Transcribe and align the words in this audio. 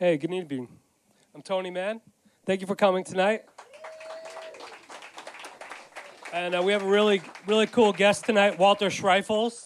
Hey, 0.00 0.16
good 0.16 0.32
evening. 0.32 0.68
I'm 1.34 1.42
Tony 1.42 1.72
Mann. 1.72 2.00
Thank 2.46 2.60
you 2.60 2.68
for 2.68 2.76
coming 2.76 3.02
tonight. 3.02 3.42
And 6.32 6.54
uh, 6.54 6.62
we 6.62 6.70
have 6.70 6.84
a 6.84 6.88
really, 6.88 7.20
really 7.48 7.66
cool 7.66 7.92
guest 7.92 8.24
tonight, 8.24 8.60
Walter 8.60 8.90
Schreifels 8.90 9.64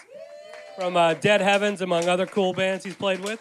from 0.74 0.96
uh, 0.96 1.12
Dead 1.12 1.42
Heavens, 1.42 1.82
among 1.82 2.08
other 2.08 2.24
cool 2.24 2.54
bands 2.54 2.82
he's 2.82 2.94
played 2.96 3.20
with. 3.20 3.40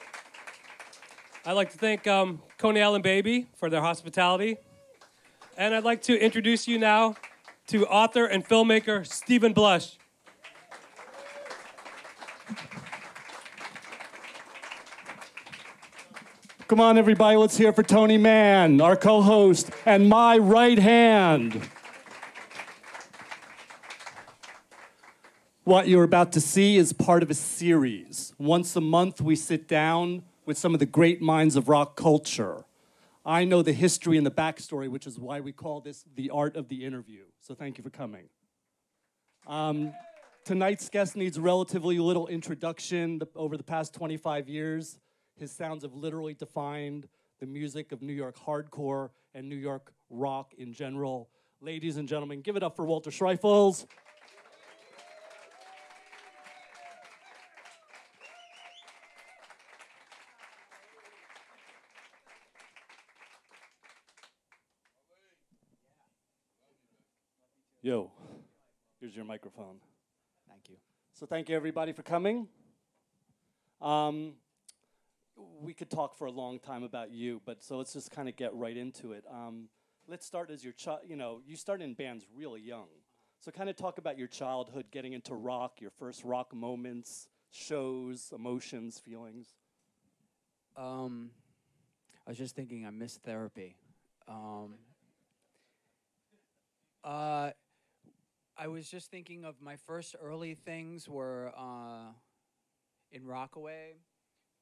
I'd 1.45 1.53
like 1.53 1.71
to 1.71 1.77
thank 1.77 2.07
um, 2.07 2.41
Coney 2.57 2.81
Island 2.81 3.05
Baby 3.05 3.47
for 3.55 3.69
their 3.69 3.80
hospitality. 3.80 4.58
And 5.55 5.73
I'd 5.73 5.85
like 5.85 6.02
to 6.02 6.19
introduce 6.19 6.67
you 6.67 6.77
now 6.77 7.16
to 7.67 7.88
author 7.88 8.25
and 8.25 8.45
filmmaker 8.45 9.08
Steven 9.08 9.53
Blush. 9.53 9.97
Come 16.71 16.80
on, 16.80 16.98
everybody, 16.98 17.35
let's 17.35 17.57
hear 17.57 17.73
for 17.73 17.84
Tony 17.84 18.17
Mann, 18.17 18.80
our 18.80 18.95
co 18.95 19.21
host, 19.21 19.71
and 19.85 20.07
my 20.07 20.38
right 20.38 20.80
hand. 20.80 21.67
What 25.66 25.89
you're 25.89 26.05
about 26.05 26.31
to 26.31 26.39
see 26.39 26.77
is 26.77 26.94
part 26.94 27.23
of 27.23 27.30
a 27.30 27.34
series. 27.34 28.34
Once 28.38 28.73
a 28.77 28.80
month, 28.80 29.20
we 29.20 29.35
sit 29.35 29.67
down 29.67 30.23
with 30.45 30.57
some 30.57 30.73
of 30.73 30.80
the 30.80 30.85
great 30.85 31.21
minds 31.21 31.57
of 31.57 31.67
rock 31.67 31.97
culture. 31.97 32.63
I 33.25 33.44
know 33.44 33.61
the 33.61 33.73
history 33.73 34.16
and 34.16 34.25
the 34.25 34.31
backstory, 34.31 34.88
which 34.88 35.05
is 35.05 35.19
why 35.19 35.42
we 35.42 35.52
call 35.52 35.81
this 35.81 36.05
the 36.16 36.30
art 36.30 36.55
of 36.55 36.69
the 36.69 36.86
interview. 36.86 37.23
So 37.42 37.53
thank 37.53 37.80
you 37.80 37.83
for 37.83 37.89
coming. 37.89 38.30
Um, 39.45 39.92
tonight's 40.45 40.88
guest 40.88 41.17
needs 41.17 41.38
relatively 41.38 41.99
little 41.99 42.27
introduction. 42.27 43.19
Over 43.36 43.58
the 43.58 43.64
past 43.64 43.94
25 43.94 44.47
years, 44.47 45.00
his 45.35 45.51
sounds 45.51 45.83
have 45.83 45.93
literally 45.93 46.33
defined 46.33 47.07
the 47.39 47.45
music 47.45 47.91
of 47.91 48.01
New 48.01 48.13
York 48.13 48.37
hardcore 48.37 49.09
and 49.33 49.47
New 49.47 49.55
York 49.55 49.93
rock 50.09 50.53
in 50.57 50.73
general. 50.73 51.29
Ladies 51.61 51.97
and 51.97 52.07
gentlemen, 52.07 52.41
give 52.41 52.55
it 52.55 52.63
up 52.63 52.75
for 52.75 52.85
Walter 52.85 53.11
Schreifels. 53.11 53.85
Yo, 67.83 68.11
here's 68.99 69.15
your 69.15 69.25
microphone. 69.25 69.77
Thank 70.47 70.69
you. 70.69 70.75
So 71.13 71.25
thank 71.25 71.49
you 71.49 71.55
everybody 71.55 71.93
for 71.93 72.03
coming. 72.03 72.47
Um, 73.81 74.33
we 75.61 75.73
could 75.73 75.89
talk 75.89 76.17
for 76.17 76.25
a 76.25 76.31
long 76.31 76.59
time 76.59 76.84
about 76.84 77.11
you, 77.11 77.42
but 77.45 77.64
so 77.64 77.78
let's 77.78 77.94
just 77.94 78.11
kind 78.11 78.28
of 78.30 78.36
get 78.36 78.53
right 78.53 78.75
into 78.75 79.11
it. 79.14 79.23
Um, 79.31 79.70
let's 80.08 80.25
start 80.25 80.50
as 80.50 80.64
your 80.64 80.73
child. 80.73 81.02
You 81.08 81.16
know, 81.16 81.42
you 81.45 81.56
started 81.56 81.83
in 81.83 81.94
bands 81.94 82.25
really 82.36 82.61
young, 82.61 82.88
so 83.39 83.52
kind 83.52 83.70
of 83.70 83.75
talk 83.75 83.98
about 83.98 84.17
your 84.17 84.28
childhood, 84.28 84.86
getting 84.92 85.14
into 85.14 85.33
rock, 85.36 85.81
your 85.81 85.92
first 85.92 86.23
rock 86.23 86.53
moments, 86.53 87.28
shows, 87.52 88.31
emotions, 88.36 89.00
feelings. 89.00 89.48
Um, 90.78 91.31
I 92.26 92.31
was 92.31 92.38
just 92.38 92.55
thinking 92.55 92.86
I 92.86 92.92
missed 92.92 93.22
therapy. 93.23 93.76
Um, 94.28 94.76
uh, 97.04 97.52
I 98.58 98.67
was 98.67 98.88
just 98.89 99.10
thinking 99.10 99.44
of 99.44 99.55
my 99.60 99.76
first 99.76 100.15
early 100.21 100.54
things 100.54 101.10
were 101.10 101.52
uh, 101.58 102.11
in 103.11 103.26
Rockaway, 103.26 103.95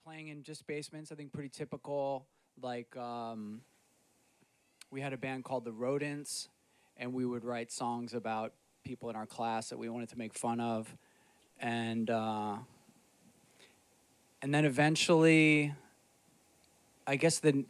playing 0.04 0.28
in 0.28 0.44
just 0.44 0.66
basements. 0.68 1.12
I 1.12 1.16
think 1.16 1.32
pretty 1.32 1.50
typical. 1.50 2.26
Like 2.62 2.96
um, 2.98 3.62
we 4.92 5.02
had 5.02 5.14
a 5.14 5.18
band 5.18 5.44
called 5.44 5.66
the 5.66 5.72
Rodents, 5.72 6.50
and 6.98 7.14
we 7.14 7.26
would 7.26 7.44
write 7.44 7.72
songs 7.72 8.14
about 8.14 8.54
people 8.84 9.10
in 9.10 9.16
our 9.16 9.26
class 9.26 9.70
that 9.70 9.78
we 9.78 9.90
wanted 9.90 10.10
to 10.10 10.18
make 10.18 10.34
fun 10.34 10.60
of, 10.60 10.94
and 11.60 12.10
uh, 12.10 12.56
and 14.42 14.54
then 14.54 14.66
eventually, 14.66 15.74
I 17.06 17.16
guess 17.16 17.40
the 17.40 17.66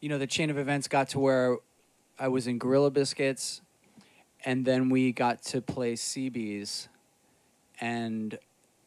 you 0.00 0.08
know 0.08 0.18
the 0.18 0.26
chain 0.26 0.50
of 0.50 0.58
events 0.58 0.88
got 0.88 1.08
to 1.10 1.18
where 1.18 1.56
I 2.18 2.28
was 2.28 2.46
in 2.46 2.58
Gorilla 2.58 2.90
Biscuits, 2.90 3.60
and 4.44 4.64
then 4.64 4.88
we 4.88 5.12
got 5.12 5.42
to 5.44 5.60
play 5.60 5.94
CBs, 5.94 6.88
and 7.80 8.38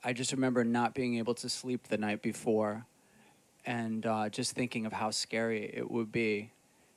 I 0.04 0.14
just 0.14 0.32
remember 0.32 0.64
not 0.64 0.94
being 0.94 1.18
able 1.18 1.34
to 1.36 1.50
sleep 1.50 1.88
the 1.88 1.98
night 1.98 2.22
before, 2.22 2.86
and 3.66 4.06
uh, 4.06 4.30
just 4.30 4.54
thinking 4.54 4.86
of 4.86 4.94
how 4.94 5.12
scary 5.12 5.72
it 5.74 5.90
would 5.90 6.12
be 6.12 6.52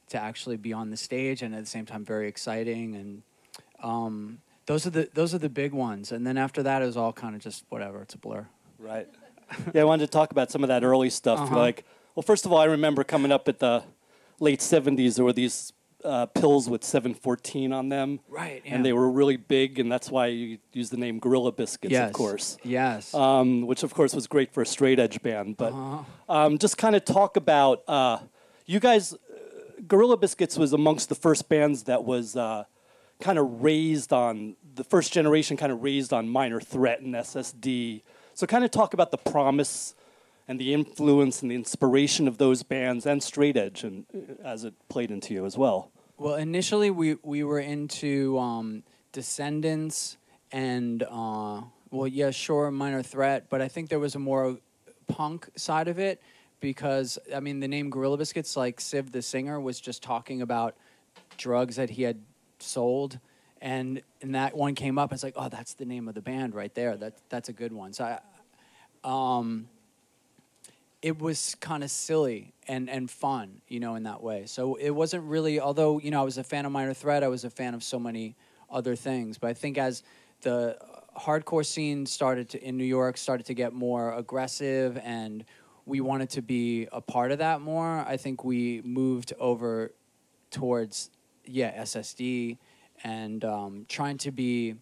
to 0.08 0.18
actually 0.18 0.56
be 0.56 0.72
on 0.72 0.90
the 0.90 0.96
stage, 0.96 1.42
and 1.42 1.54
at 1.54 1.60
the 1.60 1.70
same 1.70 1.86
time 1.86 2.04
very 2.04 2.28
exciting, 2.28 2.94
and 2.94 3.22
um, 3.82 4.38
those 4.66 4.86
are 4.86 4.90
the 4.90 5.08
those 5.14 5.34
are 5.34 5.38
the 5.38 5.48
big 5.48 5.72
ones, 5.72 6.12
and 6.12 6.26
then 6.26 6.38
after 6.38 6.62
that 6.62 6.82
it 6.82 6.86
was 6.86 6.96
all 6.96 7.12
kind 7.12 7.34
of 7.34 7.40
just 7.40 7.64
whatever, 7.70 8.02
it's 8.02 8.14
a 8.14 8.18
blur. 8.18 8.46
Right. 8.78 9.08
yeah, 9.74 9.82
I 9.82 9.84
wanted 9.84 10.06
to 10.06 10.10
talk 10.10 10.30
about 10.30 10.50
some 10.50 10.62
of 10.62 10.69
that 10.69 10.84
early 10.84 11.10
stuff. 11.10 11.40
Uh-huh. 11.40 11.58
Like, 11.58 11.84
well, 12.14 12.22
first 12.22 12.46
of 12.46 12.52
all, 12.52 12.58
I 12.58 12.64
remember 12.66 13.04
coming 13.04 13.32
up 13.32 13.48
at 13.48 13.58
the 13.58 13.82
late 14.38 14.60
'70s. 14.60 15.16
There 15.16 15.24
were 15.24 15.32
these 15.32 15.72
uh, 16.04 16.26
pills 16.26 16.68
with 16.68 16.82
714 16.84 17.72
on 17.72 17.88
them. 17.88 18.20
Right, 18.28 18.62
yeah. 18.64 18.74
And 18.74 18.84
they 18.84 18.92
were 18.92 19.10
really 19.10 19.36
big, 19.36 19.78
and 19.78 19.90
that's 19.90 20.10
why 20.10 20.26
you 20.26 20.58
use 20.72 20.90
the 20.90 20.96
name 20.96 21.18
Gorilla 21.18 21.52
Biscuits, 21.52 21.92
yes, 21.92 22.08
of 22.08 22.12
course. 22.12 22.56
Yes. 22.62 23.14
Um, 23.14 23.66
which, 23.66 23.82
of 23.82 23.94
course, 23.94 24.14
was 24.14 24.26
great 24.26 24.52
for 24.52 24.62
a 24.62 24.66
straight 24.66 24.98
edge 24.98 25.22
band. 25.22 25.56
But 25.56 25.72
Uh-huh. 25.72 26.02
um, 26.28 26.58
just 26.58 26.76
kind 26.78 26.96
of 26.96 27.04
talk 27.04 27.36
about 27.36 27.82
uh, 27.88 28.18
you 28.66 28.80
guys. 28.80 29.12
Uh, 29.14 29.16
Gorilla 29.88 30.16
Biscuits 30.16 30.56
was 30.58 30.72
amongst 30.72 31.08
the 31.08 31.14
first 31.16 31.48
bands 31.48 31.84
that 31.84 32.04
was 32.04 32.36
uh, 32.36 32.64
kind 33.20 33.38
of 33.38 33.62
raised 33.62 34.12
on 34.12 34.56
the 34.74 34.84
first 34.84 35.12
generation, 35.12 35.56
kind 35.56 35.72
of 35.72 35.82
raised 35.82 36.12
on 36.12 36.28
Minor 36.28 36.60
Threat 36.60 37.00
and 37.00 37.14
SSD. 37.14 38.02
So, 38.34 38.46
kind 38.46 38.64
of 38.64 38.70
talk 38.70 38.94
about 38.94 39.10
the 39.10 39.19
promise 39.19 39.94
and 40.52 40.60
the 40.60 40.74
influence 40.74 41.40
and 41.40 41.50
the 41.50 41.54
inspiration 41.54 42.28
of 42.28 42.36
those 42.36 42.62
bands 42.62 43.06
and 43.06 43.22
straight 43.22 43.56
edge, 43.56 43.84
and 43.84 44.04
uh, 44.14 44.46
as 44.46 44.64
it 44.64 44.74
played 44.90 45.10
into 45.10 45.32
you 45.32 45.46
as 45.46 45.56
well. 45.56 45.90
Well, 46.18 46.34
initially 46.34 46.90
we 46.90 47.16
we 47.22 47.42
were 47.42 47.58
into 47.58 48.38
um, 48.38 48.82
Descendents 49.12 50.18
and 50.52 51.02
uh, 51.04 51.62
well, 51.90 52.06
yeah, 52.06 52.30
sure, 52.32 52.70
Minor 52.70 53.02
Threat, 53.02 53.46
but 53.48 53.62
I 53.62 53.68
think 53.68 53.88
there 53.88 53.98
was 53.98 54.14
a 54.14 54.18
more 54.18 54.58
punk 55.06 55.48
side 55.56 55.88
of 55.88 55.98
it 55.98 56.20
because 56.60 57.19
I 57.34 57.40
mean 57.40 57.60
the 57.60 57.69
name 57.69 57.88
Gorilla 57.88 58.19
Biscuits, 58.19 58.54
like 58.54 58.78
Civ 58.78 59.10
the 59.10 59.22
singer, 59.22 59.58
was 59.58 59.80
just 59.80 60.02
talking 60.02 60.42
about 60.42 60.76
drugs 61.38 61.76
that 61.76 61.88
he 61.88 62.02
had 62.02 62.20
sold. 62.58 63.19
And, 63.62 64.02
and 64.20 64.34
that 64.34 64.56
one 64.56 64.74
came 64.74 64.98
up. 64.98 65.12
It's 65.12 65.22
like, 65.22 65.34
oh, 65.36 65.48
that's 65.48 65.74
the 65.74 65.84
name 65.84 66.08
of 66.08 66.14
the 66.14 66.20
band 66.20 66.52
right 66.52 66.74
there. 66.74 66.96
That 66.96 67.14
that's 67.28 67.48
a 67.48 67.52
good 67.52 67.72
one. 67.72 67.92
So, 67.92 68.04
I, 68.04 68.19
um, 69.04 69.69
it 71.02 71.20
was 71.20 71.56
kind 71.56 71.82
of 71.82 71.90
silly 71.90 72.54
and, 72.68 72.88
and 72.88 73.10
fun, 73.10 73.60
you 73.66 73.80
know, 73.80 73.96
in 73.96 74.04
that 74.04 74.22
way. 74.22 74.46
So 74.46 74.76
it 74.76 74.90
wasn't 74.90 75.24
really, 75.24 75.58
although, 75.58 75.98
you 75.98 76.12
know, 76.12 76.20
I 76.20 76.24
was 76.24 76.38
a 76.38 76.44
fan 76.44 76.64
of 76.64 76.70
Minor 76.70 76.94
Threat, 76.94 77.24
I 77.24 77.28
was 77.28 77.44
a 77.44 77.50
fan 77.50 77.74
of 77.74 77.82
so 77.82 77.98
many 77.98 78.36
other 78.70 78.94
things. 78.94 79.36
But 79.36 79.50
I 79.50 79.54
think 79.54 79.78
as 79.78 80.04
the 80.42 80.78
hardcore 81.18 81.66
scene 81.66 82.06
started 82.06 82.50
to, 82.50 82.62
in 82.62 82.78
New 82.78 82.84
York, 82.84 83.16
started 83.16 83.46
to 83.46 83.54
get 83.54 83.72
more 83.72 84.14
aggressive 84.14 84.96
and 85.02 85.44
we 85.84 86.00
wanted 86.00 86.31
to 86.31 86.43
be 86.43 86.87
a 86.93 87.00
part 87.00 87.32
of 87.32 87.38
that 87.38 87.60
more, 87.60 88.04
I 88.06 88.16
think 88.16 88.44
we 88.44 88.81
moved 88.82 89.32
over 89.40 89.93
towards, 90.52 91.10
yeah, 91.44 91.82
SSD 91.82 92.58
and 93.02 93.44
um, 93.44 93.87
trying 93.88 94.19
to 94.19 94.31
be 94.31 94.76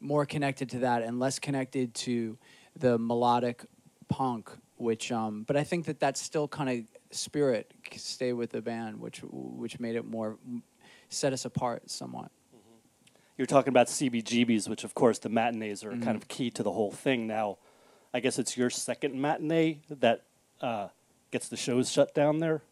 more 0.00 0.24
connected 0.24 0.70
to 0.70 0.78
that 0.80 1.02
and 1.02 1.18
less 1.18 1.40
connected 1.40 1.94
to 1.94 2.38
the 2.76 2.96
melodic 2.96 3.64
punk 4.08 4.50
which 4.76 5.10
um 5.12 5.44
but 5.46 5.56
i 5.56 5.64
think 5.64 5.86
that 5.86 6.00
that's 6.00 6.20
still 6.20 6.48
kind 6.48 6.68
of 6.70 7.16
spirit 7.16 7.72
stay 7.96 8.32
with 8.32 8.50
the 8.50 8.60
band 8.60 8.98
which 9.00 9.20
which 9.30 9.78
made 9.80 9.94
it 9.96 10.04
more 10.04 10.36
set 11.08 11.32
us 11.32 11.44
apart 11.44 11.88
somewhat 11.90 12.30
You're 13.36 13.46
talking 13.46 13.70
about 13.70 13.88
CBGBs, 13.88 14.68
which 14.68 14.84
of 14.84 14.94
course 14.94 15.18
the 15.18 15.28
matinees 15.28 15.82
are 15.84 15.90
Mm-hmm. 15.90 16.02
kind 16.04 16.16
of 16.16 16.28
key 16.28 16.50
to 16.50 16.62
the 16.62 16.70
whole 16.70 16.92
thing. 16.92 17.26
Now, 17.26 17.58
I 18.12 18.20
guess 18.20 18.38
it's 18.38 18.56
your 18.56 18.70
second 18.70 19.20
matinee 19.20 19.80
that 19.90 20.22
uh, 20.60 20.88
gets 21.32 21.48
the 21.48 21.56
shows 21.56 21.90
shut 21.90 22.14
down 22.14 22.38
there. 22.38 22.62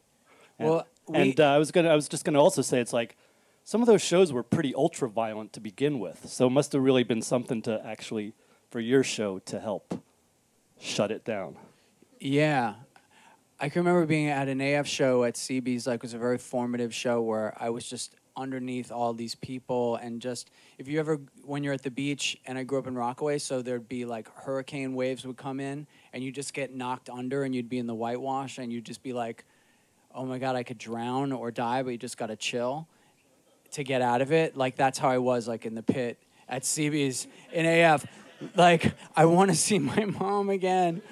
And, 0.61 0.69
Well, 0.69 0.87
we- 1.09 1.19
and 1.19 1.41
uh, 1.41 1.51
I 1.57 1.59
was 1.59 1.73
gonna, 1.73 1.89
I 1.89 1.97
was 1.97 2.09
just 2.09 2.25
gonna 2.25 2.41
also 2.41 2.63
say 2.63 2.79
it's 2.81 2.93
like 2.93 3.17
some 3.65 3.81
of 3.83 3.87
those 3.89 4.03
shows 4.03 4.33
were 4.33 4.45
pretty 4.45 4.73
ultra 4.75 5.09
violent 5.09 5.53
to 5.55 5.61
begin 5.61 5.99
with, 5.99 6.29
so 6.29 6.47
it 6.47 6.51
must 6.51 6.73
have 6.75 6.83
really 6.83 7.03
been 7.05 7.23
something 7.23 7.61
to 7.63 7.85
actually 7.85 8.33
for 8.71 8.79
your 8.79 9.03
show 9.03 9.41
to 9.41 9.59
help 9.59 10.01
shut 10.79 11.11
it 11.11 11.25
down. 11.25 11.57
Yeah 12.23 12.75
i 13.59 13.69
can 13.69 13.81
remember 13.81 14.07
being 14.07 14.29
at 14.29 14.49
an 14.49 14.61
af 14.61 14.87
show 14.87 15.25
at 15.25 15.35
cb's 15.35 15.87
like 15.87 15.97
it 15.97 16.03
was 16.03 16.15
a 16.15 16.19
very 16.19 16.39
formative 16.39 16.95
show 16.95 17.21
where 17.21 17.55
i 17.61 17.69
was 17.69 17.85
just 17.85 18.15
underneath 18.37 18.91
all 18.91 19.13
these 19.13 19.35
people 19.35 19.97
and 19.97 20.21
just 20.21 20.51
if 20.79 20.89
you 20.89 20.99
ever 20.99 21.21
when 21.45 21.63
you're 21.63 21.75
at 21.75 21.83
the 21.83 21.91
beach 21.91 22.37
and 22.47 22.57
I 22.57 22.63
grew 22.63 22.79
up 22.79 22.87
in 22.87 22.95
Rockaway, 22.95 23.39
so 23.39 23.63
there'd 23.63 23.89
be 23.89 24.05
like 24.05 24.33
hurricane 24.35 24.95
waves 24.95 25.27
would 25.27 25.37
come 25.37 25.61
in 25.61 25.87
and 26.13 26.23
you 26.23 26.33
just 26.33 26.55
get 26.55 26.75
knocked 26.75 27.11
under 27.11 27.45
and 27.45 27.55
you'd 27.55 27.69
be 27.69 27.79
in 27.79 27.87
the 27.87 27.95
whitewash 27.95 28.59
and 28.59 28.73
you'd 28.73 28.85
just 28.85 29.03
be 29.03 29.13
like, 29.13 29.45
oh 30.15 30.25
my 30.25 30.39
god, 30.39 30.57
I 30.57 30.63
could 30.63 30.79
drown 30.79 31.33
or 31.33 31.51
die, 31.51 31.83
but 31.83 31.91
you 31.91 31.99
just 31.99 32.17
gotta 32.17 32.37
chill 32.37 32.89
to 33.73 33.85
get 33.85 34.03
out 34.03 34.23
of 34.23 34.33
it. 34.33 34.57
Like 34.57 34.77
that's 34.77 34.99
how 34.99 35.09
I 35.09 35.19
was 35.19 35.47
like 35.49 35.67
in 35.67 35.75
the 35.75 35.83
pit 35.83 36.19
at 36.49 36.63
CB's 36.63 37.27
in 37.53 37.67
AF. 37.67 38.07
Like 38.57 38.95
I 39.15 39.27
want 39.27 39.51
to 39.51 39.57
see 39.57 39.79
my 39.79 40.05
mom 40.21 40.51
again, 40.51 41.03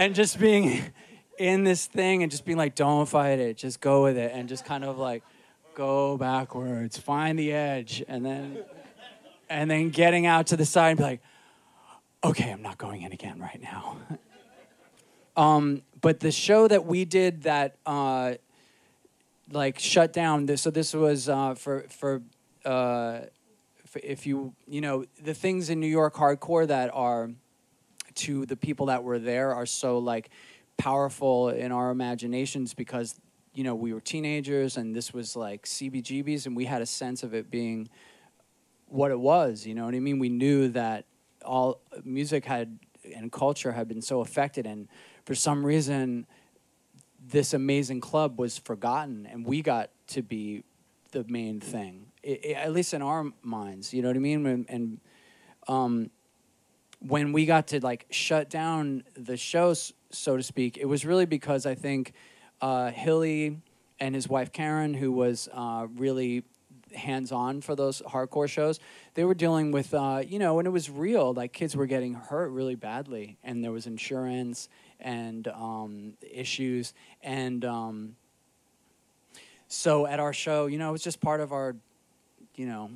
and 0.00 0.14
just 0.14 0.40
being 0.40 0.82
in 1.38 1.62
this 1.62 1.86
thing 1.86 2.22
and 2.22 2.32
just 2.32 2.46
being 2.46 2.56
like, 2.56 2.74
don't 2.74 3.06
fight 3.06 3.38
it, 3.38 3.58
just 3.58 3.80
go 3.80 4.02
with 4.02 4.16
it, 4.16 4.32
and 4.34 4.48
just 4.48 4.64
kind 4.64 4.82
of 4.82 4.98
like 4.98 5.22
go 5.74 6.16
backwards, 6.16 6.96
find 6.96 7.38
the 7.38 7.52
edge, 7.52 8.02
and 8.08 8.24
then 8.24 8.64
and 9.50 9.70
then 9.70 9.90
getting 9.90 10.24
out 10.24 10.46
to 10.48 10.56
the 10.56 10.64
side 10.64 10.90
and 10.90 10.98
be 10.98 11.04
like, 11.04 11.20
okay, 12.24 12.50
I'm 12.50 12.62
not 12.62 12.78
going 12.78 13.02
in 13.02 13.12
again 13.12 13.38
right 13.38 13.60
now. 13.60 13.98
um, 15.36 15.82
but 16.00 16.20
the 16.20 16.32
show 16.32 16.66
that 16.66 16.84
we 16.86 17.04
did 17.04 17.42
that. 17.42 17.76
Uh, 17.86 18.34
like 19.52 19.80
shut 19.80 20.12
down 20.12 20.46
this 20.46 20.62
so 20.62 20.70
this 20.70 20.94
was 20.94 21.28
uh, 21.28 21.56
for 21.56 21.84
for 21.88 22.22
uh, 22.64 23.18
for 23.84 24.00
if 24.04 24.24
you 24.24 24.54
you 24.68 24.80
know 24.80 25.04
the 25.20 25.34
things 25.34 25.70
in 25.70 25.80
New 25.80 25.88
York 25.88 26.14
hardcore 26.14 26.68
that 26.68 26.88
are 26.94 27.30
to 28.16 28.46
the 28.46 28.56
people 28.56 28.86
that 28.86 29.02
were 29.02 29.18
there 29.18 29.54
are 29.54 29.66
so 29.66 29.98
like 29.98 30.30
powerful 30.76 31.50
in 31.50 31.72
our 31.72 31.90
imaginations 31.90 32.74
because 32.74 33.20
you 33.54 33.64
know 33.64 33.74
we 33.74 33.92
were 33.92 34.00
teenagers 34.00 34.76
and 34.76 34.94
this 34.94 35.12
was 35.12 35.36
like 35.36 35.64
CBGBs 35.64 36.46
and 36.46 36.56
we 36.56 36.64
had 36.64 36.82
a 36.82 36.86
sense 36.86 37.22
of 37.22 37.34
it 37.34 37.50
being 37.50 37.88
what 38.86 39.10
it 39.10 39.18
was 39.18 39.66
you 39.66 39.74
know 39.74 39.84
what 39.84 39.94
I 39.94 40.00
mean? 40.00 40.18
We 40.18 40.28
knew 40.28 40.68
that 40.68 41.04
all 41.44 41.80
music 42.04 42.44
had 42.44 42.78
and 43.14 43.32
culture 43.32 43.72
had 43.72 43.88
been 43.88 44.02
so 44.02 44.20
affected 44.20 44.66
and 44.66 44.88
for 45.24 45.34
some 45.34 45.64
reason 45.64 46.26
this 47.26 47.52
amazing 47.54 48.00
club 48.00 48.38
was 48.38 48.58
forgotten 48.58 49.26
and 49.30 49.44
we 49.44 49.62
got 49.62 49.90
to 50.08 50.22
be 50.22 50.64
the 51.12 51.24
main 51.28 51.60
thing 51.60 52.06
I 52.26 52.38
I 52.48 52.52
at 52.52 52.72
least 52.72 52.94
in 52.94 53.02
our 53.02 53.26
minds 53.42 53.92
you 53.92 54.02
know 54.02 54.08
what 54.08 54.16
i 54.16 54.20
mean? 54.20 54.46
And, 54.46 54.66
and 54.68 55.00
um, 55.68 56.10
when 57.00 57.32
we 57.32 57.46
got 57.46 57.68
to 57.68 57.80
like 57.80 58.06
shut 58.10 58.50
down 58.50 59.02
the 59.14 59.36
shows 59.36 59.92
so 60.10 60.36
to 60.36 60.42
speak 60.42 60.76
it 60.76 60.86
was 60.86 61.04
really 61.04 61.26
because 61.26 61.66
i 61.66 61.74
think 61.74 62.12
uh, 62.60 62.90
hilly 62.90 63.58
and 63.98 64.14
his 64.14 64.28
wife 64.28 64.52
karen 64.52 64.92
who 64.94 65.10
was 65.10 65.48
uh, 65.54 65.86
really 65.96 66.44
hands 66.94 67.30
on 67.32 67.60
for 67.60 67.74
those 67.74 68.02
hardcore 68.02 68.48
shows 68.48 68.80
they 69.14 69.24
were 69.24 69.34
dealing 69.34 69.70
with 69.70 69.94
uh, 69.94 70.22
you 70.26 70.38
know 70.38 70.58
and 70.58 70.66
it 70.66 70.70
was 70.70 70.90
real 70.90 71.32
like 71.32 71.52
kids 71.52 71.74
were 71.74 71.86
getting 71.86 72.14
hurt 72.14 72.50
really 72.50 72.74
badly 72.74 73.38
and 73.44 73.64
there 73.64 73.70
was 73.72 73.86
insurance 73.86 74.68
and 75.00 75.48
um, 75.48 76.14
issues. 76.30 76.94
And 77.22 77.64
um, 77.64 78.16
so 79.68 80.06
at 80.06 80.20
our 80.20 80.32
show, 80.32 80.66
you 80.66 80.78
know, 80.78 80.90
it 80.90 80.92
was 80.92 81.02
just 81.02 81.20
part 81.20 81.40
of 81.40 81.52
our, 81.52 81.76
you 82.54 82.66
know, 82.66 82.90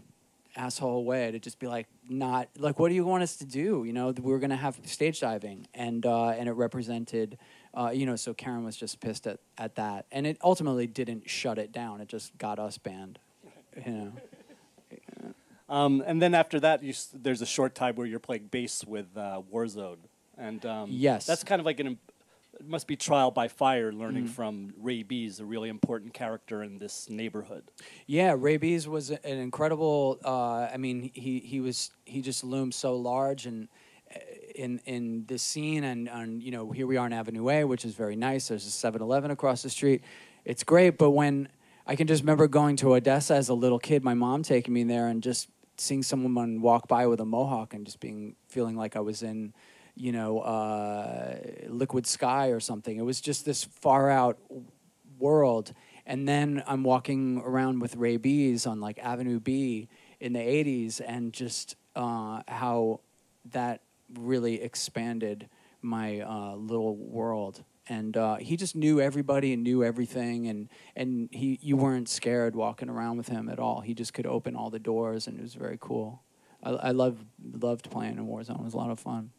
asshole 0.56 1.04
way 1.04 1.30
to 1.30 1.38
just 1.38 1.58
be 1.58 1.66
like, 1.66 1.86
not 2.08 2.48
like, 2.58 2.78
what 2.78 2.88
do 2.88 2.94
you 2.94 3.04
want 3.04 3.22
us 3.22 3.36
to 3.36 3.44
do? 3.44 3.84
You 3.84 3.92
know, 3.92 4.10
we 4.10 4.30
were 4.32 4.38
gonna 4.38 4.56
have 4.56 4.78
stage 4.84 5.20
diving, 5.20 5.66
and 5.74 6.04
uh, 6.06 6.28
and 6.28 6.48
it 6.48 6.52
represented, 6.52 7.38
uh, 7.74 7.90
you 7.92 8.06
know, 8.06 8.16
so 8.16 8.34
Karen 8.34 8.64
was 8.64 8.76
just 8.76 9.00
pissed 9.00 9.26
at 9.26 9.40
at 9.58 9.74
that, 9.76 10.06
and 10.12 10.26
it 10.26 10.38
ultimately 10.42 10.86
didn't 10.86 11.28
shut 11.28 11.58
it 11.58 11.72
down. 11.72 12.00
It 12.00 12.08
just 12.08 12.36
got 12.38 12.58
us 12.58 12.78
banned, 12.78 13.18
you 13.84 13.92
know. 13.92 14.12
Um, 15.66 16.02
and 16.06 16.20
then 16.20 16.34
after 16.34 16.60
that, 16.60 16.82
you, 16.82 16.92
there's 17.14 17.40
a 17.40 17.46
short 17.46 17.74
time 17.74 17.96
where 17.96 18.06
you're 18.06 18.18
playing 18.20 18.48
bass 18.50 18.84
with 18.86 19.06
uh, 19.16 19.40
Warzone, 19.50 19.96
and 20.36 20.64
um, 20.66 20.90
Yes. 20.92 21.24
that's 21.26 21.42
kind 21.42 21.58
of 21.58 21.64
like 21.64 21.80
an. 21.80 21.98
It 22.60 22.66
must 22.68 22.86
be 22.86 22.96
trial 22.96 23.30
by 23.30 23.48
fire, 23.48 23.92
learning 23.92 24.24
Mm-hmm. 24.24 24.32
from 24.32 24.74
Raybeez 24.82 25.40
a 25.40 25.44
really 25.44 25.68
important 25.68 26.14
character 26.14 26.62
in 26.62 26.78
this 26.78 27.08
neighborhood. 27.10 27.64
Yeah, 28.06 28.34
Raybeez 28.36 28.86
was 28.86 29.10
an 29.10 29.18
incredible. 29.38 30.18
Uh, 30.24 30.68
I 30.72 30.76
mean, 30.76 31.10
he 31.14 31.40
he 31.40 31.60
was 31.60 31.90
he 32.04 32.22
just 32.22 32.44
loomed 32.44 32.74
so 32.74 32.96
large 32.96 33.46
and 33.46 33.68
uh, 34.14 34.18
in 34.54 34.80
in 34.86 35.24
this 35.26 35.42
scene 35.42 35.84
and 35.84 36.08
and 36.08 36.42
you 36.42 36.50
know 36.52 36.70
here 36.70 36.86
we 36.86 36.96
are 36.96 37.06
in 37.06 37.12
Avenue 37.12 37.48
A, 37.50 37.64
which 37.64 37.84
is 37.84 37.94
very 37.94 38.16
nice. 38.16 38.48
There's 38.48 38.66
a 38.66 38.70
7-Eleven 38.70 39.30
across 39.30 39.62
the 39.62 39.70
street. 39.70 40.02
It's 40.44 40.62
great, 40.62 40.96
but 40.98 41.10
when 41.10 41.48
I 41.86 41.96
can 41.96 42.06
just 42.06 42.22
remember 42.22 42.46
going 42.48 42.76
to 42.76 42.94
Odessa 42.94 43.34
as 43.34 43.48
a 43.48 43.54
little 43.54 43.78
kid, 43.78 44.04
my 44.04 44.14
mom 44.14 44.42
taking 44.42 44.72
me 44.72 44.84
there 44.84 45.08
and 45.08 45.22
just 45.22 45.48
seeing 45.76 46.02
someone 46.04 46.60
walk 46.60 46.86
by 46.86 47.06
with 47.08 47.20
a 47.20 47.24
mohawk 47.24 47.74
and 47.74 47.84
just 47.84 47.98
being 48.00 48.36
feeling 48.48 48.76
like 48.76 48.94
I 48.96 49.00
was 49.00 49.22
in 49.22 49.52
you 49.94 50.12
know 50.12 50.40
uh, 50.40 51.36
liquid 51.68 52.06
sky 52.06 52.48
or 52.48 52.60
something. 52.60 52.96
It 52.96 53.04
was 53.04 53.20
just 53.20 53.44
this 53.44 53.64
far 53.64 54.10
out 54.10 54.38
world. 55.18 55.72
And 56.06 56.28
then 56.28 56.62
I'm 56.66 56.84
walking 56.84 57.38
around 57.44 57.80
with 57.80 57.96
Raybeez 57.96 58.66
on 58.66 58.80
like 58.80 58.98
Avenue 58.98 59.40
B 59.40 59.88
in 60.20 60.32
the 60.32 60.40
80s 60.40 61.00
and 61.04 61.32
just 61.32 61.76
uh, 61.96 62.42
how 62.46 63.00
that 63.52 63.80
really 64.12 64.60
expanded 64.62 65.48
my 65.80 66.20
uh, 66.20 66.54
little 66.56 66.96
world. 66.96 67.62
And 67.86 68.16
uh, 68.16 68.36
he 68.36 68.56
just 68.56 68.74
knew 68.74 69.00
everybody 69.00 69.52
and 69.52 69.62
knew 69.62 69.84
everything, 69.84 70.46
and, 70.46 70.70
and 70.96 71.28
he 71.30 71.58
you 71.60 71.76
weren't 71.76 72.08
scared 72.08 72.56
walking 72.56 72.88
around 72.88 73.18
with 73.18 73.28
him 73.28 73.50
at 73.50 73.58
all. 73.58 73.82
He 73.82 73.92
just 73.92 74.14
could 74.14 74.24
open 74.24 74.56
all 74.56 74.70
the 74.70 74.78
doors, 74.78 75.26
and 75.26 75.38
it 75.38 75.42
was 75.42 75.52
very 75.52 75.76
cool. 75.78 76.22
I, 76.62 76.70
I 76.70 76.90
loved 76.92 77.26
loved 77.42 77.90
playing 77.90 78.16
in 78.16 78.26
Warzone. 78.26 78.60
It 78.60 78.64
was 78.64 78.72
a 78.72 78.78
lot 78.78 78.90
of 78.90 78.98
fun. 78.98 79.32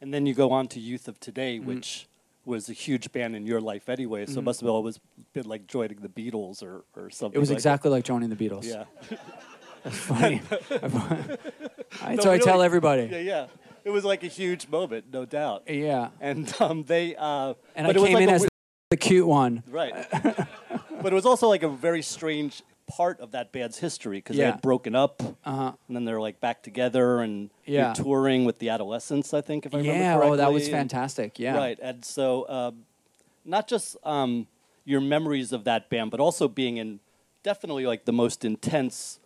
And 0.00 0.12
then 0.14 0.26
you 0.26 0.34
go 0.34 0.50
on 0.52 0.68
to 0.68 0.80
Youth 0.80 1.08
of 1.08 1.20
Today, 1.20 1.58
Mm-hmm. 1.58 1.66
which 1.68 2.06
was 2.46 2.68
a 2.70 2.72
huge 2.72 3.12
band 3.12 3.36
in 3.36 3.46
your 3.46 3.60
life 3.60 3.88
anyway. 3.88 4.24
So 4.26 4.38
it 4.38 4.44
must 4.44 4.60
have 4.60 4.70
always 4.70 4.98
been 5.34 5.46
like 5.46 5.66
joining 5.66 5.98
the 6.00 6.08
Beatles 6.08 6.62
or, 6.62 6.84
or 6.96 7.10
something. 7.10 7.36
It 7.36 7.38
was 7.40 7.50
like 7.50 7.56
exactly 7.58 7.90
like 7.90 8.02
joining 8.04 8.30
the 8.30 8.36
Beatles. 8.36 8.62
That. 8.62 8.88
Yeah. 9.10 9.90
funny. 9.90 10.40
I, 12.02 12.14
No, 12.14 12.22
so 12.22 12.32
I 12.32 12.38
tell 12.38 12.62
everybody. 12.62 13.08
Yeah, 13.10 13.18
yeah. 13.18 13.46
It 13.84 13.90
was 13.90 14.04
like 14.04 14.22
a 14.22 14.26
huge 14.26 14.68
moment, 14.68 15.06
no 15.12 15.24
doubt. 15.26 15.64
Yeah. 15.68 16.08
And 16.20 16.52
um, 16.60 16.84
they. 16.84 17.14
Uh, 17.16 17.54
And 17.76 17.86
I 17.86 17.92
came 17.92 18.16
in 18.16 18.28
as 18.30 18.46
the 18.90 18.96
cute 18.96 19.26
one. 19.26 19.62
Right. 19.70 19.94
but 21.02 21.12
it 21.12 21.14
was 21.14 21.26
also 21.26 21.48
like 21.48 21.62
a 21.62 21.68
very 21.68 22.02
strange 22.02 22.62
part 22.96 23.20
of 23.20 23.30
that 23.32 23.52
band's 23.52 23.78
history 23.78 24.18
because 24.18 24.36
they 24.36 24.42
had 24.44 24.60
broken 24.62 24.94
up 24.94 25.22
Uh 25.44 25.52
huh. 25.56 25.72
and 25.86 25.96
then 25.96 26.04
they're 26.04 26.20
like 26.20 26.40
back 26.40 26.62
together 26.62 27.20
and 27.20 27.50
you're 27.64 27.76
Yeah. 27.82 27.92
touring 27.92 28.44
with 28.44 28.58
the 28.58 28.68
Adolescents, 28.70 29.32
I 29.32 29.40
think, 29.40 29.66
if 29.66 29.74
I 29.74 29.78
remember 29.78 30.02
Yeah. 30.02 30.14
correctly. 30.14 30.32
Oh, 30.32 30.36
that 30.36 30.52
was 30.52 30.68
fantastic. 30.68 31.38
Yeah. 31.38 31.56
Right. 31.56 31.78
And 31.80 32.04
so, 32.04 32.48
um, 32.48 32.84
not 33.44 33.68
just 33.68 33.96
um, 34.04 34.48
your 34.84 35.00
memories 35.00 35.52
of 35.52 35.64
that 35.64 35.88
band, 35.88 36.10
but 36.10 36.18
also 36.20 36.48
being 36.48 36.76
in 36.78 37.00
definitely 37.42 37.86
like 37.86 38.04
the 38.04 38.12
most 38.12 38.44
intense 38.44 39.19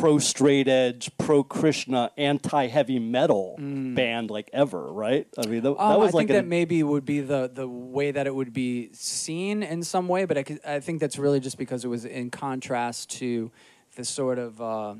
pro 0.00 0.18
straight 0.18 0.68
edge, 0.68 1.10
pro 1.18 1.42
Krishna, 1.42 2.10
anti 2.16 2.66
heavy 2.68 2.98
metal 2.98 3.56
band 3.58 4.30
like 4.30 4.50
ever, 4.52 4.92
right? 4.92 5.26
I 5.38 5.46
mean, 5.46 5.62
th- 5.62 5.74
Mm. 5.74 5.80
Um, 5.80 5.88
that 5.90 5.98
was 5.98 6.14
I 6.14 6.16
like 6.18 6.20
think 6.28 6.30
an- 6.30 6.36
that 6.36 6.46
maybe 6.46 6.82
would 6.82 7.04
be 7.04 7.20
the 7.20 7.50
the 7.52 7.68
way 7.68 8.10
that 8.10 8.26
it 8.26 8.34
would 8.34 8.52
be 8.52 8.90
seen 8.92 9.62
in 9.62 9.82
some 9.82 10.08
way, 10.08 10.24
but 10.24 10.36
I, 10.38 10.42
could, 10.42 10.60
I 10.66 10.80
think 10.80 11.00
that's 11.00 11.18
really 11.18 11.40
just 11.40 11.58
because 11.58 11.84
it 11.84 11.88
was 11.88 12.04
in 12.04 12.30
contrast 12.30 13.10
to 13.18 13.50
the 13.96 14.04
sort 14.04 14.38
of. 14.38 14.60
Uh, 14.60 14.94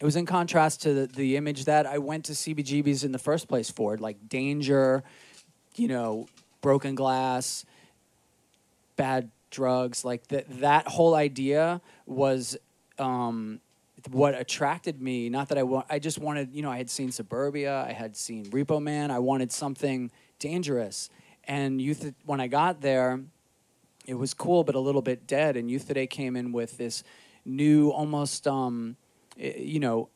it 0.00 0.04
was 0.04 0.16
in 0.16 0.26
contrast 0.26 0.82
to 0.82 0.92
the, 0.92 1.06
the 1.06 1.36
image 1.36 1.66
that 1.66 1.86
I 1.86 1.98
went 1.98 2.24
to 2.24 2.32
CBGB's 2.32 3.04
in 3.04 3.12
the 3.12 3.18
first 3.18 3.46
place 3.46 3.70
for, 3.70 3.96
like 3.96 4.28
danger, 4.28 5.04
you 5.76 5.86
know, 5.86 6.26
broken 6.60 6.96
glass, 6.96 7.64
bad 8.96 9.30
drugs, 9.50 10.04
like 10.04 10.26
that. 10.28 10.46
That 10.60 10.88
whole 10.88 11.14
idea 11.14 11.80
was 12.06 12.56
um, 12.98 13.60
what 14.10 14.34
attracted 14.34 15.00
me. 15.00 15.28
Not 15.28 15.48
that 15.48 15.58
I 15.58 15.62
want. 15.62 15.86
I 15.88 15.98
just 15.98 16.18
wanted. 16.18 16.54
You 16.54 16.62
know, 16.62 16.70
I 16.70 16.76
had 16.76 16.90
seen 16.90 17.10
Suburbia. 17.10 17.84
I 17.88 17.92
had 17.92 18.16
seen 18.16 18.46
Repo 18.46 18.82
Man. 18.82 19.10
I 19.10 19.18
wanted 19.18 19.52
something 19.52 20.10
dangerous. 20.38 21.10
And 21.44 21.80
youth. 21.80 22.12
When 22.24 22.40
I 22.40 22.46
got 22.46 22.80
there, 22.80 23.20
it 24.06 24.14
was 24.14 24.34
cool, 24.34 24.64
but 24.64 24.74
a 24.74 24.80
little 24.80 25.02
bit 25.02 25.26
dead. 25.26 25.56
And 25.56 25.70
Youth 25.70 25.86
Today 25.86 26.06
came 26.06 26.36
in 26.36 26.52
with 26.52 26.76
this 26.76 27.04
new, 27.44 27.90
almost, 27.90 28.46
um, 28.46 28.96
eh, 29.38 29.54
you 29.58 29.80
know, 29.80 30.08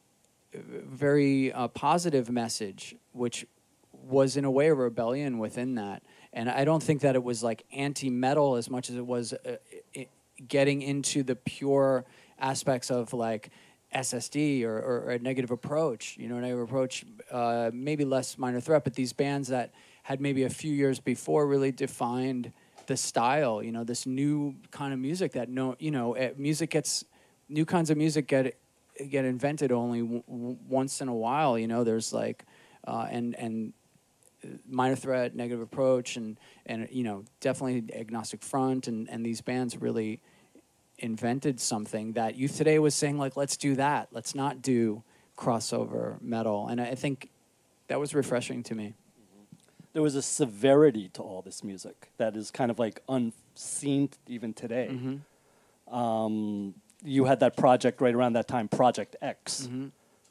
very 0.54 1.52
uh, 1.52 1.68
positive 1.68 2.30
message, 2.30 2.96
which 3.12 3.46
was 3.92 4.36
in 4.36 4.44
a 4.44 4.50
way 4.50 4.68
a 4.68 4.74
rebellion 4.74 5.38
within 5.38 5.74
that. 5.74 6.02
And 6.32 6.48
I 6.48 6.64
don't 6.64 6.82
think 6.82 7.02
that 7.02 7.14
it 7.14 7.22
was 7.22 7.42
like 7.42 7.64
anti-metal 7.72 8.56
as 8.56 8.70
much 8.70 8.90
as 8.90 8.96
it 8.96 9.06
was 9.06 9.32
uh, 9.32 9.56
i 9.96 10.08
getting 10.46 10.82
into 10.82 11.24
the 11.24 11.34
pure 11.34 12.04
aspects 12.38 12.90
of 12.90 13.12
like 13.12 13.50
SSD 13.94 14.64
or, 14.64 14.76
or, 14.76 15.00
or 15.06 15.10
a 15.10 15.18
negative 15.18 15.50
approach. 15.50 16.16
You 16.18 16.28
know, 16.28 16.36
a 16.36 16.40
negative 16.40 16.62
approach, 16.62 17.04
uh, 17.30 17.70
maybe 17.72 18.04
less 18.04 18.38
minor 18.38 18.60
threat, 18.60 18.84
but 18.84 18.94
these 18.94 19.12
bands 19.12 19.48
that 19.48 19.72
had 20.02 20.20
maybe 20.20 20.44
a 20.44 20.50
few 20.50 20.72
years 20.72 21.00
before 21.00 21.46
really 21.46 21.72
defined 21.72 22.52
the 22.86 22.96
style, 22.96 23.62
you 23.62 23.70
know, 23.70 23.84
this 23.84 24.06
new 24.06 24.54
kind 24.70 24.92
of 24.92 24.98
music 24.98 25.32
that 25.32 25.48
no, 25.48 25.76
you 25.78 25.90
know, 25.90 26.14
eh, 26.14 26.30
music 26.36 26.70
gets 26.70 27.04
new 27.48 27.64
kinds 27.64 27.90
of 27.90 27.96
music 27.96 28.26
get 28.26 28.58
get 29.10 29.24
invented 29.24 29.70
only 29.70 30.00
w- 30.00 30.22
once 30.26 31.00
in 31.00 31.08
a 31.08 31.14
while. 31.14 31.58
You 31.58 31.68
know, 31.68 31.84
there's 31.84 32.12
like 32.12 32.44
uh, 32.86 33.06
and 33.10 33.34
and 33.34 33.72
minor 34.68 34.96
threat, 34.96 35.34
negative 35.34 35.60
approach, 35.60 36.16
and 36.16 36.38
and 36.66 36.88
you 36.90 37.04
know 37.04 37.24
definitely 37.40 37.94
agnostic 37.94 38.42
front, 38.42 38.88
and 38.88 39.08
and 39.10 39.24
these 39.24 39.40
bands 39.40 39.76
really 39.76 40.20
invented 40.98 41.60
something 41.60 42.12
that 42.12 42.36
youth 42.36 42.56
today 42.56 42.78
was 42.78 42.94
saying 42.94 43.18
like 43.18 43.36
let's 43.36 43.56
do 43.56 43.74
that, 43.76 44.08
let's 44.12 44.34
not 44.34 44.62
do 44.62 45.02
crossover 45.36 46.20
metal, 46.20 46.66
and 46.68 46.80
I 46.80 46.94
think 46.94 47.30
that 47.88 47.98
was 48.00 48.14
refreshing 48.14 48.62
to 48.64 48.74
me. 48.74 48.94
There 49.94 50.02
was 50.02 50.14
a 50.14 50.22
severity 50.22 51.08
to 51.14 51.22
all 51.22 51.42
this 51.42 51.64
music 51.64 52.10
that 52.18 52.36
is 52.36 52.50
kind 52.50 52.70
of 52.70 52.78
like 52.78 53.00
unseen 53.08 54.10
even 54.26 54.52
today. 54.52 54.88
Mm-hmm. 54.92 55.94
Um, 55.94 56.74
you 57.04 57.24
had 57.24 57.40
that 57.40 57.56
project 57.56 58.00
right 58.00 58.14
around 58.14 58.34
that 58.34 58.48
time, 58.48 58.68
Project 58.68 59.16
X, 59.22 59.62
Mm-hmm. 59.62 59.86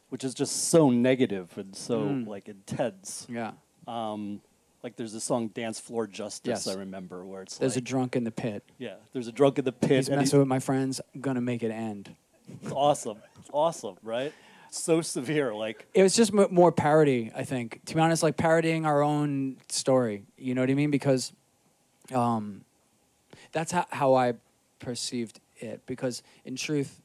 which 0.09 0.23
is 0.23 0.33
just 0.33 0.69
so 0.69 0.89
negative 0.89 1.57
and 1.57 1.75
so 1.75 2.01
Mm. 2.01 2.27
like 2.27 2.47
intense. 2.47 3.25
Yeah, 3.29 3.53
Um, 3.87 4.41
like 4.87 4.95
there's 4.95 5.13
a 5.13 5.19
song 5.19 5.49
"Dance 5.49 5.81
Floor 5.81 6.07
Justice" 6.07 6.65
Yes. 6.65 6.67
I 6.73 6.79
remember 6.79 7.25
where 7.25 7.41
it's 7.41 7.57
there's 7.57 7.75
like, 7.75 7.81
a 7.83 7.85
drunk 7.85 8.15
in 8.15 8.23
the 8.23 8.31
pit. 8.31 8.63
yeah, 8.77 8.93
there's 9.11 9.27
a 9.27 9.33
drunk 9.33 9.59
in 9.59 9.65
the 9.65 9.73
pit. 9.73 9.97
He's 9.97 10.07
and 10.07 10.17
messing 10.17 10.39
with 10.39 10.47
my 10.47 10.59
friends. 10.59 11.01
Gonna 11.19 11.41
make 11.41 11.61
it 11.61 11.71
end. 11.71 12.15
It's 12.63 12.71
awesome. 12.71 13.17
It's 13.37 13.49
awesome, 13.51 13.97
right? 14.01 14.31
So 14.71 15.01
severe. 15.01 15.53
Like, 15.53 15.85
It 15.93 16.03
was 16.03 16.15
just 16.15 16.33
m- 16.33 16.47
more 16.51 16.71
parody, 16.71 17.33
I 17.35 17.43
think. 17.43 17.81
To 17.87 17.95
be 17.95 17.99
honest, 17.99 18.23
like 18.23 18.37
parodying 18.37 18.85
our 18.85 19.01
own 19.01 19.57
story. 19.67 20.23
You 20.37 20.55
know 20.55 20.61
what 20.61 20.69
I 20.69 20.73
mean? 20.73 20.91
Because 20.91 21.33
um, 22.15 22.61
that's 23.51 23.73
how, 23.73 23.85
how 23.89 24.13
I 24.13 24.35
perceived 24.79 25.41
it. 25.57 25.81
Because 25.85 26.23
in 26.45 26.55
truth, 26.55 27.01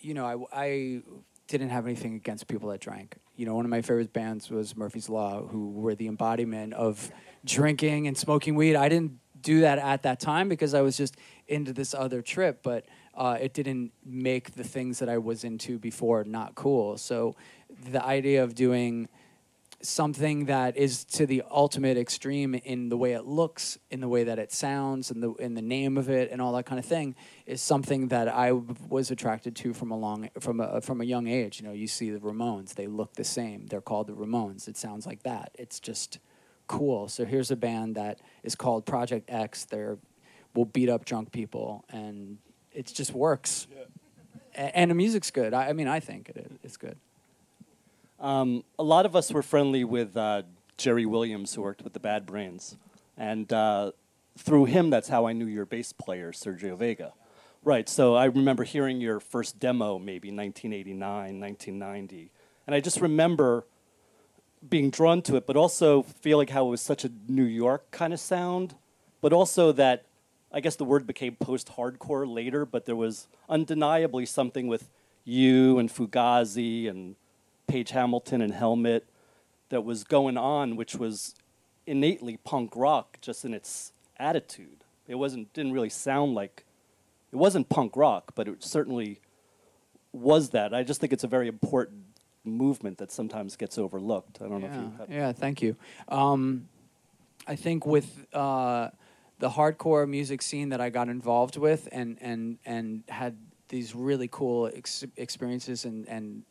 you 0.00 0.12
know, 0.12 0.26
I, 0.52 0.64
I 0.66 1.02
didn't 1.48 1.68
have 1.68 1.86
anything 1.86 2.14
against 2.14 2.48
people 2.48 2.70
that 2.70 2.80
drank. 2.80 3.16
You 3.36 3.46
know, 3.46 3.54
one 3.54 3.64
of 3.64 3.70
my 3.70 3.82
favorite 3.82 4.12
bands 4.12 4.50
was 4.50 4.76
Murphy's 4.76 5.08
Law, 5.08 5.46
who 5.46 5.70
were 5.70 5.94
the 5.94 6.08
embodiment 6.08 6.74
of 6.74 7.10
drinking 7.44 8.06
and 8.08 8.16
smoking 8.16 8.54
weed. 8.54 8.76
I 8.76 8.88
didn't 8.88 9.18
do 9.40 9.60
that 9.60 9.78
at 9.78 10.02
that 10.02 10.18
time 10.18 10.48
because 10.48 10.74
I 10.74 10.80
was 10.80 10.96
just 10.96 11.16
into 11.46 11.72
this 11.72 11.94
other 11.94 12.20
trip, 12.20 12.62
but 12.62 12.86
uh, 13.14 13.38
it 13.40 13.54
didn't 13.54 13.92
make 14.04 14.54
the 14.54 14.64
things 14.64 14.98
that 14.98 15.08
I 15.08 15.18
was 15.18 15.44
into 15.44 15.78
before 15.78 16.24
not 16.24 16.54
cool. 16.54 16.98
So 16.98 17.36
the 17.90 18.04
idea 18.04 18.42
of 18.42 18.54
doing 18.54 19.08
something 19.82 20.46
that 20.46 20.76
is 20.76 21.04
to 21.04 21.26
the 21.26 21.42
ultimate 21.50 21.96
extreme 21.96 22.54
in 22.54 22.88
the 22.88 22.96
way 22.96 23.12
it 23.12 23.24
looks, 23.24 23.78
in 23.90 24.00
the 24.00 24.08
way 24.08 24.24
that 24.24 24.38
it 24.38 24.52
sounds, 24.52 25.10
and 25.10 25.22
the 25.22 25.32
in 25.34 25.54
the 25.54 25.62
name 25.62 25.96
of 25.98 26.08
it, 26.08 26.30
and 26.30 26.40
all 26.40 26.52
that 26.54 26.66
kind 26.66 26.78
of 26.78 26.84
thing, 26.84 27.14
is 27.46 27.60
something 27.60 28.08
that 28.08 28.28
I 28.28 28.52
was 28.52 29.10
attracted 29.10 29.54
to 29.56 29.72
from 29.74 29.90
a 29.90 29.96
long 29.96 30.30
from 30.40 30.60
a 30.60 30.64
uh, 30.64 30.80
from 30.80 31.00
a 31.00 31.04
young 31.04 31.26
age. 31.26 31.60
You 31.60 31.66
know, 31.66 31.72
you 31.72 31.86
see 31.86 32.10
the 32.10 32.18
Ramones; 32.18 32.74
they 32.74 32.86
look 32.86 33.14
the 33.14 33.24
same. 33.24 33.66
They're 33.66 33.80
called 33.80 34.06
the 34.06 34.14
Ramones. 34.14 34.66
It 34.68 34.76
sounds 34.76 35.06
like 35.06 35.22
that. 35.24 35.50
It's 35.54 35.78
just 35.80 36.18
cool. 36.66 37.08
So 37.08 37.24
here's 37.24 37.50
a 37.50 37.56
band 37.56 37.94
that 37.96 38.20
is 38.42 38.54
called 38.54 38.86
Project 38.86 39.30
X. 39.30 39.64
They're 39.64 39.98
will 40.54 40.64
beat 40.64 40.88
up 40.88 41.04
drunk 41.04 41.32
people, 41.32 41.84
and 41.90 42.38
it 42.72 42.86
just 42.86 43.12
works. 43.12 43.66
A- 44.54 44.74
And 44.76 44.90
the 44.90 44.94
music's 44.94 45.30
good. 45.30 45.52
I, 45.52 45.68
I 45.68 45.72
mean, 45.74 45.86
I 45.86 46.00
think 46.00 46.30
it 46.30 46.38
is. 46.38 46.58
It's 46.64 46.76
good. 46.78 46.96
Um, 48.20 48.64
a 48.78 48.82
lot 48.82 49.06
of 49.06 49.14
us 49.14 49.32
were 49.32 49.42
friendly 49.42 49.84
with 49.84 50.16
uh, 50.16 50.42
Jerry 50.76 51.06
Williams, 51.06 51.54
who 51.54 51.62
worked 51.62 51.82
with 51.82 51.92
the 51.92 52.00
Bad 52.00 52.26
Brains, 52.26 52.76
and 53.16 53.52
uh, 53.52 53.92
through 54.38 54.66
him, 54.66 54.90
that's 54.90 55.08
how 55.08 55.26
I 55.26 55.32
knew 55.32 55.46
your 55.46 55.66
bass 55.66 55.92
player, 55.92 56.32
Sergio 56.32 56.76
Vega. 56.76 57.12
Right. 57.64 57.88
So 57.88 58.14
I 58.14 58.26
remember 58.26 58.62
hearing 58.62 59.00
your 59.00 59.18
first 59.18 59.58
demo, 59.58 59.98
maybe 59.98 60.28
1989, 60.28 61.40
1990, 61.40 62.30
and 62.66 62.74
I 62.74 62.80
just 62.80 63.00
remember 63.00 63.66
being 64.68 64.90
drawn 64.90 65.22
to 65.22 65.36
it, 65.36 65.46
but 65.46 65.56
also 65.56 66.02
feeling 66.02 66.48
how 66.48 66.66
it 66.66 66.70
was 66.70 66.80
such 66.80 67.04
a 67.04 67.10
New 67.28 67.44
York 67.44 67.90
kind 67.90 68.12
of 68.12 68.20
sound, 68.20 68.74
but 69.20 69.32
also 69.32 69.72
that 69.72 70.04
I 70.52 70.60
guess 70.60 70.76
the 70.76 70.84
word 70.84 71.06
became 71.06 71.36
post-hardcore 71.36 72.32
later, 72.32 72.64
but 72.64 72.86
there 72.86 72.96
was 72.96 73.26
undeniably 73.48 74.26
something 74.26 74.68
with 74.68 74.88
you 75.24 75.78
and 75.78 75.90
Fugazi 75.90 76.88
and 76.88 77.16
Page 77.66 77.90
Hamilton 77.90 78.40
and 78.40 78.52
Helmet 78.52 79.06
that 79.68 79.84
was 79.84 80.04
going 80.04 80.36
on, 80.36 80.76
which 80.76 80.94
was 80.94 81.34
innately 81.86 82.36
punk 82.38 82.74
rock, 82.76 83.18
just 83.20 83.44
in 83.44 83.52
its 83.54 83.92
attitude. 84.18 84.84
It 85.08 85.16
wasn't 85.16 85.52
didn't 85.52 85.72
really 85.72 85.88
sound 85.88 86.34
like 86.34 86.64
it 87.32 87.36
wasn't 87.36 87.68
punk 87.68 87.96
rock, 87.96 88.32
but 88.34 88.48
it 88.48 88.64
certainly 88.64 89.20
was 90.12 90.50
that. 90.50 90.72
I 90.72 90.82
just 90.82 91.00
think 91.00 91.12
it's 91.12 91.24
a 91.24 91.28
very 91.28 91.48
important 91.48 92.04
movement 92.44 92.98
that 92.98 93.10
sometimes 93.12 93.56
gets 93.56 93.76
overlooked. 93.76 94.38
I 94.40 94.48
don't 94.48 94.60
know 94.60 94.66
if 94.68 94.72
Yeah, 94.72 94.80
you 94.80 94.92
have 94.98 95.10
yeah, 95.10 95.32
thank 95.32 95.62
you. 95.62 95.76
Um, 96.08 96.68
I 97.46 97.56
think 97.56 97.86
with 97.86 98.26
uh, 98.32 98.90
the 99.38 99.50
hardcore 99.50 100.08
music 100.08 100.42
scene 100.42 100.70
that 100.70 100.80
I 100.80 100.90
got 100.90 101.08
involved 101.08 101.56
with, 101.56 101.88
and 101.92 102.16
and 102.20 102.58
and 102.64 103.02
had 103.08 103.36
these 103.68 103.94
really 103.94 104.28
cool 104.28 104.70
ex- 104.74 105.04
experiences, 105.16 105.84
and 105.84 106.08
and 106.08 106.42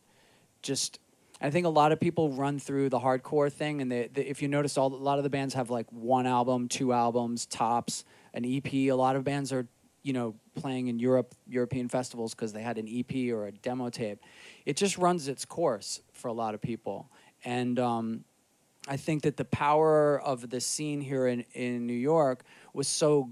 just. 0.62 1.00
I 1.40 1.50
think 1.50 1.66
a 1.66 1.70
lot 1.70 1.92
of 1.92 2.00
people 2.00 2.30
run 2.30 2.58
through 2.58 2.88
the 2.88 2.98
hardcore 2.98 3.52
thing, 3.52 3.82
and 3.82 3.92
they, 3.92 4.08
they, 4.12 4.22
if 4.22 4.40
you 4.40 4.48
notice, 4.48 4.78
all 4.78 4.92
a 4.92 4.96
lot 4.96 5.18
of 5.18 5.24
the 5.24 5.30
bands 5.30 5.54
have 5.54 5.68
like 5.68 5.86
one 5.90 6.26
album, 6.26 6.68
two 6.68 6.92
albums, 6.92 7.46
tops, 7.46 8.04
an 8.32 8.44
EP. 8.44 8.72
A 8.72 8.92
lot 8.92 9.16
of 9.16 9.24
bands 9.24 9.52
are, 9.52 9.66
you 10.02 10.12
know, 10.12 10.34
playing 10.54 10.88
in 10.88 10.98
Europe, 10.98 11.34
European 11.46 11.88
festivals 11.88 12.34
because 12.34 12.52
they 12.52 12.62
had 12.62 12.78
an 12.78 12.88
EP 12.88 13.32
or 13.32 13.46
a 13.46 13.52
demo 13.52 13.90
tape. 13.90 14.20
It 14.64 14.76
just 14.76 14.96
runs 14.96 15.28
its 15.28 15.44
course 15.44 16.00
for 16.12 16.28
a 16.28 16.32
lot 16.32 16.54
of 16.54 16.62
people, 16.62 17.10
and 17.44 17.78
um, 17.78 18.24
I 18.88 18.96
think 18.96 19.22
that 19.24 19.36
the 19.36 19.44
power 19.44 20.20
of 20.20 20.48
the 20.48 20.60
scene 20.60 21.00
here 21.00 21.26
in, 21.26 21.44
in 21.52 21.86
New 21.86 21.92
York 21.92 22.44
was 22.72 22.86
so 22.86 23.30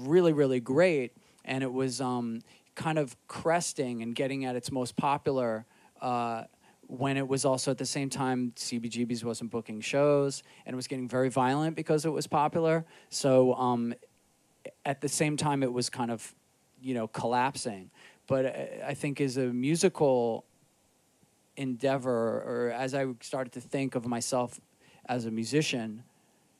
really, 0.00 0.32
really 0.32 0.60
great. 0.60 1.16
And 1.44 1.64
it 1.64 1.72
was 1.72 2.00
um, 2.00 2.42
kind 2.74 2.98
of 2.98 3.16
cresting 3.26 4.02
and 4.02 4.14
getting 4.14 4.44
at 4.44 4.54
its 4.54 4.70
most 4.70 4.96
popular 4.96 5.64
uh, 6.00 6.44
when 6.86 7.16
it 7.16 7.26
was 7.26 7.44
also 7.44 7.70
at 7.70 7.78
the 7.78 7.86
same 7.86 8.10
time 8.10 8.52
CBGB's 8.56 9.24
wasn't 9.24 9.50
booking 9.50 9.80
shows 9.80 10.42
and 10.66 10.74
it 10.74 10.76
was 10.76 10.86
getting 10.86 11.08
very 11.08 11.30
violent 11.30 11.74
because 11.74 12.04
it 12.04 12.10
was 12.10 12.26
popular. 12.26 12.84
So 13.08 13.54
um, 13.54 13.94
at 14.84 15.00
the 15.00 15.08
same 15.08 15.36
time, 15.36 15.62
it 15.62 15.72
was 15.72 15.88
kind 15.88 16.10
of, 16.10 16.34
you 16.80 16.94
know, 16.94 17.06
collapsing. 17.08 17.90
But 18.26 18.46
uh, 18.46 18.86
I 18.86 18.94
think 18.94 19.20
as 19.20 19.36
a 19.36 19.46
musical 19.46 20.44
endeavor, 21.56 22.10
or 22.10 22.72
as 22.74 22.94
I 22.94 23.06
started 23.20 23.52
to 23.54 23.60
think 23.60 23.94
of 23.94 24.06
myself 24.06 24.60
as 25.06 25.26
a 25.26 25.30
musician, 25.30 26.02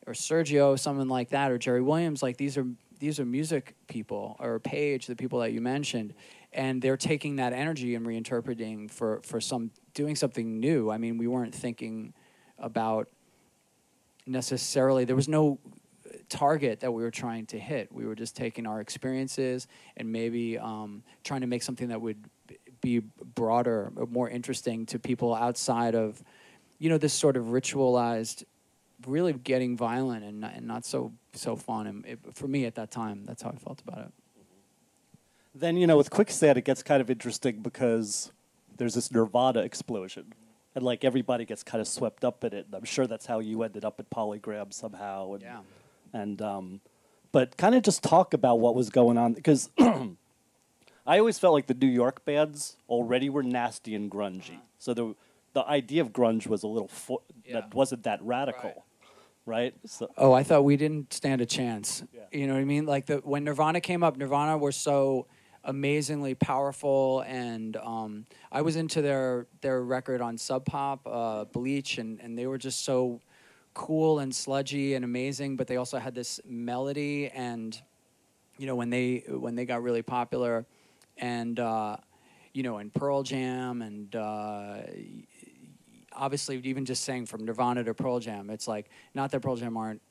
or 0.05 0.13
Sergio, 0.13 0.77
someone 0.77 1.07
like 1.07 1.29
that, 1.29 1.51
or 1.51 1.57
Jerry 1.57 1.81
Williams, 1.81 2.21
like 2.21 2.37
these 2.37 2.57
are 2.57 2.65
these 2.99 3.19
are 3.19 3.25
music 3.25 3.75
people, 3.87 4.37
or 4.39 4.59
Page, 4.59 5.07
the 5.07 5.15
people 5.15 5.39
that 5.39 5.51
you 5.51 5.61
mentioned, 5.61 6.13
and 6.53 6.81
they're 6.81 6.97
taking 6.97 7.37
that 7.37 7.53
energy 7.53 7.95
and 7.95 8.05
reinterpreting 8.05 8.91
for 8.91 9.21
for 9.23 9.39
some 9.39 9.71
doing 9.93 10.15
something 10.15 10.59
new. 10.59 10.89
I 10.89 10.97
mean, 10.97 11.17
we 11.17 11.27
weren't 11.27 11.53
thinking 11.53 12.13
about 12.57 13.09
necessarily. 14.25 15.05
There 15.05 15.15
was 15.15 15.27
no 15.27 15.59
target 16.29 16.79
that 16.81 16.91
we 16.91 17.03
were 17.03 17.11
trying 17.11 17.45
to 17.47 17.59
hit. 17.59 17.91
We 17.91 18.05
were 18.05 18.15
just 18.15 18.35
taking 18.35 18.65
our 18.65 18.81
experiences 18.81 19.67
and 19.97 20.11
maybe 20.11 20.57
um, 20.57 21.03
trying 21.23 21.41
to 21.41 21.47
make 21.47 21.63
something 21.63 21.89
that 21.89 22.01
would 22.01 22.17
be 22.81 22.99
broader, 23.35 23.91
or 23.95 24.05
more 24.07 24.29
interesting 24.29 24.85
to 24.87 24.99
people 24.99 25.33
outside 25.33 25.95
of, 25.95 26.21
you 26.79 26.89
know, 26.89 26.97
this 26.97 27.13
sort 27.13 27.37
of 27.37 27.45
ritualized, 27.45 28.43
really 29.07 29.33
getting 29.33 29.77
violent 29.77 30.23
and 30.23 30.41
not, 30.41 30.53
and 30.53 30.67
not 30.67 30.85
so 30.85 31.13
so 31.33 31.55
fun. 31.55 31.87
And 31.87 32.05
it, 32.05 32.19
for 32.33 32.47
me 32.47 32.65
at 32.65 32.75
that 32.75 32.91
time, 32.91 33.23
that's 33.25 33.41
how 33.41 33.51
I 33.51 33.55
felt 33.55 33.81
about 33.87 33.99
it. 33.99 34.11
Then 35.55 35.77
you 35.77 35.87
know, 35.87 35.97
with 35.97 36.09
Quicksand, 36.09 36.57
it 36.57 36.65
gets 36.65 36.83
kind 36.83 36.99
of 36.99 37.09
interesting 37.09 37.61
because 37.61 38.31
there's 38.77 38.93
this 38.95 39.11
Nirvana 39.11 39.59
explosion, 39.61 40.33
and 40.75 40.83
like 40.83 41.03
everybody 41.03 41.45
gets 41.45 41.63
kind 41.63 41.81
of 41.81 41.87
swept 41.87 42.23
up 42.23 42.43
in 42.43 42.53
it. 42.53 42.65
And 42.67 42.75
I'm 42.75 42.83
sure 42.85 43.07
that's 43.07 43.25
how 43.25 43.39
you 43.39 43.63
ended 43.63 43.85
up 43.85 43.99
at 43.99 44.09
Polygram 44.09 44.73
somehow. 44.73 45.33
And, 45.33 45.41
Yeah. 45.43 45.59
And 46.13 46.41
um, 46.41 46.81
but 47.31 47.57
kind 47.57 47.73
of 47.75 47.81
just 47.83 48.03
talk 48.03 48.33
about 48.33 48.59
what 48.59 48.75
was 48.75 48.89
going 48.89 49.17
on 49.17 49.33
because 49.33 49.69
I 51.05 51.19
always 51.19 51.37
felt 51.39 51.53
like 51.53 51.67
the 51.67 51.73
New 51.73 51.87
York 51.87 52.23
bands 52.25 52.77
already 52.87 53.29
were 53.29 53.43
nasty 53.43 53.95
and 53.95 54.09
grungy. 54.09 54.59
So 54.79 54.93
the 54.93 55.15
the 55.53 55.65
idea 55.67 56.01
of 56.01 56.11
grunge 56.13 56.47
was 56.47 56.63
a 56.63 56.67
little 56.67 56.87
fo- 56.87 57.21
Yeah. 57.45 57.61
that 57.61 57.73
wasn't 57.75 58.03
that 58.03 58.19
radical, 58.23 58.85
right? 59.45 59.73
So 59.85 60.09
Oh, 60.17 60.33
I 60.33 60.43
thought 60.43 60.63
we 60.63 60.77
didn't 60.77 61.13
stand 61.13 61.41
a 61.41 61.45
chance. 61.45 62.03
Yeah. 62.13 62.21
You 62.31 62.47
know 62.47 62.53
what 62.53 62.61
I 62.61 62.65
mean? 62.65 62.85
Like 62.85 63.05
the 63.07 63.17
when 63.17 63.43
Nirvana 63.43 63.81
came 63.81 64.03
up, 64.03 64.17
Nirvana 64.17 64.57
were 64.57 64.71
so 64.71 65.27
amazingly 65.63 66.35
powerful, 66.35 67.21
and 67.21 67.77
um, 67.77 68.25
I 68.51 68.61
was 68.61 68.75
into 68.75 69.01
their 69.01 69.47
their 69.61 69.81
record 69.83 70.21
on 70.21 70.37
Sub 70.37 70.65
Pop, 70.65 71.01
uh, 71.05 71.45
Bleach, 71.45 71.97
and 71.97 72.19
and 72.21 72.37
they 72.37 72.47
were 72.47 72.57
just 72.57 72.83
so 72.83 73.21
cool 73.73 74.19
and 74.19 74.33
sludgy 74.33 74.93
and 74.93 75.03
amazing, 75.03 75.55
but 75.55 75.67
they 75.67 75.77
also 75.77 75.97
had 75.97 76.13
this 76.13 76.39
melody 76.45 77.29
and 77.29 77.81
you 78.57 78.67
know 78.67 78.75
when 78.75 78.89
they 78.89 79.23
when 79.27 79.55
they 79.55 79.65
got 79.65 79.81
really 79.81 80.01
popular 80.01 80.65
and 81.17 81.59
uh, 81.59 81.97
you 82.53 82.63
know 82.63 82.77
and 82.77 82.93
Pearl 82.93 83.23
Jam 83.23 83.81
and 83.81 84.15
uh, 84.15 84.77
obviously 86.13 86.59
even 86.63 86.85
just 86.85 87.03
saying 87.03 87.25
from 87.25 87.45
Nirvana 87.45 87.83
to 87.83 87.93
Pearl 87.93 88.19
Jam, 88.19 88.49
it's 88.49 88.67
like 88.67 88.89
not 89.13 89.31
that 89.31 89.41
Pearl 89.41 89.55
Jam 89.55 89.75
aren't 89.77 90.01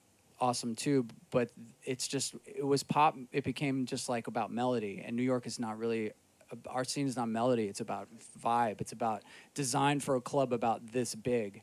awesome 0.42 0.75
too, 0.75 1.06
but 1.30 1.50
it's 1.84 2.08
just 2.08 2.34
it 2.44 2.66
was 2.66 2.82
pop. 2.82 3.16
It 3.30 3.44
became 3.44 3.87
just 3.87 4.08
like 4.08 4.26
about 4.26 4.50
melody, 4.50 5.02
and 5.06 5.16
New 5.16 5.22
York 5.22 5.46
is 5.46 5.58
not 5.58 5.78
really. 5.78 6.11
Our 6.66 6.84
scene 6.84 7.06
is 7.06 7.16
not 7.16 7.28
melody; 7.28 7.66
it's 7.68 7.80
about 7.80 8.08
vibe. 8.42 8.80
It's 8.80 8.92
about 8.92 9.22
designed 9.54 10.02
for 10.02 10.16
a 10.16 10.20
club 10.20 10.52
about 10.52 10.92
this 10.92 11.14
big. 11.14 11.62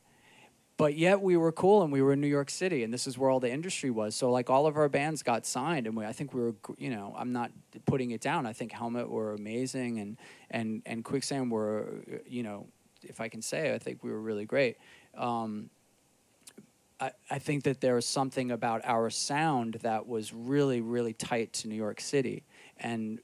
But 0.78 0.96
yet 0.96 1.20
we 1.20 1.36
were 1.36 1.52
cool, 1.52 1.82
and 1.82 1.92
we 1.92 2.00
were 2.00 2.14
in 2.14 2.22
New 2.22 2.26
York 2.26 2.48
City, 2.48 2.82
and 2.82 2.92
this 2.92 3.06
is 3.06 3.18
where 3.18 3.28
all 3.28 3.38
the 3.38 3.52
industry 3.52 3.90
was. 3.90 4.16
So 4.16 4.30
like 4.30 4.48
all 4.48 4.66
of 4.66 4.78
our 4.78 4.88
bands 4.88 5.22
got 5.22 5.44
signed, 5.44 5.86
and 5.86 5.94
we, 5.94 6.06
I 6.06 6.12
think 6.14 6.32
we 6.32 6.40
were, 6.40 6.54
you 6.78 6.88
know, 6.88 7.14
I'm 7.18 7.32
not 7.32 7.52
putting 7.84 8.12
it 8.12 8.22
down. 8.22 8.46
I 8.46 8.54
think 8.54 8.72
Helmet 8.72 9.10
were 9.10 9.34
amazing, 9.34 9.98
and 9.98 10.16
and 10.50 10.82
and 10.86 11.04
Quicksand 11.04 11.52
were, 11.52 12.02
you 12.26 12.42
know, 12.42 12.66
if 13.02 13.20
I 13.20 13.28
can 13.28 13.42
say, 13.42 13.74
I 13.74 13.78
think 13.78 14.02
we 14.02 14.10
were 14.10 14.22
really 14.22 14.46
great. 14.46 14.78
Um, 15.18 15.68
I, 17.00 17.12
I 17.30 17.38
think 17.38 17.64
that 17.64 17.80
there 17.80 17.94
was 17.94 18.06
something 18.06 18.50
about 18.50 18.82
our 18.84 19.10
sound 19.10 19.74
that 19.82 20.06
was 20.06 20.32
really, 20.32 20.80
really 20.80 21.14
tight 21.14 21.52
to 21.54 21.68
New 21.68 21.74
York 21.74 22.00
City. 22.00 22.44
And, 22.78 23.20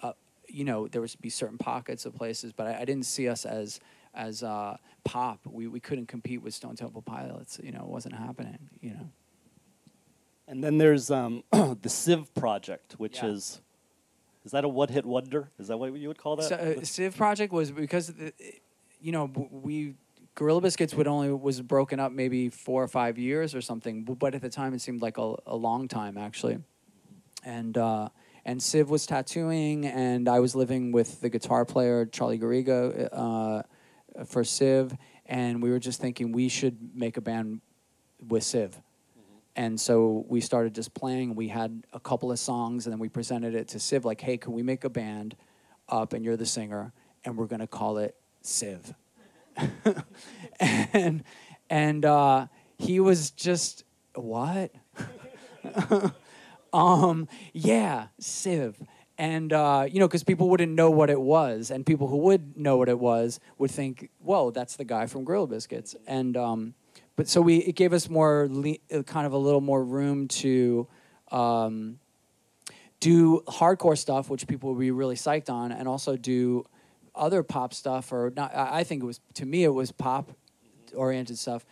uh, 0.00 0.12
you 0.48 0.64
know, 0.64 0.88
there 0.88 1.00
was 1.00 1.14
be 1.14 1.30
certain 1.30 1.58
pockets 1.58 2.04
of 2.04 2.14
places, 2.14 2.52
but 2.52 2.66
I, 2.66 2.80
I 2.80 2.84
didn't 2.84 3.06
see 3.06 3.28
us 3.28 3.44
as, 3.46 3.80
as 4.14 4.42
uh, 4.42 4.76
pop. 5.04 5.40
We, 5.46 5.68
we 5.68 5.80
couldn't 5.80 6.06
compete 6.06 6.42
with 6.42 6.52
Stone 6.54 6.76
Temple 6.76 7.02
Pilots. 7.02 7.60
You 7.62 7.72
know, 7.72 7.80
it 7.80 7.88
wasn't 7.88 8.14
happening, 8.16 8.58
you 8.80 8.90
know. 8.90 9.10
And 10.48 10.62
then 10.62 10.78
there's 10.78 11.10
um, 11.10 11.44
the 11.52 11.88
Civ 11.88 12.34
project, 12.34 12.94
which 12.98 13.18
Yeah. 13.22 13.26
is 13.30 13.60
is 14.44 14.50
that 14.50 14.64
a 14.64 14.68
one 14.68 14.88
hit 14.88 15.06
wonder? 15.06 15.50
Is 15.58 15.68
that 15.68 15.76
what 15.76 15.94
you 15.96 16.08
would 16.08 16.18
call 16.18 16.34
that? 16.36 16.48
So, 16.48 16.56
uh, 16.56 16.84
Civ 16.84 17.16
Project 17.16 17.52
was 17.52 17.70
because, 17.70 18.08
the, 18.08 18.32
you 19.00 19.12
know, 19.12 19.30
we 19.50 19.94
Gorilla 20.34 20.60
Biscuits 20.62 20.94
would 20.94 21.06
only 21.06 21.30
was 21.32 21.60
broken 21.60 22.00
up 22.00 22.12
maybe 22.12 22.48
four 22.48 22.82
or 22.82 22.88
five 22.88 23.18
years 23.18 23.54
or 23.54 23.60
something, 23.60 24.04
but 24.04 24.34
at 24.34 24.40
the 24.40 24.48
time 24.48 24.72
it 24.72 24.80
seemed 24.80 25.02
like 25.02 25.18
a, 25.18 25.34
a 25.46 25.56
long 25.56 25.88
time 25.88 26.16
actually. 26.16 26.58
And 27.44 27.76
uh, 27.76 28.08
and 28.44 28.62
Civ 28.62 28.90
was 28.90 29.06
tattooing, 29.06 29.86
and 29.86 30.28
I 30.28 30.40
was 30.40 30.54
living 30.54 30.90
with 30.90 31.20
the 31.20 31.28
guitar 31.28 31.64
player 31.64 32.06
Charlie 32.06 32.38
Garriga 32.38 33.08
uh, 33.12 33.62
for 34.24 34.42
Civ, 34.42 34.96
and 35.26 35.62
we 35.62 35.70
were 35.70 35.78
just 35.78 36.00
thinking 36.00 36.32
we 36.32 36.48
should 36.48 36.94
make 36.94 37.16
a 37.16 37.20
band 37.20 37.60
with 38.26 38.42
Civ. 38.42 38.80
And 39.54 39.78
so 39.78 40.24
we 40.28 40.40
started 40.40 40.74
just 40.74 40.94
playing. 40.94 41.34
We 41.34 41.48
had 41.48 41.84
a 41.92 42.00
couple 42.00 42.32
of 42.32 42.38
songs, 42.38 42.86
and 42.86 42.92
then 42.92 42.98
we 42.98 43.10
presented 43.10 43.54
it 43.54 43.68
to 43.68 43.78
Civ, 43.78 44.04
like, 44.04 44.20
"Hey, 44.20 44.38
can 44.38 44.54
we 44.54 44.62
make 44.62 44.82
a 44.84 44.90
band 44.90 45.36
up, 45.88 46.14
and 46.14 46.24
you're 46.24 46.38
the 46.38 46.46
singer, 46.46 46.92
and 47.24 47.36
we're 47.36 47.46
gonna 47.46 47.66
call 47.66 47.98
it 47.98 48.16
Civ." 48.40 48.94
and 50.60 51.24
and 51.70 52.04
uh, 52.04 52.46
he 52.78 53.00
was 53.00 53.30
just 53.30 53.84
what? 54.14 54.72
um, 56.72 57.28
yeah, 57.52 58.08
Civ. 58.18 58.82
And 59.18 59.52
uh, 59.52 59.86
you 59.88 60.00
know, 60.00 60.08
because 60.08 60.24
people 60.24 60.48
wouldn't 60.48 60.72
know 60.72 60.90
what 60.90 61.10
it 61.10 61.20
was, 61.20 61.70
and 61.70 61.86
people 61.86 62.08
who 62.08 62.16
would 62.18 62.56
know 62.56 62.76
what 62.76 62.88
it 62.88 62.98
was 62.98 63.40
would 63.58 63.70
think, 63.70 64.10
"Whoa, 64.18 64.50
that's 64.50 64.76
the 64.76 64.84
guy 64.84 65.06
from 65.06 65.24
Gorilla 65.24 65.46
Biscuits." 65.46 65.94
And 66.06 66.36
um, 66.36 66.74
but 67.14 67.28
so 67.28 67.40
we 67.40 67.58
it 67.58 67.76
gave 67.76 67.92
us 67.92 68.08
more 68.08 68.48
le- 68.50 68.76
uh, 68.92 69.02
kind 69.02 69.26
of 69.26 69.32
a 69.32 69.38
little 69.38 69.60
more 69.60 69.84
room 69.84 70.28
to 70.28 70.88
um, 71.30 71.98
do 73.00 73.42
hardcore 73.46 73.98
stuff, 73.98 74.30
which 74.30 74.46
people 74.46 74.70
would 74.70 74.80
be 74.80 74.90
really 74.90 75.16
psyched 75.16 75.50
on, 75.50 75.72
and 75.72 75.86
also 75.86 76.16
do 76.16 76.64
other 77.14 77.42
pop 77.42 77.74
stuff. 77.74 78.12
Or 78.12 78.32
not, 78.34 78.54
I 78.54 78.84
think 78.84 79.02
it 79.02 79.06
was 79.06 79.20
to 79.34 79.46
me 79.46 79.64
it 79.64 79.68
was 79.68 79.92
pop 79.92 80.32
oriented 80.94 81.38
stuff. 81.38 81.64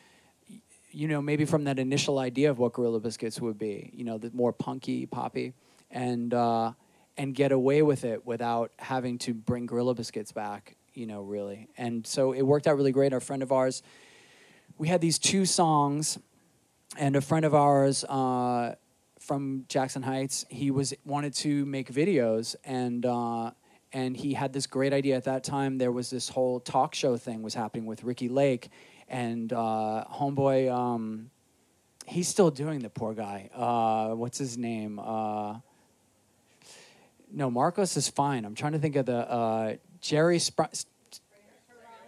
You 0.92 1.06
know, 1.06 1.22
maybe 1.22 1.44
from 1.44 1.64
that 1.64 1.78
initial 1.78 2.18
idea 2.18 2.50
of 2.50 2.58
what 2.58 2.72
Gorilla 2.72 2.98
Biscuits 2.98 3.40
would 3.40 3.58
be. 3.58 3.90
You 3.94 4.04
know, 4.04 4.18
the 4.18 4.30
more 4.32 4.52
punky, 4.52 5.06
poppy, 5.06 5.54
and 5.90 6.34
uh, 6.34 6.72
and 7.16 7.34
get 7.34 7.52
away 7.52 7.82
with 7.82 8.04
it 8.04 8.26
without 8.26 8.72
having 8.78 9.18
to 9.18 9.34
bring 9.34 9.66
Gorilla 9.66 9.94
Biscuits 9.94 10.32
back. 10.32 10.76
You 10.94 11.06
know, 11.06 11.22
really. 11.22 11.68
And 11.78 12.06
so 12.06 12.32
it 12.32 12.42
worked 12.42 12.66
out 12.66 12.76
really 12.76 12.92
great. 12.92 13.12
Our 13.12 13.20
friend 13.20 13.42
of 13.42 13.52
ours 13.52 13.82
we 14.80 14.88
had 14.88 15.02
these 15.02 15.18
two 15.18 15.44
songs, 15.44 16.18
and 16.96 17.14
a 17.14 17.20
friend 17.20 17.44
of 17.44 17.54
ours 17.54 18.02
uh, 18.04 18.74
from 19.18 19.66
Jackson 19.68 20.02
Heights, 20.02 20.46
he 20.48 20.70
was 20.70 20.94
wanted 21.04 21.34
to 21.34 21.66
make 21.66 21.92
videos, 21.92 22.56
and 22.64 23.04
uh, 23.04 23.50
and 23.92 24.16
he 24.16 24.34
had 24.34 24.52
this 24.52 24.66
great 24.66 24.92
idea 24.92 25.16
at 25.16 25.24
that 25.24 25.44
time. 25.44 25.78
There 25.78 25.92
was 25.92 26.10
this 26.10 26.28
whole 26.28 26.60
talk 26.60 26.94
show 26.94 27.16
thing 27.16 27.42
was 27.42 27.54
happening 27.54 27.86
with 27.86 28.04
Ricki 28.04 28.28
Lake, 28.28 28.70
and 29.08 29.52
uh, 29.52 30.04
homeboy. 30.12 30.72
Um, 30.72 31.30
he's 32.06 32.28
still 32.28 32.50
doing 32.50 32.80
the 32.80 32.90
poor 32.90 33.14
guy. 33.14 33.50
Uh, 33.54 34.14
what's 34.14 34.38
his 34.38 34.58
name? 34.58 34.98
Uh, 34.98 35.56
no, 37.32 37.50
Marcos 37.50 37.96
is 37.96 38.08
fine. 38.08 38.44
I'm 38.44 38.54
trying 38.54 38.72
to 38.72 38.78
think 38.78 38.96
of 38.96 39.06
the 39.06 39.30
uh, 39.30 39.74
Jerry 40.00 40.38
Spr- 40.38 40.84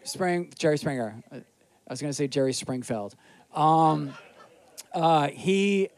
Spring 0.04 0.52
Jerry 0.58 0.78
Springer. 0.78 1.22
I 1.32 1.42
was 1.88 2.00
going 2.00 2.10
to 2.10 2.14
say 2.16 2.26
Jerry 2.26 2.52
Springfield. 2.52 3.14
Um, 3.54 4.14
uh, 4.94 5.28
he, 5.28 5.88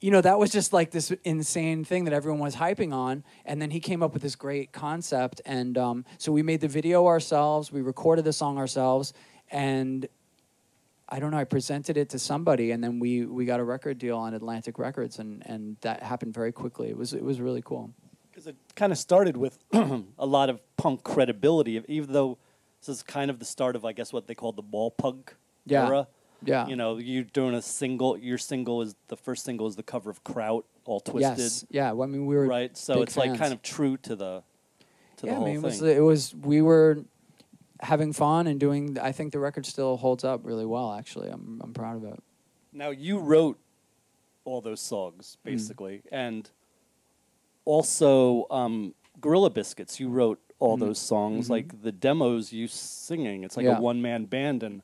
you 0.00 0.10
know, 0.10 0.20
that 0.20 0.38
was 0.38 0.50
just 0.50 0.72
like 0.72 0.90
this 0.90 1.10
insane 1.24 1.84
thing 1.84 2.04
that 2.04 2.12
everyone 2.12 2.40
was 2.40 2.54
hyping 2.56 2.92
on, 2.92 3.24
and 3.44 3.60
then 3.60 3.70
he 3.70 3.80
came 3.80 4.02
up 4.02 4.12
with 4.12 4.22
this 4.22 4.36
great 4.36 4.72
concept, 4.72 5.40
and 5.46 5.78
um, 5.78 6.04
so 6.18 6.32
we 6.32 6.42
made 6.42 6.60
the 6.60 6.68
video 6.68 7.06
ourselves, 7.06 7.72
we 7.72 7.80
recorded 7.80 8.24
the 8.24 8.32
song 8.32 8.58
ourselves, 8.58 9.14
and 9.50 10.06
I 11.08 11.18
don't 11.20 11.30
know, 11.30 11.38
I 11.38 11.44
presented 11.44 11.96
it 11.96 12.10
to 12.10 12.18
somebody, 12.18 12.72
and 12.72 12.82
then 12.84 12.98
we 12.98 13.24
we 13.24 13.44
got 13.46 13.58
a 13.60 13.64
record 13.64 13.98
deal 13.98 14.18
on 14.18 14.34
Atlantic 14.34 14.78
Records, 14.78 15.18
and 15.18 15.42
and 15.46 15.76
that 15.80 16.02
happened 16.02 16.34
very 16.34 16.52
quickly. 16.52 16.88
It 16.88 16.96
was 16.96 17.12
it 17.14 17.22
was 17.24 17.40
really 17.40 17.62
cool. 17.62 17.90
Because 18.30 18.48
it 18.48 18.56
kind 18.74 18.92
of 18.92 18.98
started 18.98 19.34
with 19.38 19.58
a 19.72 20.26
lot 20.26 20.50
of 20.50 20.60
punk 20.76 21.04
credibility, 21.04 21.82
even 21.88 22.12
though 22.12 22.36
this 22.80 22.90
is 22.90 23.02
kind 23.02 23.30
of 23.30 23.38
the 23.38 23.46
start 23.46 23.76
of, 23.76 23.86
I 23.86 23.92
guess, 23.92 24.12
what 24.12 24.26
they 24.26 24.34
call 24.34 24.52
the 24.52 24.60
ball 24.60 24.90
punk 24.90 25.34
Yeah. 25.64 25.86
era. 25.86 26.06
Yeah. 26.44 26.66
You 26.66 26.76
know, 26.76 26.98
you're 26.98 27.24
doing 27.24 27.54
a 27.54 27.62
single. 27.62 28.16
Your 28.18 28.38
single 28.38 28.82
is 28.82 28.94
the 29.08 29.16
first 29.16 29.44
single 29.44 29.66
is 29.66 29.76
the 29.76 29.82
cover 29.82 30.10
of 30.10 30.22
Kraut, 30.24 30.64
all 30.84 31.00
twisted. 31.00 31.38
Yes. 31.38 31.64
Yeah. 31.70 31.92
Well, 31.92 32.08
I 32.08 32.10
mean, 32.10 32.26
we 32.26 32.36
were 32.36 32.46
Right. 32.46 32.76
So 32.76 33.02
it's 33.02 33.16
like 33.16 33.36
kind 33.38 33.52
of 33.52 33.62
true 33.62 33.96
to 33.98 34.14
the 34.16 34.42
to 35.18 35.26
yeah, 35.26 35.32
the 35.32 35.36
whole 35.36 35.44
I 35.44 35.48
mean, 35.48 35.56
it 35.56 35.62
was, 35.62 35.82
it 35.82 36.02
was 36.02 36.34
we 36.34 36.60
were 36.62 36.98
having 37.80 38.12
fun 38.12 38.46
and 38.46 38.60
doing. 38.60 38.98
I 38.98 39.12
think 39.12 39.32
the 39.32 39.38
record 39.38 39.64
still 39.66 39.96
holds 39.96 40.24
up 40.24 40.40
really 40.44 40.66
well. 40.66 40.92
Actually, 40.92 41.30
I'm 41.30 41.60
I'm 41.64 41.72
proud 41.72 41.96
of 41.96 42.04
it. 42.04 42.22
Now 42.72 42.90
you 42.90 43.18
wrote 43.18 43.58
all 44.44 44.60
those 44.60 44.80
Mm. 44.80 44.88
songs 44.88 45.38
basically, 45.42 46.02
and 46.12 46.50
also 47.64 48.46
um, 48.50 48.94
Gorilla 49.20 49.50
Biscuits. 49.50 49.98
You 50.00 50.08
wrote 50.08 50.40
all 50.58 50.76
those 50.76 50.98
songs, 50.98 51.50
like 51.50 51.82
the 51.82 51.92
demos. 51.92 52.52
You 52.52 52.68
singing. 52.68 53.44
It's 53.44 53.56
like 53.56 53.64
Mm-hmm. 53.66 53.72
Yeah. 53.74 53.78
a 53.78 53.82
one 53.82 54.02
man 54.02 54.24
band, 54.26 54.62
and 54.62 54.82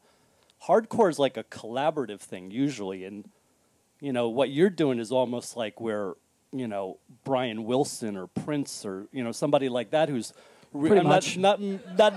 hardcore 0.67 1.11
is 1.11 1.19
like 1.19 1.37
a 1.37 1.45
collaborative 1.45 2.21
thing 2.21 2.51
usually. 2.51 3.05
And 3.05 3.29
you 4.01 4.13
know 4.13 4.29
what 4.29 4.51
you're 4.51 4.71
doing 4.71 4.99
is 4.99 5.13
almost 5.13 5.57
like 5.57 5.81
where 5.81 6.15
you 6.53 6.69
know 6.69 6.99
Brian 7.25 7.65
Wilson 7.65 8.17
or 8.17 8.27
Prince 8.27 8.85
or 8.85 9.07
you 9.13 9.23
know 9.25 9.33
somebody 9.33 9.69
like 9.69 9.91
that 9.91 10.09
who's. 10.09 10.33
re- 10.73 10.91
Pretty 10.91 11.01
I'm 11.01 11.09
much. 11.09 11.37
Not, 11.37 11.61
not, 11.61 11.99
not, 11.99 12.15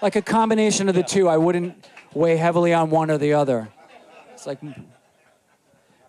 Like 0.00 0.16
a 0.16 0.22
combination 0.22 0.88
of 0.88 0.94
the 0.94 1.02
two. 1.02 1.28
I 1.28 1.36
wouldn't 1.36 1.88
weigh 2.14 2.36
heavily 2.36 2.72
on 2.72 2.90
one 2.90 3.10
or 3.10 3.18
the 3.18 3.34
other. 3.34 3.68
It's 4.32 4.46
like 4.46 4.60
hmm. 4.60 4.72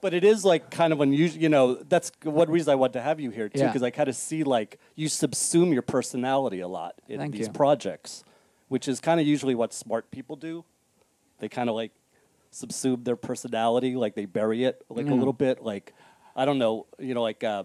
But 0.01 0.13
it 0.13 0.23
is 0.23 0.45
like 0.45 0.71
kind 0.71 0.93
of 0.93 1.01
unusual. 1.01 1.41
You 1.41 1.49
know, 1.49 1.73
that's 1.75 2.11
one 2.23 2.49
reason 2.49 2.71
I 2.71 2.75
want 2.75 2.93
to 2.93 3.01
have 3.01 3.19
you 3.19 3.31
here 3.31 3.49
too, 3.49 3.59
Yeah. 3.59 3.67
because 3.67 3.83
I 3.83 3.89
kind 3.89 4.07
of 4.07 4.15
see 4.15 4.43
like 4.43 4.79
you 4.95 5.09
subsume 5.09 5.73
your 5.73 5.81
personality 5.81 6.61
a 6.61 6.69
lot 6.69 6.95
in 7.09 7.19
Thank 7.19 7.33
these 7.33 7.47
you. 7.47 7.53
projects, 7.53 8.23
which 8.69 8.87
is 8.87 9.01
kind 9.01 9.19
of 9.19 9.27
usually 9.27 9.55
what 9.55 9.73
smart 9.73 10.09
people 10.09 10.37
do. 10.37 10.63
They 11.39 11.49
kind 11.49 11.69
of 11.69 11.75
like 11.75 11.91
subsume 12.51 13.03
their 13.03 13.15
personality, 13.15 13.95
like 13.95 14.15
they 14.15 14.25
bury 14.25 14.63
it 14.63 14.83
like 14.89 15.07
a 15.07 15.09
Mm. 15.09 15.19
little 15.19 15.33
bit. 15.33 15.63
Like 15.63 15.93
I 16.35 16.45
don't 16.45 16.57
know, 16.57 16.85
you 16.99 17.13
know, 17.13 17.21
like 17.21 17.43
uh, 17.43 17.63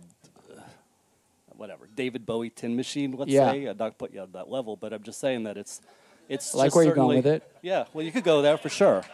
whatever 1.56 1.88
David 1.94 2.26
Bowie 2.26 2.50
Tin 2.50 2.76
Machine. 2.76 3.12
Let's 3.12 3.32
Yeah. 3.32 3.52
say, 3.52 3.64
I'm 3.66 3.76
not 3.76 3.98
put 3.98 4.12
you 4.12 4.20
on 4.20 4.32
that 4.32 4.48
level, 4.50 4.76
but 4.76 4.92
I'm 4.92 5.02
just 5.02 5.20
saying 5.20 5.44
that 5.44 5.56
it's 5.56 5.80
it's 6.28 6.54
Like 6.54 6.74
where 6.74 6.84
you're 6.84 6.94
going 6.94 7.16
with 7.16 7.26
it. 7.26 7.42
Yeah, 7.62 7.84
well, 7.92 8.04
you 8.04 8.10
could 8.10 8.24
go 8.24 8.40
there 8.42 8.56
for 8.56 8.68
sure. 8.68 9.04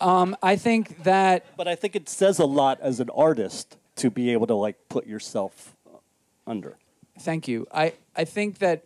um, 0.00 0.36
I 0.42 0.56
think 0.56 1.02
that 1.04 1.44
But 1.56 1.68
I 1.68 1.74
think 1.74 1.94
it 1.96 2.08
says 2.08 2.38
a 2.38 2.44
lot 2.46 2.80
as 2.80 3.00
an 3.00 3.10
artist 3.10 3.76
to 3.96 4.10
be 4.10 4.30
able 4.32 4.46
to 4.46 4.54
like 4.54 4.88
put 4.88 5.06
yourself 5.06 5.74
under. 6.46 6.76
Thank 7.20 7.48
you. 7.48 7.66
I, 7.72 7.94
I 8.14 8.24
think 8.24 8.58
that 8.58 8.84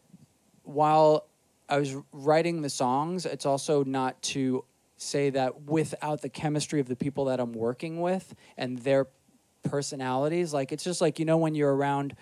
while 0.63 1.27
I 1.69 1.79
was 1.79 1.97
writing 2.13 2.63
the 2.63 2.71
songs, 2.71 3.27
it's 3.27 3.45
also 3.47 3.83
not 3.85 4.21
to 4.35 4.65
say 5.01 5.31
that 5.31 5.63
without 5.63 6.21
the 6.21 6.29
chemistry 6.29 6.81
of 6.81 6.89
the 6.89 6.97
people 6.97 7.27
that 7.27 7.41
I'm 7.41 7.53
working 7.53 8.01
with 8.01 8.35
and 8.57 8.79
their 8.79 9.07
personalities, 9.63 10.53
like 10.53 10.73
it's 10.73 10.85
just 10.85 11.01
like 11.01 11.19
you 11.19 11.25
know 11.25 11.39
when 11.39 11.55
you're 11.55 11.75
around 11.75 12.15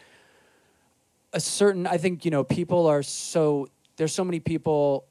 a 1.33 1.41
certain 1.41 1.87
I 1.87 1.99
think 1.99 2.25
you 2.25 2.31
know 2.31 2.45
people 2.45 2.87
are 2.87 3.03
so 3.03 3.69
there's 3.97 4.13
so 4.13 4.25
many 4.25 4.41
people 4.41 5.07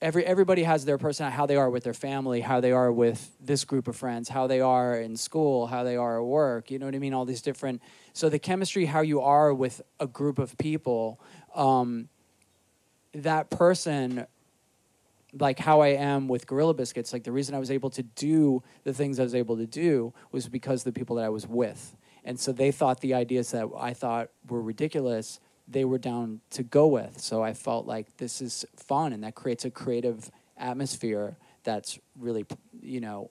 every 0.00 0.24
everybody 0.24 0.62
has 0.62 0.84
their 0.84 0.98
person 0.98 1.30
how 1.30 1.46
they 1.46 1.56
are 1.56 1.70
with 1.70 1.82
their 1.82 1.94
family 1.94 2.40
how 2.40 2.60
they 2.60 2.72
are 2.72 2.92
with 2.92 3.34
this 3.40 3.64
group 3.64 3.88
of 3.88 3.96
friends 3.96 4.28
how 4.28 4.46
they 4.46 4.60
are 4.60 4.94
in 4.94 5.16
school 5.16 5.66
how 5.66 5.82
they 5.82 5.96
are 5.96 6.20
at 6.20 6.24
work 6.24 6.70
you 6.70 6.78
know 6.78 6.86
what 6.86 6.94
i 6.94 6.98
mean? 6.98 7.14
All 7.14 7.24
these 7.24 7.42
different 7.42 7.82
so 8.12 8.28
the 8.28 8.38
chemistry 8.38 8.86
how 8.86 9.00
you 9.00 9.20
are 9.20 9.52
with 9.52 9.82
a 9.98 10.06
group 10.06 10.38
of 10.38 10.56
people 10.58 11.20
um, 11.54 12.08
that 13.14 13.50
person 13.50 14.26
like 15.38 15.58
how 15.58 15.80
i 15.80 15.88
am 15.88 16.28
with 16.28 16.46
gorilla 16.46 16.74
biscuits 16.74 17.12
like 17.12 17.24
the 17.24 17.32
reason 17.32 17.54
i 17.54 17.58
was 17.58 17.70
able 17.70 17.90
to 17.90 18.02
do 18.02 18.62
the 18.84 18.92
things 18.92 19.18
i 19.20 19.22
was 19.22 19.34
able 19.34 19.56
to 19.56 19.66
do 19.66 20.12
was 20.32 20.48
because 20.48 20.84
the 20.84 20.92
people 20.92 21.16
that 21.16 21.24
i 21.24 21.28
was 21.28 21.46
with 21.46 21.96
and 22.24 22.40
so 22.40 22.52
they 22.52 22.72
thought 22.72 23.00
the 23.00 23.14
ideas 23.14 23.50
that 23.50 23.68
i 23.78 23.92
thought 23.92 24.30
were 24.48 24.62
ridiculous 24.62 25.40
they 25.68 25.84
were 25.84 25.98
down 25.98 26.40
to 26.50 26.62
go 26.62 26.86
with. 26.86 27.20
So 27.20 27.42
I 27.42 27.52
felt 27.52 27.86
like 27.86 28.16
this 28.18 28.40
is 28.40 28.64
fun 28.76 29.12
and 29.12 29.24
that 29.24 29.34
creates 29.34 29.64
a 29.64 29.70
creative 29.70 30.30
atmosphere 30.56 31.36
that's 31.64 31.98
really, 32.18 32.46
you 32.80 33.00
know, 33.00 33.30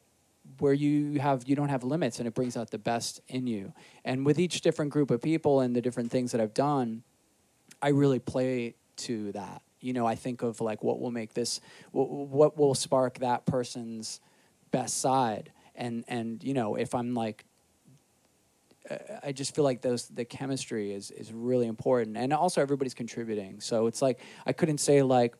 where 0.59 0.73
you 0.73 1.19
have 1.19 1.43
you 1.47 1.55
don't 1.55 1.69
have 1.69 1.83
limits 1.83 2.19
and 2.19 2.27
it 2.27 2.35
brings 2.35 2.55
out 2.55 2.69
the 2.69 2.77
best 2.77 3.21
in 3.27 3.47
you. 3.47 3.73
And 4.03 4.25
with 4.25 4.37
each 4.37 4.61
different 4.61 4.91
group 4.91 5.09
of 5.09 5.21
people 5.21 5.61
and 5.61 5.75
the 5.75 5.81
different 5.81 6.11
things 6.11 6.31
that 6.33 6.41
I've 6.41 6.53
done, 6.53 7.03
I 7.81 7.89
really 7.89 8.19
play 8.19 8.75
to 8.97 9.31
that. 9.31 9.61
You 9.85 9.93
know, 9.93 10.05
I 10.05 10.15
think 10.15 10.41
of 10.41 10.61
like 10.61 10.83
what 10.83 10.99
will 10.99 11.11
make 11.11 11.33
this 11.33 11.61
what, 11.91 12.09
what 12.09 12.57
will 12.57 12.75
spark 12.75 13.19
that 13.19 13.45
person's 13.45 14.19
best 14.71 14.99
side. 14.99 15.51
And 15.75 16.03
and 16.07 16.43
you 16.43 16.53
know, 16.53 16.75
if 16.75 16.95
I'm 16.95 17.13
like 17.13 17.45
I 19.23 19.31
just 19.31 19.55
feel 19.55 19.63
like 19.63 19.81
those 19.81 20.07
the 20.09 20.25
chemistry 20.25 20.93
is 20.93 21.11
is 21.11 21.33
really 21.33 21.67
important, 21.67 22.17
and 22.17 22.31
also 22.33 22.61
everybody's 22.61 22.93
contributing. 22.93 23.59
So 23.59 23.87
it's 23.87 24.01
like 24.01 24.19
I 24.45 24.53
couldn't 24.53 24.77
say 24.77 25.01
like 25.01 25.35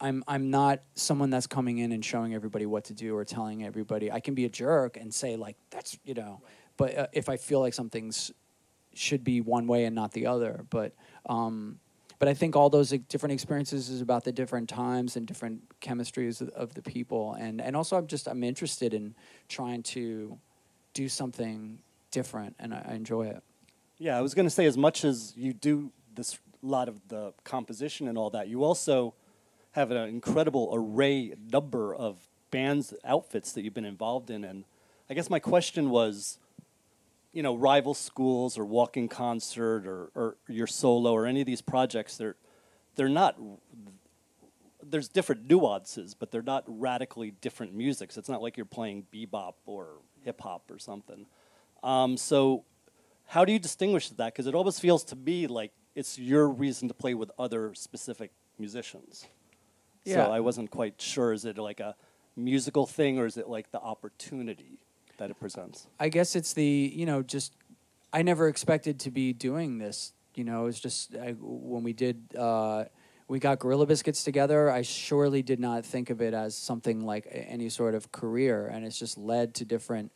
I'm 0.00 0.24
I'm 0.26 0.50
not 0.50 0.80
someone 0.94 1.30
that's 1.30 1.46
coming 1.46 1.78
in 1.78 1.92
and 1.92 2.04
showing 2.04 2.34
everybody 2.34 2.66
what 2.66 2.84
to 2.84 2.94
do 2.94 3.14
or 3.16 3.24
telling 3.24 3.64
everybody. 3.64 4.10
I 4.10 4.20
can 4.20 4.34
be 4.34 4.46
a 4.46 4.48
jerk 4.48 4.96
and 4.96 5.12
say 5.12 5.36
like 5.36 5.56
that's 5.70 5.98
you 6.04 6.14
know, 6.14 6.40
but 6.76 6.96
uh, 6.96 7.06
if 7.12 7.28
I 7.28 7.36
feel 7.36 7.60
like 7.60 7.74
something's 7.74 8.32
should 8.94 9.22
be 9.22 9.40
one 9.40 9.66
way 9.66 9.84
and 9.84 9.94
not 9.94 10.12
the 10.12 10.26
other, 10.26 10.64
but. 10.70 10.94
Um, 11.28 11.78
but 12.18 12.28
I 12.28 12.34
think 12.34 12.56
all 12.56 12.70
those 12.70 12.90
different 12.90 13.32
experiences 13.32 13.88
is 13.88 14.00
about 14.00 14.24
the 14.24 14.32
different 14.32 14.68
times 14.68 15.16
and 15.16 15.26
different 15.26 15.62
chemistries 15.80 16.40
of, 16.40 16.48
of 16.50 16.74
the 16.74 16.82
people, 16.82 17.34
and 17.34 17.60
and 17.60 17.76
also 17.76 17.96
I'm 17.96 18.06
just 18.06 18.28
I'm 18.28 18.42
interested 18.42 18.94
in 18.94 19.14
trying 19.48 19.82
to 19.84 20.38
do 20.94 21.08
something 21.08 21.78
different, 22.10 22.56
and 22.58 22.74
I, 22.74 22.86
I 22.90 22.94
enjoy 22.94 23.26
it. 23.26 23.42
Yeah, 23.98 24.16
I 24.16 24.20
was 24.20 24.34
going 24.34 24.46
to 24.46 24.50
say, 24.50 24.66
as 24.66 24.76
much 24.76 25.04
as 25.04 25.32
you 25.36 25.52
do 25.52 25.92
this 26.14 26.38
lot 26.62 26.88
of 26.88 26.96
the 27.08 27.32
composition 27.44 28.08
and 28.08 28.18
all 28.18 28.30
that, 28.30 28.48
you 28.48 28.64
also 28.64 29.14
have 29.72 29.90
an 29.90 30.08
incredible 30.08 30.70
array 30.72 31.34
number 31.52 31.94
of 31.94 32.16
bands 32.50 32.94
outfits 33.04 33.52
that 33.52 33.62
you've 33.62 33.74
been 33.74 33.84
involved 33.84 34.30
in. 34.30 34.44
And 34.44 34.64
I 35.08 35.14
guess 35.14 35.30
my 35.30 35.38
question 35.38 35.90
was, 35.90 36.38
you 37.32 37.42
know, 37.42 37.54
rival 37.54 37.94
schools 37.94 38.58
or 38.58 38.64
walking 38.64 39.08
concert 39.08 39.86
or, 39.86 40.10
or 40.14 40.36
your 40.48 40.66
solo 40.66 41.12
or 41.12 41.26
any 41.26 41.40
of 41.40 41.46
these 41.46 41.62
projects, 41.62 42.16
they're 42.16 42.36
they're 42.96 43.08
not 43.08 43.36
there's 44.82 45.08
different 45.08 45.48
nuances, 45.48 46.14
but 46.14 46.30
they're 46.30 46.42
not 46.42 46.64
radically 46.66 47.30
different 47.30 47.74
musics. 47.74 48.16
It's 48.16 48.28
not 48.28 48.42
like 48.42 48.56
you're 48.56 48.66
playing 48.66 49.06
bebop 49.12 49.54
or 49.66 49.98
hip 50.24 50.40
hop 50.40 50.70
or 50.70 50.78
something. 50.78 51.26
Um, 51.82 52.16
so, 52.16 52.64
how 53.26 53.44
do 53.44 53.52
you 53.52 53.58
distinguish 53.58 54.08
that? 54.10 54.32
Because 54.32 54.46
it 54.46 54.54
almost 54.54 54.80
feels 54.80 55.04
to 55.04 55.16
me 55.16 55.46
like 55.46 55.72
it's 55.94 56.18
your 56.18 56.48
reason 56.48 56.88
to 56.88 56.94
play 56.94 57.14
with 57.14 57.30
other 57.38 57.74
specific 57.74 58.30
musicians. 58.58 59.26
Yeah. 60.04 60.26
So 60.26 60.32
I 60.32 60.40
wasn't 60.40 60.70
quite 60.70 61.00
sure. 61.00 61.32
Is 61.32 61.44
it 61.44 61.58
like 61.58 61.80
a 61.80 61.94
musical 62.36 62.86
thing, 62.86 63.18
or 63.18 63.26
is 63.26 63.36
it 63.36 63.48
like 63.48 63.70
the 63.70 63.80
opportunity 63.80 64.78
that 65.18 65.30
it 65.30 65.38
presents? 65.38 65.86
I 66.00 66.08
guess 66.08 66.34
it's 66.34 66.52
the 66.52 66.92
you 66.94 67.06
know 67.06 67.22
just 67.22 67.52
I 68.12 68.22
never 68.22 68.48
expected 68.48 69.00
to 69.00 69.10
be 69.10 69.32
doing 69.32 69.78
this. 69.78 70.12
You 70.34 70.44
know, 70.44 70.66
it's 70.66 70.80
just 70.80 71.14
I, 71.16 71.32
when 71.38 71.82
we 71.82 71.92
did. 71.92 72.34
Uh, 72.36 72.84
we 73.30 73.38
got 73.38 73.58
Gorilla 73.58 73.84
Biscuits 73.84 74.24
together. 74.24 74.70
I 74.70 74.80
surely 74.80 75.42
did 75.42 75.60
not 75.60 75.84
think 75.84 76.08
of 76.08 76.22
it 76.22 76.32
as 76.32 76.56
something 76.56 77.04
like 77.04 77.28
any 77.30 77.68
sort 77.68 77.94
of 77.94 78.10
career, 78.10 78.66
and 78.66 78.86
it's 78.86 78.98
just 78.98 79.18
led 79.18 79.54
to 79.56 79.66
different 79.66 80.12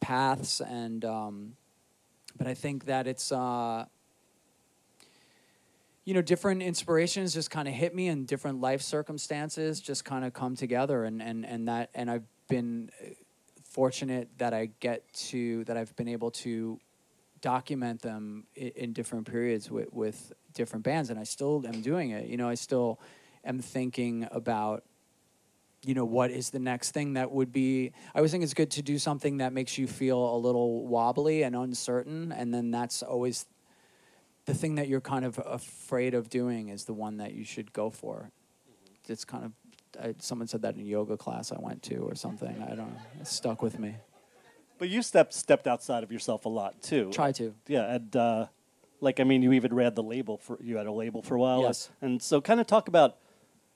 paths 0.00 0.60
and 0.60 1.04
um, 1.04 1.56
but 2.36 2.46
I 2.46 2.54
think 2.54 2.86
that 2.86 3.06
it's 3.06 3.32
uh, 3.32 3.86
you 6.04 6.14
know 6.14 6.22
different 6.22 6.62
inspirations 6.62 7.34
just 7.34 7.50
kind 7.50 7.66
of 7.66 7.74
hit 7.74 7.94
me 7.94 8.08
and 8.08 8.26
different 8.26 8.60
life 8.60 8.82
circumstances 8.82 9.80
just 9.80 10.04
kind 10.04 10.24
of 10.24 10.32
come 10.32 10.54
together 10.54 11.04
and 11.04 11.22
and 11.22 11.44
and 11.46 11.68
that 11.68 11.90
and 11.94 12.10
I've 12.10 12.24
been 12.48 12.90
fortunate 13.76 14.30
that 14.38 14.54
I 14.54 14.70
get 14.80 15.12
to 15.28 15.62
that 15.64 15.76
I've 15.76 15.94
been 15.96 16.08
able 16.08 16.30
to 16.30 16.80
document 17.42 18.00
them 18.00 18.46
in, 18.54 18.68
in 18.68 18.92
different 18.94 19.30
periods 19.30 19.70
with, 19.70 19.92
with 19.92 20.32
different 20.54 20.82
bands 20.82 21.10
and 21.10 21.20
I 21.20 21.24
still 21.24 21.62
am 21.66 21.82
doing 21.82 22.08
it 22.10 22.26
you 22.26 22.38
know 22.38 22.48
I 22.48 22.54
still 22.54 22.98
am 23.44 23.58
thinking 23.58 24.26
about 24.30 24.82
you 25.84 25.92
know 25.92 26.06
what 26.06 26.30
is 26.30 26.48
the 26.48 26.58
next 26.58 26.92
thing 26.92 27.12
that 27.12 27.30
would 27.30 27.52
be 27.52 27.92
i 28.14 28.18
always 28.18 28.32
think 28.32 28.42
it's 28.42 28.54
good 28.54 28.70
to 28.70 28.82
do 28.82 28.98
something 28.98 29.36
that 29.36 29.52
makes 29.52 29.76
you 29.76 29.86
feel 29.86 30.34
a 30.34 30.38
little 30.38 30.86
wobbly 30.86 31.42
and 31.42 31.54
uncertain 31.54 32.32
and 32.32 32.52
then 32.52 32.70
that's 32.70 33.02
always 33.02 33.44
the 34.46 34.54
thing 34.54 34.76
that 34.76 34.88
you're 34.88 35.02
kind 35.02 35.24
of 35.24 35.38
afraid 35.44 36.14
of 36.14 36.30
doing 36.30 36.70
is 36.70 36.86
the 36.86 36.94
one 36.94 37.18
that 37.18 37.34
you 37.34 37.44
should 37.44 37.72
go 37.74 37.90
for 37.90 38.30
mm-hmm. 38.68 39.12
it's 39.12 39.24
kind 39.24 39.44
of 39.44 39.52
I, 40.00 40.14
someone 40.18 40.48
said 40.48 40.62
that 40.62 40.76
in 40.76 40.86
yoga 40.86 41.16
class 41.16 41.52
i 41.52 41.58
went 41.58 41.82
to 41.84 41.96
or 41.96 42.14
something 42.14 42.62
i 42.62 42.74
don't 42.74 42.78
know 42.78 43.00
it 43.20 43.26
stuck 43.26 43.62
with 43.62 43.78
me 43.78 43.96
but 44.78 44.88
you 44.88 45.02
stepped 45.02 45.32
stepped 45.32 45.66
outside 45.66 46.02
of 46.02 46.12
yourself 46.12 46.44
a 46.44 46.48
lot 46.48 46.82
too 46.82 47.10
try 47.12 47.32
to 47.32 47.54
yeah 47.66 47.94
and 47.94 48.14
uh, 48.16 48.46
like 49.00 49.20
i 49.20 49.24
mean 49.24 49.42
you 49.42 49.52
even 49.52 49.74
read 49.74 49.94
the 49.94 50.02
label 50.02 50.36
for 50.36 50.58
you 50.62 50.76
had 50.76 50.86
a 50.86 50.92
label 50.92 51.22
for 51.22 51.34
a 51.34 51.38
while 51.38 51.62
yes. 51.62 51.90
and 52.00 52.22
so 52.22 52.40
kind 52.40 52.60
of 52.60 52.66
talk 52.66 52.88
about 52.88 53.16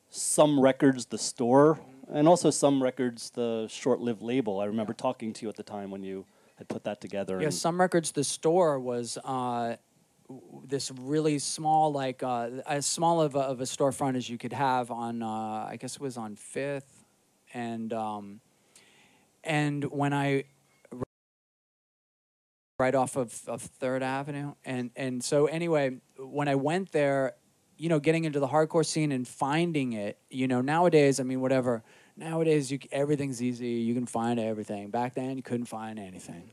some 0.08 0.58
records 0.58 1.06
the 1.06 1.18
store 1.18 1.78
and 2.12 2.28
also 2.28 2.50
some 2.50 2.82
records 2.82 3.30
the 3.30 3.66
short-lived 3.68 4.22
label. 4.22 4.60
I 4.60 4.64
remember 4.66 4.92
talking 4.92 5.32
to 5.34 5.46
you 5.46 5.48
at 5.48 5.56
the 5.56 5.62
time 5.62 5.90
when 5.90 6.02
you 6.02 6.26
had 6.56 6.68
put 6.68 6.84
that 6.84 7.00
together. 7.00 7.40
Yeah, 7.40 7.50
some 7.50 7.80
records. 7.80 8.12
The 8.12 8.24
store 8.24 8.78
was 8.78 9.18
uh, 9.24 9.76
this 10.66 10.90
really 10.90 11.38
small, 11.38 11.92
like 11.92 12.22
uh, 12.22 12.50
as 12.66 12.86
small 12.86 13.20
of 13.20 13.34
a, 13.34 13.40
of 13.40 13.60
a, 13.60 13.64
storefront 13.64 14.16
as 14.16 14.28
you 14.28 14.38
could 14.38 14.52
have 14.52 14.90
on. 14.90 15.22
Uh, 15.22 15.66
I 15.68 15.76
guess 15.80 15.96
it 15.96 16.00
was 16.00 16.16
on 16.16 16.36
Fifth, 16.36 17.04
and 17.52 17.92
um, 17.92 18.40
and 19.42 19.84
when 19.84 20.12
I 20.12 20.44
right 22.78 22.94
off 22.94 23.16
of, 23.16 23.38
of 23.46 23.62
Third 23.62 24.02
Avenue, 24.02 24.54
and 24.64 24.90
and 24.96 25.22
so 25.22 25.46
anyway, 25.46 25.98
when 26.18 26.48
I 26.48 26.54
went 26.54 26.92
there, 26.92 27.34
you 27.76 27.88
know, 27.88 27.98
getting 28.00 28.24
into 28.24 28.40
the 28.40 28.48
hardcore 28.48 28.86
scene 28.86 29.12
and 29.12 29.26
finding 29.26 29.92
it, 29.92 30.18
you 30.30 30.46
know, 30.46 30.60
nowadays, 30.60 31.18
I 31.20 31.24
mean, 31.24 31.40
whatever 31.40 31.82
Nowadays, 32.20 32.70
you, 32.70 32.78
everything's 32.92 33.42
easy. 33.42 33.68
You 33.68 33.94
can 33.94 34.04
find 34.04 34.38
everything. 34.38 34.90
Back 34.90 35.14
then, 35.14 35.38
you 35.38 35.42
couldn't 35.42 35.66
find 35.66 35.98
anything. 35.98 36.50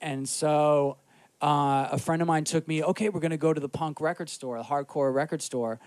And 0.00 0.26
so 0.26 0.96
uh, 1.40 1.88
a 1.92 1.98
friend 1.98 2.22
of 2.22 2.28
mine 2.28 2.44
took 2.44 2.66
me, 2.66 2.82
okay, 2.82 3.08
we're 3.08 3.20
going 3.20 3.30
to 3.30 3.36
go 3.36 3.52
to 3.52 3.60
the 3.60 3.68
punk 3.68 4.00
record 4.00 4.28
store, 4.28 4.58
the 4.58 4.64
hardcore 4.64 5.12
record 5.12 5.42
store. 5.42 5.78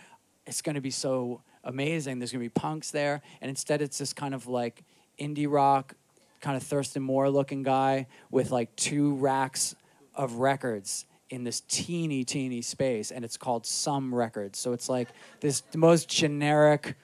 It's 0.45 0.61
going 0.61 0.75
to 0.75 0.81
be 0.81 0.91
so 0.91 1.41
amazing. 1.63 2.19
There's 2.19 2.31
going 2.31 2.43
to 2.43 2.49
be 2.49 2.59
punks 2.59 2.91
there. 2.91 3.21
And 3.41 3.49
instead, 3.49 3.81
it's 3.81 3.97
this 3.97 4.13
kind 4.13 4.33
of 4.33 4.47
like 4.47 4.83
indie 5.19 5.51
rock, 5.51 5.95
kind 6.39 6.55
of 6.55 6.63
Thurston 6.63 7.03
Moore 7.03 7.29
looking 7.29 7.63
guy 7.63 8.07
with 8.31 8.51
like 8.51 8.75
two 8.75 9.15
racks 9.15 9.75
of 10.15 10.35
records 10.35 11.05
in 11.29 11.43
this 11.43 11.61
teeny, 11.61 12.23
teeny 12.23 12.61
space. 12.61 13.11
And 13.11 13.25
it's 13.25 13.37
called 13.37 13.65
Some 13.65 14.13
Records. 14.13 14.59
So 14.59 14.73
it's 14.73 14.89
like 14.89 15.09
this 15.41 15.63
most 15.75 16.09
generic 16.09 16.95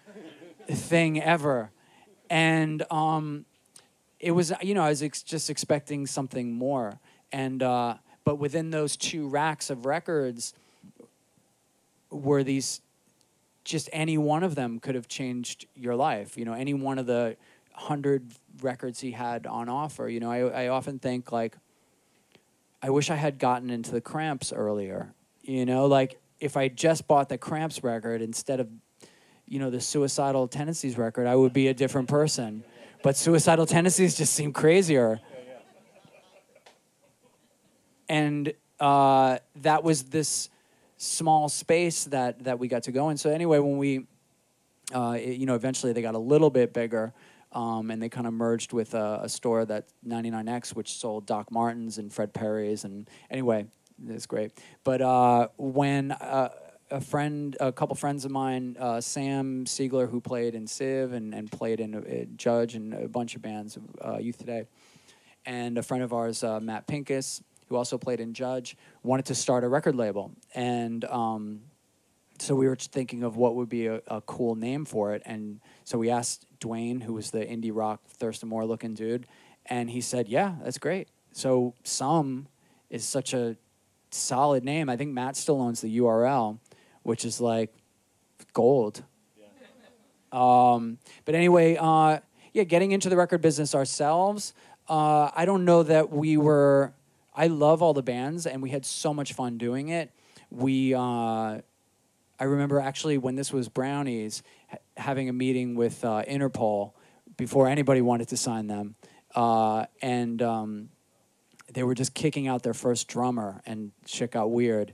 thing 0.70 1.22
ever. 1.22 1.72
And 2.30 2.84
um, 2.92 3.46
it 4.20 4.32
was, 4.32 4.52
you 4.62 4.74
know, 4.74 4.84
I 4.84 4.90
was 4.90 5.04
ex- 5.04 5.24
just 5.24 5.50
expecting 5.50 6.08
something 6.08 6.54
more. 6.54 7.00
And, 7.32 7.62
uh, 7.62 7.96
but 8.26 8.36
within 8.36 8.72
those 8.72 8.98
two 8.98 9.30
racks 9.30 9.70
of 9.70 9.86
records 9.86 10.54
were 12.10 12.44
these, 12.44 12.82
just 13.64 13.90
any 13.94 14.18
one 14.18 14.44
of 14.44 14.56
them 14.56 14.80
could 14.80 14.96
have 14.96 15.08
changed 15.08 15.68
your 15.76 15.96
life. 15.96 16.38
You 16.38 16.44
know, 16.44 16.54
any 16.54 16.74
one 16.74 17.00
of 17.00 17.06
the 17.06 17.38
hundred 17.72 18.26
records 18.62 19.00
he 19.00 19.12
had 19.12 19.48
on 19.48 19.70
offer. 19.70 20.10
You 20.10 20.20
know, 20.20 20.32
I, 20.32 20.66
I 20.66 20.68
often 20.68 21.00
think 21.00 21.32
like, 21.32 21.56
I 22.82 22.90
wish 22.90 23.10
I 23.10 23.16
had 23.16 23.40
gotten 23.40 23.70
into 23.70 23.92
the 23.92 24.02
Cramps 24.02 24.52
earlier. 24.52 25.14
You 25.42 25.66
know, 25.66 25.86
like 25.86 26.20
if 26.42 26.58
I 26.58 26.68
just 26.68 27.08
bought 27.08 27.30
the 27.30 27.38
Cramps 27.38 27.84
record 27.84 28.22
instead 28.22 28.60
of 28.60 28.68
you 29.48 29.60
know, 29.60 29.70
the 29.70 29.82
Suicidal 29.82 30.48
Tendencies 30.48 30.98
record, 30.98 31.28
I 31.28 31.36
would 31.36 31.54
be 31.54 31.68
a 31.68 31.74
different 31.74 32.08
person. 32.08 32.64
But 33.04 33.16
Suicidal 33.16 33.66
Tendencies 33.66 34.18
just 34.18 34.34
seem 34.34 34.52
crazier. 34.52 35.20
And 38.10 38.54
uh, 38.80 39.40
that 39.58 39.84
was 39.84 40.04
this 40.04 40.50
small 40.98 41.50
space 41.50 42.06
that 42.06 42.44
that 42.46 42.60
we 42.60 42.68
got 42.68 42.84
to 42.84 42.92
go 42.92 43.10
in. 43.10 43.18
So 43.18 43.30
anyway, 43.30 43.60
when 43.60 43.78
we, 43.78 44.06
uh, 44.94 45.18
it- 45.20 45.38
you 45.38 45.46
know, 45.46 45.56
eventually 45.56 45.94
they 45.94 46.02
got 46.02 46.16
a 46.16 46.20
little 46.20 46.50
bit 46.50 46.74
bigger, 46.74 47.14
um, 47.52 47.90
and 47.92 48.02
they 48.02 48.10
kind 48.10 48.28
of 48.28 48.34
merged 48.34 48.74
with 48.74 48.94
a, 48.94 49.22
a 49.24 49.30
store 49.30 49.66
that 49.66 49.86
99X, 50.08 50.76
which 50.76 50.94
sold 50.94 51.26
Doc 51.26 51.52
Martens 51.52 51.98
and 51.98 52.12
Fred 52.12 52.34
Perry's, 52.34 52.84
and 52.84 53.10
anyway, 53.30 53.66
it's 54.08 54.26
great. 54.26 54.52
But 54.84 55.02
uh, 55.02 55.48
when 55.58 56.12
uh, 56.12 56.50
a 56.92 57.02
friend, 57.02 57.56
a 57.60 57.72
couple 57.72 57.96
friends 57.96 58.26
of 58.26 58.32
mine, 58.32 58.78
uh, 58.80 59.02
Sam 59.02 59.66
Siegler, 59.66 60.10
who 60.10 60.22
played 60.22 60.54
in 60.54 60.68
Civ 60.68 61.14
and, 61.14 61.34
and 61.34 61.52
played 61.52 61.80
in 61.80 61.96
uh, 61.96 62.26
Judge 62.36 62.76
and 62.76 62.94
a 62.94 63.08
bunch 63.08 63.36
of 63.36 63.42
bands, 63.42 63.78
uh, 64.04 64.18
Youth 64.18 64.38
Today, 64.38 64.66
and 65.46 65.78
a 65.78 65.84
friend 65.84 66.04
of 66.04 66.14
ours, 66.14 66.44
uh, 66.44 66.60
Matt 66.60 66.88
Pincus, 66.88 67.42
who 67.68 67.76
also 67.76 67.98
played 67.98 68.20
in 68.20 68.34
Judge, 68.34 68.78
wanted 69.04 69.26
to 69.26 69.36
start 69.36 69.64
a 69.64 69.68
record 69.68 69.96
label. 69.96 70.32
And 70.54 71.04
um, 71.06 71.62
so 72.40 72.56
we 72.56 72.68
were 72.68 72.76
thinking 72.76 73.24
of 73.24 73.38
what 73.38 73.56
would 73.56 73.70
be 73.70 73.88
a, 73.88 74.02
a 74.08 74.22
cool 74.22 74.56
name 74.56 74.86
for 74.86 75.14
it. 75.14 75.22
And 75.26 75.60
so 75.84 75.98
we 75.98 76.10
asked 76.10 76.46
Dwayne, 76.60 77.02
who 77.02 77.14
was 77.14 77.32
the 77.32 77.46
indie 77.46 77.72
rock 77.74 78.02
Thurston 78.08 78.50
Moore 78.50 78.66
looking 78.66 78.94
dude, 78.94 79.28
and 79.66 79.90
he 79.90 80.02
said, 80.02 80.28
Yeah, 80.28 80.56
that's 80.64 80.78
great. 80.78 81.08
So 81.32 81.74
Some 81.84 82.48
is 82.90 83.06
such 83.06 83.34
a 83.34 83.58
solid 84.12 84.64
name. 84.64 84.90
I 84.90 84.98
think 84.98 85.12
Matt 85.12 85.36
still 85.36 85.62
owns 85.62 85.82
the 85.82 85.98
URL, 85.98 86.60
which 87.04 87.26
is 87.26 87.42
like 87.42 87.74
gold. 88.54 89.04
Yeah. 89.38 89.46
Um, 90.32 90.98
but 91.26 91.36
anyway, 91.36 91.78
uh, 91.80 92.20
yeah, 92.54 92.64
getting 92.64 92.92
into 92.92 93.10
the 93.10 93.18
record 93.18 93.42
business 93.42 93.76
ourselves, 93.76 94.54
uh, 94.88 95.30
I 95.36 95.46
don't 95.46 95.66
know 95.66 95.84
that 95.84 96.12
we 96.12 96.38
were. 96.38 96.94
I 97.36 97.48
love 97.48 97.82
all 97.82 97.94
the 97.94 98.04
bands, 98.04 98.46
and 98.48 98.62
we 98.62 98.70
had 98.70 98.86
so 98.86 99.14
much 99.14 99.34
fun 99.34 99.58
doing 99.58 99.90
it. 99.90 100.12
We, 100.50 100.94
uh, 100.94 101.00
I 101.00 102.44
remember 102.44 102.80
actually 102.80 103.18
when 103.18 103.36
this 103.36 103.52
was 103.52 103.68
Brownies, 103.68 104.42
ha- 104.70 104.78
having 104.98 105.28
a 105.28 105.34
meeting 105.34 105.76
with 105.76 106.04
uh, 106.06 106.24
Interpol 106.28 106.94
before 107.38 107.68
anybody 107.68 108.02
wanted 108.02 108.30
to 108.30 108.38
sign 108.38 108.68
them, 108.68 108.96
uh, 109.36 109.86
and 110.02 110.42
um, 110.42 110.90
they 111.74 111.84
were 111.84 111.96
just 111.96 112.14
kicking 112.14 112.48
out 112.48 112.64
their 112.64 112.74
first 112.74 113.08
drummer, 113.08 113.62
and 113.66 113.92
shit 114.06 114.32
got 114.32 114.50
weird. 114.50 114.94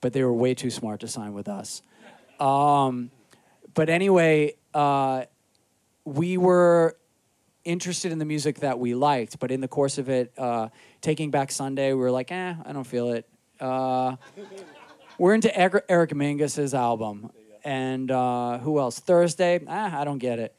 But 0.00 0.12
they 0.12 0.24
were 0.24 0.32
way 0.32 0.54
too 0.54 0.70
smart 0.70 1.00
to 1.00 1.08
sign 1.08 1.32
with 1.32 1.46
us. 1.46 1.82
Um, 2.40 3.10
but 3.74 3.88
anyway, 3.88 4.54
uh, 4.74 5.24
we 6.04 6.36
were 6.36 6.96
interested 7.64 8.10
in 8.10 8.18
the 8.18 8.24
music 8.24 8.60
that 8.60 8.78
we 8.78 8.94
liked, 8.94 9.38
but 9.38 9.50
in 9.50 9.60
the 9.60 9.68
course 9.68 9.98
of 9.98 10.08
it, 10.08 10.32
uh, 10.36 10.68
Taking 11.02 11.32
Back 11.32 11.50
Sunday, 11.50 11.92
we 11.92 11.98
were 11.98 12.12
like, 12.12 12.30
eh, 12.30 12.54
I 12.64 12.72
don't 12.72 12.86
feel 12.86 13.10
it. 13.10 13.28
Uh, 13.60 14.16
we're 15.18 15.34
into 15.34 15.54
Eric, 15.58 15.84
Eric 15.88 16.14
album, 16.74 17.32
and 17.64 18.08
uh, 18.10 18.58
who 18.58 18.78
else? 18.78 19.00
Thursday, 19.00 19.60
ah, 19.66 20.00
I 20.00 20.04
don't 20.04 20.18
get 20.18 20.38
it. 20.38 20.58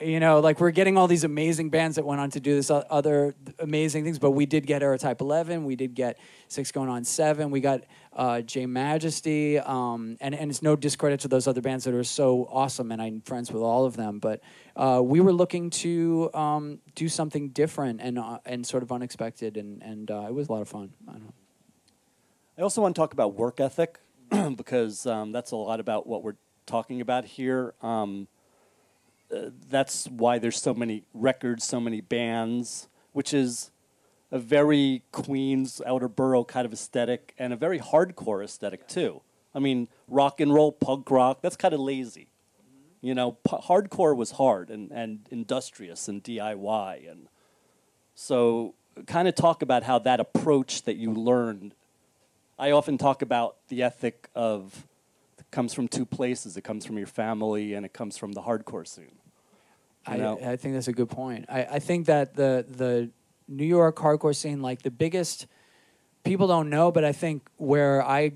You 0.00 0.18
know, 0.20 0.40
like 0.40 0.60
we're 0.60 0.72
getting 0.72 0.98
all 0.98 1.06
these 1.06 1.24
amazing 1.24 1.70
bands 1.70 1.96
that 1.96 2.04
went 2.04 2.20
on 2.20 2.30
to 2.30 2.40
do 2.40 2.54
this 2.54 2.70
other 2.70 3.34
amazing 3.58 4.04
things, 4.04 4.18
but 4.18 4.32
we 4.32 4.44
did 4.44 4.66
get 4.66 4.82
Errortype 4.82 5.20
11, 5.20 5.64
we 5.64 5.76
did 5.76 5.94
get 5.94 6.18
Six 6.48 6.72
Going 6.72 6.88
on 6.88 7.04
Seven, 7.04 7.50
we 7.50 7.60
got 7.60 7.82
uh, 8.12 8.40
J 8.40 8.66
Majesty, 8.66 9.58
um, 9.58 10.16
and, 10.20 10.34
and 10.34 10.50
it's 10.50 10.62
no 10.62 10.74
discredit 10.74 11.20
to 11.20 11.28
those 11.28 11.46
other 11.46 11.60
bands 11.60 11.84
that 11.84 11.94
are 11.94 12.04
so 12.04 12.48
awesome, 12.50 12.90
and 12.90 13.00
I'm 13.00 13.20
friends 13.20 13.52
with 13.52 13.62
all 13.62 13.86
of 13.86 13.96
them, 13.96 14.18
but 14.18 14.40
uh, 14.74 15.00
we 15.02 15.20
were 15.20 15.32
looking 15.32 15.70
to 15.70 16.28
um, 16.34 16.80
do 16.96 17.08
something 17.08 17.50
different 17.50 18.00
and, 18.00 18.18
uh, 18.18 18.38
and 18.44 18.66
sort 18.66 18.82
of 18.82 18.90
unexpected, 18.90 19.56
and, 19.56 19.80
and 19.82 20.10
uh, 20.10 20.26
it 20.28 20.34
was 20.34 20.48
a 20.48 20.52
lot 20.52 20.62
of 20.62 20.68
fun. 20.68 20.92
I. 21.08 21.18
I 22.56 22.62
also 22.62 22.80
want 22.80 22.94
to 22.94 23.00
talk 23.00 23.12
about 23.12 23.34
work 23.34 23.58
ethic 23.58 23.98
because 24.56 25.06
um, 25.06 25.32
that's 25.32 25.50
a 25.50 25.56
lot 25.56 25.80
about 25.80 26.06
what 26.06 26.22
we're 26.22 26.36
talking 26.66 27.00
about 27.00 27.24
here. 27.24 27.74
Um, 27.82 28.28
uh, 29.34 29.50
that's 29.68 30.06
why 30.08 30.38
there's 30.38 30.60
so 30.60 30.74
many 30.74 31.04
records, 31.12 31.64
so 31.64 31.80
many 31.80 32.00
bands, 32.00 32.88
which 33.12 33.34
is 33.34 33.70
a 34.30 34.38
very 34.38 35.02
Queens 35.12 35.80
outer 35.86 36.08
borough 36.08 36.44
kind 36.44 36.66
of 36.66 36.72
aesthetic 36.72 37.34
and 37.38 37.52
a 37.52 37.56
very 37.56 37.78
hardcore 37.78 38.42
aesthetic 38.44 38.86
too. 38.88 39.20
I 39.54 39.58
mean, 39.58 39.88
rock 40.08 40.40
and 40.40 40.52
roll, 40.52 40.72
punk 40.72 41.10
rock, 41.10 41.40
that's 41.42 41.56
kind 41.56 41.74
of 41.74 41.80
lazy. 41.80 42.28
You 43.00 43.14
know, 43.14 43.32
p- 43.32 43.56
hardcore 43.56 44.16
was 44.16 44.32
hard 44.32 44.70
and, 44.70 44.90
and 44.90 45.28
industrious 45.30 46.08
and 46.08 46.24
DIY. 46.24 47.10
And 47.10 47.28
so, 48.14 48.74
kind 49.06 49.28
of 49.28 49.34
talk 49.34 49.62
about 49.62 49.82
how 49.82 49.98
that 50.00 50.20
approach 50.20 50.82
that 50.84 50.96
you 50.96 51.12
learned 51.12 51.74
I 52.58 52.70
often 52.70 52.98
talk 52.98 53.22
about 53.22 53.56
the 53.68 53.82
ethic 53.82 54.28
of 54.34 54.86
it 55.38 55.50
comes 55.50 55.74
from 55.74 55.88
two 55.88 56.06
places. 56.06 56.56
It 56.56 56.62
comes 56.62 56.86
from 56.86 56.96
your 56.98 57.08
family 57.08 57.74
and 57.74 57.84
it 57.84 57.92
comes 57.92 58.16
from 58.16 58.32
the 58.32 58.42
hardcore 58.42 58.86
scene. 58.86 59.18
I, 60.06 60.16
know? 60.16 60.38
I 60.44 60.56
think 60.56 60.74
that's 60.74 60.88
a 60.88 60.92
good 60.92 61.08
point. 61.08 61.46
I, 61.48 61.64
I 61.64 61.78
think 61.78 62.06
that 62.06 62.34
the 62.34 62.64
the 62.68 63.10
New 63.48 63.64
York 63.64 63.96
hardcore 63.96 64.34
scene, 64.34 64.62
like 64.62 64.82
the 64.82 64.90
biggest, 64.90 65.46
people 66.24 66.46
don't 66.46 66.70
know, 66.70 66.90
but 66.90 67.04
I 67.04 67.12
think 67.12 67.48
where 67.56 68.02
I, 68.02 68.32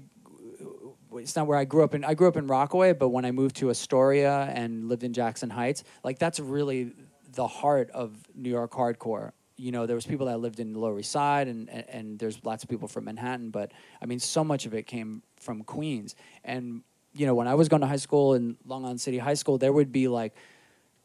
it's 1.15 1.35
not 1.35 1.47
where 1.47 1.59
I 1.59 1.65
grew 1.65 1.85
up 1.85 1.95
in. 1.95 2.05
I 2.05 2.15
grew 2.15 2.29
up 2.29 2.37
in 2.37 2.47
Rockaway, 2.47 2.93
but 2.93 3.09
when 3.09 3.25
I 3.25 3.31
moved 3.31 3.57
to 3.57 3.71
Astoria 3.71 4.51
and 4.55 4.89
lived 4.89 5.05
in 5.05 5.13
Jackson 5.13 5.51
Heights, 5.51 5.85
like 6.05 6.19
that's 6.19 6.41
really 6.41 6.93
the 7.33 7.47
heart 7.47 7.91
of 7.93 8.17
New 8.35 8.51
York 8.51 8.73
hardcore. 8.73 9.33
You 9.57 9.73
know, 9.73 9.87
there 9.87 9.97
was 9.97 10.07
people 10.07 10.27
that 10.27 10.39
lived 10.39 10.61
in 10.61 10.73
the 10.73 10.79
Lower 10.79 11.01
East 11.01 11.11
Side, 11.11 11.49
and, 11.49 11.69
and 11.69 11.85
and 11.89 12.19
there's 12.19 12.45
lots 12.45 12.63
of 12.63 12.69
people 12.69 12.87
from 12.87 13.05
Manhattan, 13.05 13.51
but 13.51 13.73
I 14.01 14.07
mean, 14.07 14.21
so 14.21 14.45
much 14.45 14.67
of 14.67 14.75
it 14.75 14.87
came 14.87 15.23
from 15.37 15.65
Queens. 15.65 16.15
And 16.45 16.83
you 17.15 17.27
know, 17.27 17.35
when 17.35 17.49
I 17.49 17.55
was 17.55 17.69
going 17.69 17.81
to 17.81 17.89
high 17.89 17.97
school 17.97 18.35
in 18.35 18.57
Long 18.65 18.85
Island 18.85 19.01
City 19.01 19.19
High 19.19 19.35
School, 19.35 19.59
there 19.59 19.73
would 19.73 19.91
be 19.91 20.07
like 20.07 20.35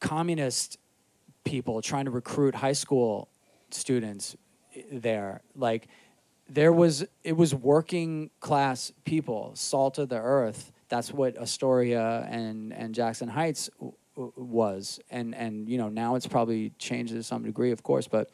communist 0.04 0.78
people 1.46 1.82
trying 1.82 2.04
to 2.06 2.12
recruit 2.12 2.54
high 2.54 2.74
school 2.74 3.30
students 3.72 4.36
there 4.92 5.42
like 5.56 5.88
there 6.50 6.74
was 6.74 7.06
it 7.24 7.38
was 7.38 7.56
working 7.56 8.30
class 8.42 8.92
people 9.06 9.52
salt 9.56 9.98
of 9.98 10.10
the 10.10 10.20
earth. 10.20 10.72
That's 10.90 11.12
what 11.12 11.38
astoria 11.38 12.28
and 12.30 12.74
and 12.74 12.94
jackson 12.94 13.30
heights 13.30 13.70
w- 13.80 13.94
w- 14.16 14.34
was. 14.36 15.00
And 15.10 15.34
and 15.34 15.70
you 15.70 15.78
know 15.78 15.88
now 15.88 16.16
it's 16.16 16.28
probably 16.28 16.72
changed 16.78 17.14
to 17.14 17.24
some 17.24 17.44
degree 17.44 17.72
of 17.72 17.82
course 17.82 18.08
but 18.08 18.30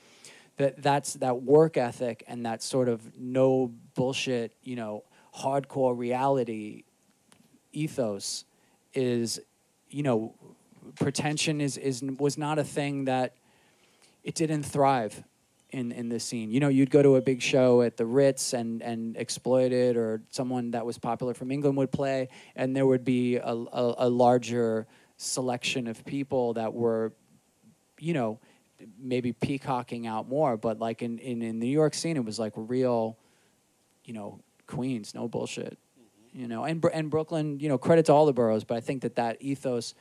that 0.58 0.82
that's 0.82 1.14
that 1.26 1.44
work 1.44 1.78
ethic 1.78 2.24
and 2.28 2.46
that 2.48 2.64
sort 2.64 2.90
of 2.90 3.16
no 3.16 3.72
bullshit 3.94 4.56
you 4.64 4.76
know 4.76 5.04
hardcore 5.38 5.96
reality 5.96 6.84
ethos 7.72 8.46
is 8.96 9.40
you 9.90 10.02
know 10.02 10.34
pretension 10.96 11.62
is 11.62 11.78
is 11.78 12.02
was 12.02 12.38
not 12.38 12.60
a 12.60 12.64
thing 12.64 13.06
that 13.06 13.36
it 14.24 14.36
didn't 14.36 14.64
thrive 14.64 15.24
in 15.72 15.92
in 15.92 16.10
this 16.10 16.24
scene. 16.24 16.52
You 16.52 16.60
know, 16.60 16.68
you'd 16.68 16.90
go 16.90 17.02
to 17.02 17.16
a 17.16 17.22
big 17.22 17.42
show 17.42 17.82
at 17.82 17.98
the 17.98 18.06
Ritz 18.06 18.54
and 18.54 18.82
and 18.82 19.16
Exploited 19.18 19.98
or 19.98 20.22
someone 20.30 20.72
that 20.72 20.86
was 20.86 20.98
popular 20.98 21.34
from 21.34 21.52
England 21.52 21.78
would 21.78 21.92
play, 21.92 22.30
and 22.56 22.76
there 22.76 22.86
would 22.86 23.06
be 23.06 23.38
a, 23.38 23.54
a, 23.54 23.96
a 24.00 24.10
larger 24.10 24.88
selection 25.18 25.88
of 25.88 26.04
people 26.06 26.54
that 26.54 26.74
were, 26.74 27.12
you 28.00 28.14
know, 28.14 28.40
maybe 28.98 29.34
peacocking 29.34 30.08
out 30.08 30.28
more. 30.28 30.58
But 30.58 30.80
like 30.80 31.02
in 31.02 31.20
in, 31.20 31.42
in 31.42 31.60
the 31.60 31.68
New 31.68 31.72
York 31.72 31.94
scene, 31.94 32.18
it 32.18 32.26
was 32.26 32.40
like 32.40 32.54
real, 32.56 33.18
you 34.06 34.14
know, 34.14 34.40
Queens, 34.66 35.14
no 35.14 35.28
bullshit. 35.28 35.78
Mm-hmm. 35.78 36.42
You 36.42 36.48
know, 36.48 36.64
and 36.64 36.84
and 36.94 37.10
Brooklyn, 37.10 37.60
you 37.60 37.70
know, 37.70 37.78
credit 37.78 38.06
to 38.06 38.14
all 38.14 38.26
the 38.26 38.34
boroughs, 38.34 38.64
but 38.64 38.78
I 38.78 38.82
think 38.82 39.04
that 39.04 39.16
that 39.16 39.38
ethos 39.40 39.94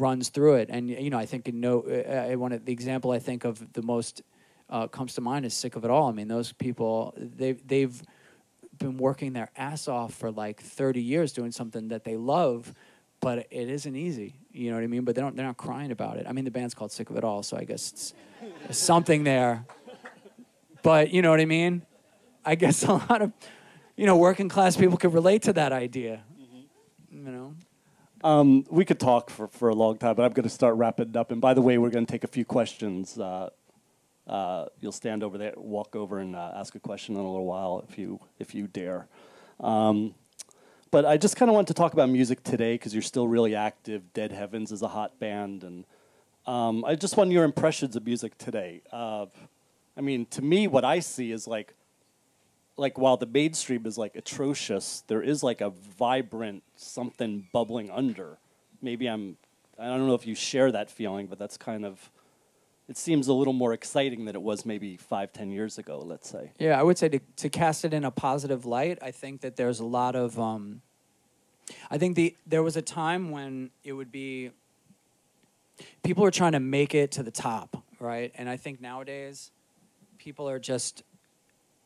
runs 0.00 0.28
through 0.28 0.54
it. 0.56 0.68
And 0.70 0.88
you 0.88 1.10
know, 1.10 1.18
I 1.18 1.26
think 1.26 1.48
in 1.48 1.60
no, 1.60 1.82
uh, 1.82 2.32
uh, 2.32 2.38
one 2.38 2.52
of 2.52 2.64
the 2.64 2.72
example 2.72 3.10
I 3.10 3.18
think 3.18 3.44
of 3.44 3.72
the 3.72 3.82
most 3.82 4.22
uh, 4.70 4.86
comes 4.88 5.14
to 5.14 5.20
mind 5.20 5.44
is 5.44 5.54
"Sick 5.54 5.76
of 5.76 5.84
It 5.84 5.90
All." 5.90 6.08
I 6.08 6.12
mean, 6.12 6.28
those 6.28 6.52
people 6.52 7.14
they 7.16 7.52
they've 7.52 8.02
been 8.78 8.96
working 8.96 9.32
their 9.32 9.50
ass 9.56 9.88
off 9.88 10.14
for 10.14 10.30
like 10.30 10.60
30 10.60 11.00
years 11.00 11.32
doing 11.32 11.52
something 11.52 11.88
that 11.88 12.04
they 12.04 12.16
love, 12.16 12.74
but 13.20 13.46
it 13.50 13.68
isn't 13.68 13.94
easy. 13.94 14.34
You 14.50 14.70
know 14.70 14.76
what 14.76 14.84
I 14.84 14.88
mean? 14.88 15.04
But 15.04 15.14
they 15.14 15.20
don't 15.20 15.36
they're 15.36 15.46
not 15.46 15.56
crying 15.56 15.90
about 15.90 16.16
it. 16.16 16.26
I 16.28 16.32
mean, 16.32 16.44
the 16.44 16.50
band's 16.50 16.74
called 16.74 16.92
"Sick 16.92 17.10
of 17.10 17.16
It 17.16 17.24
All," 17.24 17.42
so 17.42 17.56
I 17.56 17.64
guess 17.64 18.14
it's 18.68 18.78
something 18.78 19.24
there. 19.24 19.64
But 20.82 21.12
you 21.12 21.22
know 21.22 21.30
what 21.30 21.40
I 21.40 21.46
mean? 21.46 21.82
I 22.44 22.54
guess 22.56 22.82
a 22.84 22.92
lot 22.92 23.22
of 23.22 23.32
you 23.96 24.06
know 24.06 24.16
working 24.16 24.48
class 24.48 24.76
people 24.76 24.98
could 24.98 25.14
relate 25.14 25.42
to 25.42 25.52
that 25.54 25.72
idea. 25.72 26.22
You 27.10 27.30
know. 27.30 27.54
Um, 28.24 28.64
we 28.70 28.84
could 28.84 28.98
talk 28.98 29.28
for, 29.28 29.48
for 29.48 29.68
a 29.68 29.74
long 29.74 29.98
time, 29.98 30.16
but 30.16 30.24
I'm 30.24 30.32
going 30.32 30.44
to 30.44 30.56
start 30.62 30.76
wrapping 30.76 31.10
it 31.10 31.16
up. 31.16 31.30
And 31.30 31.40
by 31.40 31.52
the 31.52 31.60
way, 31.60 31.76
we're 31.76 31.90
going 31.90 32.06
to 32.06 32.10
take 32.10 32.24
a 32.24 32.32
few 32.38 32.46
questions. 32.46 33.18
Uh, 33.18 33.50
uh, 34.26 34.64
you'll 34.80 34.92
stand 34.92 35.22
over 35.22 35.36
there, 35.36 35.52
walk 35.56 35.94
over, 35.94 36.18
and 36.18 36.34
uh, 36.34 36.52
ask 36.56 36.74
a 36.74 36.80
question 36.80 37.16
in 37.16 37.20
a 37.20 37.30
little 37.30 37.44
while 37.44 37.84
if 37.86 37.98
you 37.98 38.18
if 38.38 38.54
you 38.54 38.66
dare. 38.66 39.06
Um, 39.60 40.14
But 40.90 41.04
I 41.04 41.16
just 41.16 41.36
kind 41.36 41.50
of 41.50 41.54
want 41.56 41.68
to 41.68 41.74
talk 41.74 41.92
about 41.92 42.08
music 42.08 42.44
today 42.44 42.74
because 42.74 42.94
you're 42.94 43.02
still 43.02 43.26
really 43.26 43.56
active. 43.56 44.00
Dead 44.14 44.30
Heavens 44.30 44.70
is 44.70 44.80
a 44.80 44.88
hot 44.88 45.18
band, 45.18 45.64
and 45.64 45.84
um, 46.46 46.84
I 46.84 46.94
just 46.94 47.16
want 47.16 47.32
your 47.32 47.44
impressions 47.44 47.96
of 47.96 48.06
music 48.06 48.38
today. 48.38 48.80
Uh, 48.92 49.26
I 49.96 50.00
mean, 50.00 50.24
to 50.26 50.40
me, 50.40 50.68
what 50.68 50.84
I 50.84 51.00
see 51.00 51.32
is 51.32 51.48
like, 51.48 51.74
like 52.76 52.98
while 52.98 53.16
the 53.16 53.26
mainstream 53.26 53.86
is 53.86 53.96
like 53.96 54.16
atrocious, 54.16 55.04
there 55.06 55.22
is 55.22 55.42
like 55.42 55.60
a 55.60 55.70
vibrant 55.70 56.62
something 56.76 57.48
bubbling 57.52 57.90
under. 57.90 58.38
Maybe 58.82 59.06
I'm, 59.06 59.36
I 59.78 59.86
don't 59.86 60.06
know 60.06 60.14
if 60.14 60.26
you 60.26 60.34
share 60.34 60.72
that 60.72 60.90
feeling, 60.90 61.26
but 61.26 61.38
that's 61.38 61.56
kind 61.56 61.84
of, 61.84 62.10
it 62.88 62.98
seems 62.98 63.28
a 63.28 63.32
little 63.32 63.52
more 63.52 63.72
exciting 63.72 64.24
than 64.26 64.34
it 64.34 64.42
was 64.42 64.66
maybe 64.66 64.96
five, 64.96 65.32
ten 65.32 65.50
years 65.50 65.78
ago. 65.78 66.02
Let's 66.04 66.28
say. 66.28 66.52
Yeah, 66.58 66.78
I 66.78 66.82
would 66.82 66.98
say 66.98 67.08
to, 67.08 67.18
to 67.36 67.48
cast 67.48 67.84
it 67.84 67.94
in 67.94 68.04
a 68.04 68.10
positive 68.10 68.66
light, 68.66 68.98
I 69.00 69.10
think 69.10 69.40
that 69.40 69.56
there's 69.56 69.80
a 69.80 69.86
lot 69.86 70.14
of. 70.14 70.38
Um, 70.38 70.82
I 71.90 71.96
think 71.96 72.14
the 72.14 72.36
there 72.46 72.62
was 72.62 72.76
a 72.76 72.82
time 72.82 73.30
when 73.30 73.70
it 73.84 73.94
would 73.94 74.12
be. 74.12 74.50
People 76.02 76.24
are 76.26 76.30
trying 76.30 76.52
to 76.52 76.60
make 76.60 76.94
it 76.94 77.10
to 77.12 77.22
the 77.22 77.30
top, 77.30 77.82
right? 77.98 78.30
And 78.34 78.50
I 78.50 78.58
think 78.58 78.82
nowadays, 78.82 79.50
people 80.18 80.46
are 80.46 80.58
just 80.58 81.02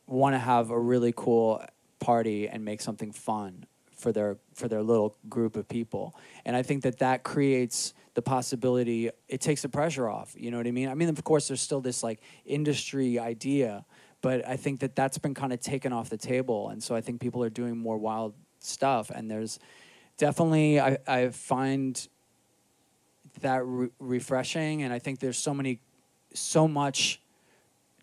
want 0.09 0.33
to 0.33 0.39
have 0.39 0.71
a 0.71 0.79
really 0.79 1.13
cool 1.15 1.63
party 1.99 2.47
and 2.47 2.65
make 2.65 2.81
something 2.81 3.11
fun 3.11 3.65
for 3.95 4.11
their 4.11 4.37
for 4.55 4.67
their 4.67 4.81
little 4.81 5.15
group 5.27 5.55
of 5.55 5.67
people. 5.67 6.15
And 6.45 6.55
I 6.55 6.63
think 6.63 6.83
that 6.83 6.99
that 6.99 7.23
creates 7.23 7.93
the 8.13 8.21
possibility. 8.21 9.09
It 9.27 9.41
takes 9.41 9.61
the 9.61 9.69
pressure 9.69 10.09
off. 10.09 10.33
You 10.37 10.51
know 10.51 10.57
what 10.57 10.67
I 10.67 10.71
mean? 10.71 10.89
I 10.89 10.93
mean, 10.95 11.09
of 11.09 11.23
course, 11.23 11.47
there's 11.47 11.61
still 11.61 11.81
this 11.81 12.01
like 12.01 12.21
industry 12.45 13.19
idea, 13.19 13.85
but 14.21 14.47
I 14.47 14.55
think 14.55 14.79
that 14.79 14.95
that's 14.95 15.17
been 15.17 15.33
kind 15.33 15.53
of 15.53 15.59
taken 15.59 15.93
off 15.93 16.09
the 16.09 16.17
table. 16.17 16.69
And 16.69 16.81
so 16.81 16.95
I 16.95 17.01
think 17.01 17.21
people 17.21 17.43
are 17.43 17.49
doing 17.49 17.77
more 17.77 17.97
wild 17.97 18.33
stuff. 18.59 19.09
And 19.09 19.29
there's 19.29 19.59
definitely 20.17 20.79
I 20.79 20.97
I 21.05 21.29
find 21.29 22.07
that 23.41 23.65
re- 23.65 23.89
refreshing. 23.99 24.81
And 24.83 24.93
I 24.93 24.99
think 24.99 25.19
there's 25.19 25.37
so 25.37 25.53
many 25.53 25.81
so 26.33 26.67
much 26.67 27.21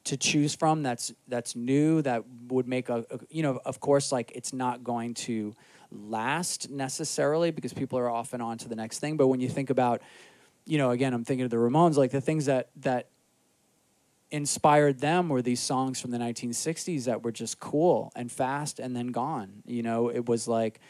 to 0.06 0.16
choose 0.16 0.54
from 0.54 0.82
that's 0.82 1.12
that's 1.28 1.56
new 1.56 2.00
that 2.02 2.24
would 2.48 2.66
make 2.66 2.88
a, 2.88 3.04
a, 3.10 3.18
you 3.28 3.42
know 3.42 3.60
of 3.64 3.80
course 3.80 4.12
like 4.12 4.32
it's 4.34 4.52
not 4.52 4.84
going 4.84 5.14
to 5.14 5.52
last 5.90 6.70
necessarily 6.70 7.50
because 7.50 7.72
people 7.72 7.98
are 7.98 8.08
off 8.08 8.32
and 8.32 8.42
on 8.42 8.58
to 8.58 8.68
the 8.68 8.76
next 8.76 8.98
thing. 8.98 9.16
But 9.16 9.26
when 9.28 9.40
you 9.40 9.48
think 9.48 9.70
about 9.70 10.02
you 10.64 10.78
know 10.78 10.90
again 10.90 11.14
i'm 11.14 11.24
thinking 11.24 11.44
of 11.44 11.50
the 11.50 11.56
ramones 11.56 11.96
like 11.96 12.10
the 12.10 12.20
things 12.20 12.46
that 12.46 12.70
that 12.76 13.08
inspired 14.30 14.98
them 14.98 15.28
were 15.28 15.42
these 15.42 15.60
songs 15.60 16.00
from 16.00 16.10
the 16.10 16.18
1960s 16.18 17.04
that 17.04 17.22
were 17.22 17.30
just 17.30 17.60
cool 17.60 18.10
and 18.16 18.30
fast 18.30 18.80
and 18.80 18.96
then 18.96 19.08
gone. 19.08 19.62
You 19.66 19.82
know 19.82 20.08
it 20.08 20.28
was 20.28 20.48
like 20.48 20.80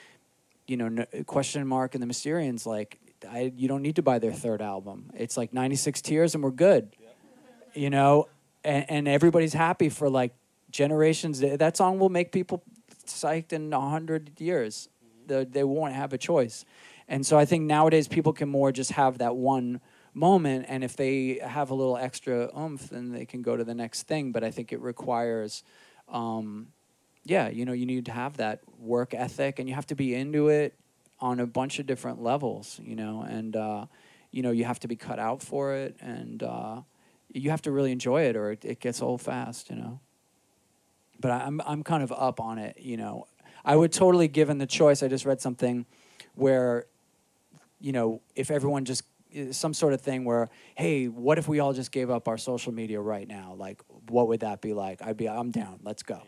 you 0.66 0.76
know 0.76 0.88
no, 0.88 1.06
question 1.26 1.66
mark 1.66 1.94
and 1.94 2.02
the 2.02 2.06
mysterians 2.06 2.66
like 2.66 2.98
I, 3.28 3.52
you 3.56 3.66
don't 3.66 3.82
need 3.82 3.96
to 3.96 4.02
buy 4.02 4.18
their 4.18 4.32
third 4.32 4.60
album. 4.60 5.10
It's 5.14 5.36
like 5.36 5.52
96 5.52 6.02
tears 6.02 6.34
and 6.34 6.44
we're 6.44 6.50
good. 6.50 6.94
You 7.74 7.90
know 7.90 8.28
and, 8.66 8.90
and 8.90 9.08
everybody's 9.08 9.54
happy 9.54 9.88
for 9.88 10.10
like 10.10 10.34
generations. 10.70 11.40
That 11.40 11.76
song 11.76 11.98
will 11.98 12.08
make 12.08 12.32
people 12.32 12.62
psyched 13.06 13.52
in 13.52 13.72
a 13.72 13.80
hundred 13.80 14.40
years. 14.40 14.88
The, 15.26 15.46
they 15.50 15.64
won't 15.64 15.94
have 15.94 16.12
a 16.12 16.18
choice, 16.18 16.64
and 17.08 17.24
so 17.24 17.38
I 17.38 17.44
think 17.44 17.64
nowadays 17.64 18.06
people 18.08 18.32
can 18.32 18.48
more 18.48 18.72
just 18.72 18.92
have 18.92 19.18
that 19.18 19.34
one 19.36 19.80
moment, 20.14 20.66
and 20.68 20.84
if 20.84 20.96
they 20.96 21.40
have 21.42 21.70
a 21.70 21.74
little 21.74 21.96
extra 21.96 22.50
oomph, 22.56 22.90
then 22.90 23.12
they 23.12 23.26
can 23.26 23.42
go 23.42 23.56
to 23.56 23.64
the 23.64 23.74
next 23.74 24.04
thing. 24.04 24.32
But 24.32 24.44
I 24.44 24.50
think 24.50 24.72
it 24.72 24.80
requires. 24.80 25.62
Um, 26.08 26.68
yeah, 27.24 27.48
you 27.48 27.64
know, 27.64 27.72
you 27.72 27.86
need 27.86 28.06
to 28.06 28.12
have 28.12 28.36
that 28.36 28.60
work 28.78 29.12
ethic, 29.12 29.58
and 29.58 29.68
you 29.68 29.74
have 29.74 29.86
to 29.88 29.96
be 29.96 30.14
into 30.14 30.48
it 30.48 30.74
on 31.18 31.40
a 31.40 31.46
bunch 31.46 31.78
of 31.78 31.86
different 31.86 32.22
levels, 32.22 32.80
you 32.84 32.94
know, 32.94 33.22
and 33.22 33.56
uh, 33.56 33.86
you 34.30 34.42
know 34.42 34.50
you 34.52 34.64
have 34.64 34.78
to 34.80 34.88
be 34.88 34.96
cut 34.96 35.18
out 35.18 35.42
for 35.42 35.74
it, 35.74 35.96
and 36.00 36.42
uh, 36.42 36.82
you 37.32 37.50
have 37.50 37.62
to 37.62 37.70
really 37.70 37.92
enjoy 37.92 38.22
it 38.22 38.36
or 38.36 38.52
it, 38.52 38.64
it 38.64 38.80
gets 38.80 39.02
old 39.02 39.20
fast, 39.20 39.70
you 39.70 39.76
know. 39.76 40.00
But 41.18 41.30
I'm 41.30 41.60
I'm 41.64 41.82
kind 41.82 42.02
of 42.02 42.12
up 42.12 42.40
on 42.40 42.58
it, 42.58 42.78
you 42.78 42.96
know. 42.96 43.26
I 43.64 43.74
would 43.74 43.92
totally 43.92 44.28
given 44.28 44.58
the 44.58 44.66
choice. 44.66 45.02
I 45.02 45.08
just 45.08 45.24
read 45.24 45.40
something 45.40 45.86
where, 46.34 46.86
you 47.80 47.92
know, 47.92 48.20
if 48.34 48.50
everyone 48.50 48.84
just 48.84 49.02
some 49.50 49.74
sort 49.74 49.92
of 49.92 50.00
thing 50.00 50.24
where, 50.24 50.48
hey, 50.76 51.06
what 51.06 51.36
if 51.38 51.48
we 51.48 51.58
all 51.58 51.72
just 51.72 51.90
gave 51.92 52.10
up 52.10 52.28
our 52.28 52.38
social 52.38 52.72
media 52.72 53.00
right 53.00 53.26
now? 53.26 53.54
Like, 53.58 53.82
what 54.08 54.28
would 54.28 54.40
that 54.40 54.60
be 54.60 54.72
like? 54.72 55.02
I'd 55.02 55.16
be, 55.16 55.28
I'm 55.28 55.50
down. 55.50 55.80
Let's 55.82 56.02
go. 56.02 56.22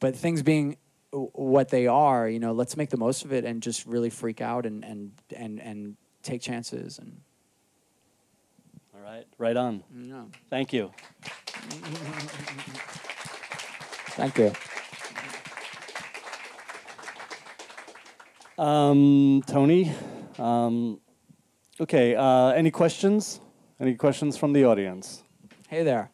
But 0.00 0.14
things 0.16 0.42
being 0.42 0.76
what 1.10 1.70
they 1.70 1.86
are, 1.86 2.28
you 2.28 2.38
know, 2.38 2.52
let's 2.52 2.76
make 2.76 2.90
the 2.90 2.96
most 2.96 3.24
of 3.24 3.32
it 3.32 3.44
and 3.44 3.62
just 3.62 3.86
really 3.86 4.10
freak 4.10 4.40
out 4.40 4.66
and 4.66 4.84
and 4.84 5.12
and 5.34 5.60
and 5.60 5.96
take 6.22 6.42
chances 6.42 6.98
and. 6.98 7.20
All 9.12 9.18
right, 9.18 9.26
right 9.36 9.56
on. 9.58 9.84
Yeah. 9.94 10.22
Thank 10.48 10.72
you. 10.72 10.90
Thank 14.16 14.38
you. 14.38 14.52
Um, 18.56 19.42
Tony, 19.46 19.92
um, 20.38 20.98
okay, 21.78 22.14
uh, 22.14 22.52
any 22.52 22.70
questions? 22.70 23.42
Any 23.78 23.96
questions 23.96 24.38
from 24.38 24.54
the 24.54 24.64
audience? 24.64 25.24
Hey 25.68 25.82
there. 25.82 26.10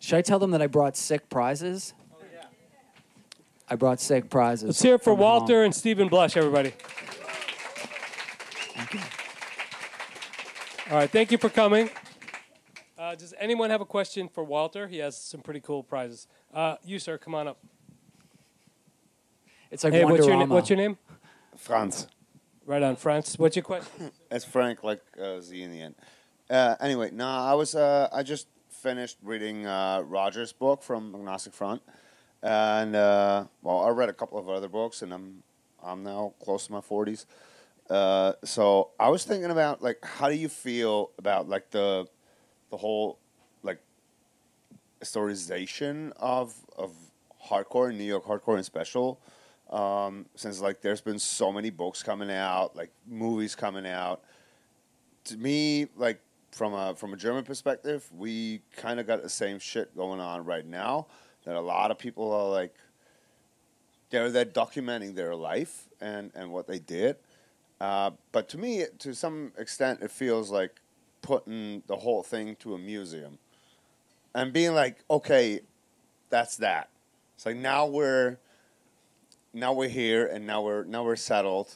Should 0.00 0.16
I 0.16 0.22
tell 0.22 0.40
them 0.40 0.50
that 0.50 0.62
I 0.62 0.66
brought 0.66 0.96
sick 0.96 1.28
prizes? 1.28 1.94
Oh, 2.12 2.16
yeah. 2.34 2.46
I 3.68 3.76
brought 3.76 4.00
sick 4.00 4.28
prizes. 4.28 4.64
Let's 4.64 4.82
hear 4.82 4.96
it 4.96 4.98
for 4.98 5.12
from 5.12 5.18
home. 5.18 5.20
Walter 5.20 5.62
and 5.62 5.72
Steven 5.72 6.08
Blush, 6.08 6.36
everybody. 6.36 6.72
Thank 8.74 8.94
you. 8.94 9.00
All 10.90 10.96
right, 10.96 11.08
thank 11.08 11.30
you 11.30 11.38
for 11.38 11.48
coming. 11.48 11.88
Uh, 12.98 13.14
does 13.14 13.32
anyone 13.38 13.70
have 13.70 13.80
a 13.80 13.84
question 13.84 14.28
for 14.28 14.42
Walter? 14.42 14.88
He 14.88 14.98
has 14.98 15.16
some 15.16 15.40
pretty 15.40 15.60
cool 15.60 15.84
prizes. 15.84 16.26
Uh, 16.52 16.78
you, 16.84 16.98
sir, 16.98 17.16
come 17.16 17.32
on 17.32 17.46
up. 17.46 17.58
It's 19.70 19.84
like 19.84 19.92
Hey, 19.92 20.04
what's 20.04 20.26
your, 20.26 20.46
what's 20.48 20.68
your 20.68 20.76
name? 20.76 20.98
Franz. 21.56 22.08
Right 22.66 22.82
on, 22.82 22.96
Franz. 22.96 23.38
What's 23.38 23.54
your 23.54 23.62
question? 23.62 24.10
It's 24.32 24.44
Frank, 24.44 24.82
like 24.82 25.00
uh, 25.16 25.40
Z 25.40 25.62
in 25.62 25.70
the 25.70 25.80
end. 25.80 25.94
Uh, 26.50 26.74
anyway, 26.80 27.12
no, 27.12 27.24
I 27.24 27.54
was 27.54 27.76
uh, 27.76 28.08
I 28.12 28.24
just 28.24 28.48
finished 28.68 29.16
reading 29.22 29.66
uh, 29.66 30.02
Roger's 30.04 30.52
book 30.52 30.82
from 30.82 31.14
Agnostic 31.14 31.54
Front, 31.54 31.82
and 32.42 32.96
uh, 32.96 33.44
well, 33.62 33.84
I 33.84 33.90
read 33.90 34.08
a 34.08 34.12
couple 34.12 34.38
of 34.38 34.48
other 34.48 34.68
books, 34.68 35.02
and 35.02 35.14
I'm 35.14 35.44
I'm 35.84 36.02
now 36.02 36.34
close 36.42 36.66
to 36.66 36.72
my 36.72 36.80
forties. 36.80 37.26
Uh, 37.90 38.34
so 38.44 38.90
I 38.98 39.08
was 39.08 39.24
thinking 39.24 39.50
about 39.50 39.82
like, 39.82 40.04
how 40.04 40.28
do 40.28 40.36
you 40.36 40.48
feel 40.48 41.10
about 41.18 41.48
like 41.48 41.70
the 41.70 42.06
the 42.70 42.76
whole 42.76 43.18
like 43.62 43.80
historization 45.02 46.12
of 46.16 46.54
of 46.78 46.92
hardcore, 47.48 47.94
New 47.94 48.04
York 48.04 48.24
hardcore 48.24 48.56
and 48.56 48.64
special? 48.64 49.20
um, 49.70 50.26
since 50.34 50.60
like 50.60 50.80
there's 50.80 51.00
been 51.00 51.18
so 51.18 51.52
many 51.52 51.70
books 51.70 52.02
coming 52.02 52.30
out, 52.30 52.76
like 52.76 52.90
movies 53.06 53.54
coming 53.54 53.86
out. 53.86 54.22
To 55.24 55.36
me, 55.36 55.86
like 55.96 56.20
from 56.50 56.74
a 56.74 56.94
from 56.96 57.12
a 57.12 57.16
German 57.16 57.44
perspective, 57.44 58.08
we 58.16 58.62
kind 58.76 58.98
of 58.98 59.06
got 59.06 59.22
the 59.22 59.28
same 59.28 59.58
shit 59.58 59.96
going 59.96 60.20
on 60.20 60.44
right 60.44 60.66
now. 60.66 61.06
That 61.44 61.54
a 61.54 61.60
lot 61.60 61.90
of 61.90 61.98
people 61.98 62.32
are 62.32 62.48
like, 62.48 62.74
they're 64.10 64.30
they're 64.30 64.44
documenting 64.44 65.14
their 65.14 65.34
life 65.34 65.88
and 66.00 66.32
and 66.34 66.52
what 66.52 66.66
they 66.66 66.80
did. 66.80 67.16
Uh, 67.80 68.10
but 68.32 68.48
to 68.50 68.58
me, 68.58 68.84
to 68.98 69.14
some 69.14 69.52
extent, 69.56 70.00
it 70.02 70.10
feels 70.10 70.50
like 70.50 70.80
putting 71.22 71.82
the 71.86 71.96
whole 71.96 72.22
thing 72.22 72.56
to 72.56 72.74
a 72.74 72.78
museum 72.78 73.38
and 74.34 74.52
being 74.52 74.74
like, 74.74 74.98
okay, 75.10 75.60
that's 76.28 76.56
that. 76.58 76.90
It's 77.36 77.46
like 77.46 77.56
now 77.56 77.86
we're 77.86 78.38
now 79.52 79.72
we're 79.72 79.88
here 79.88 80.26
and 80.26 80.46
now 80.46 80.62
we're 80.62 80.84
now 80.84 81.04
we're 81.04 81.16
settled. 81.16 81.74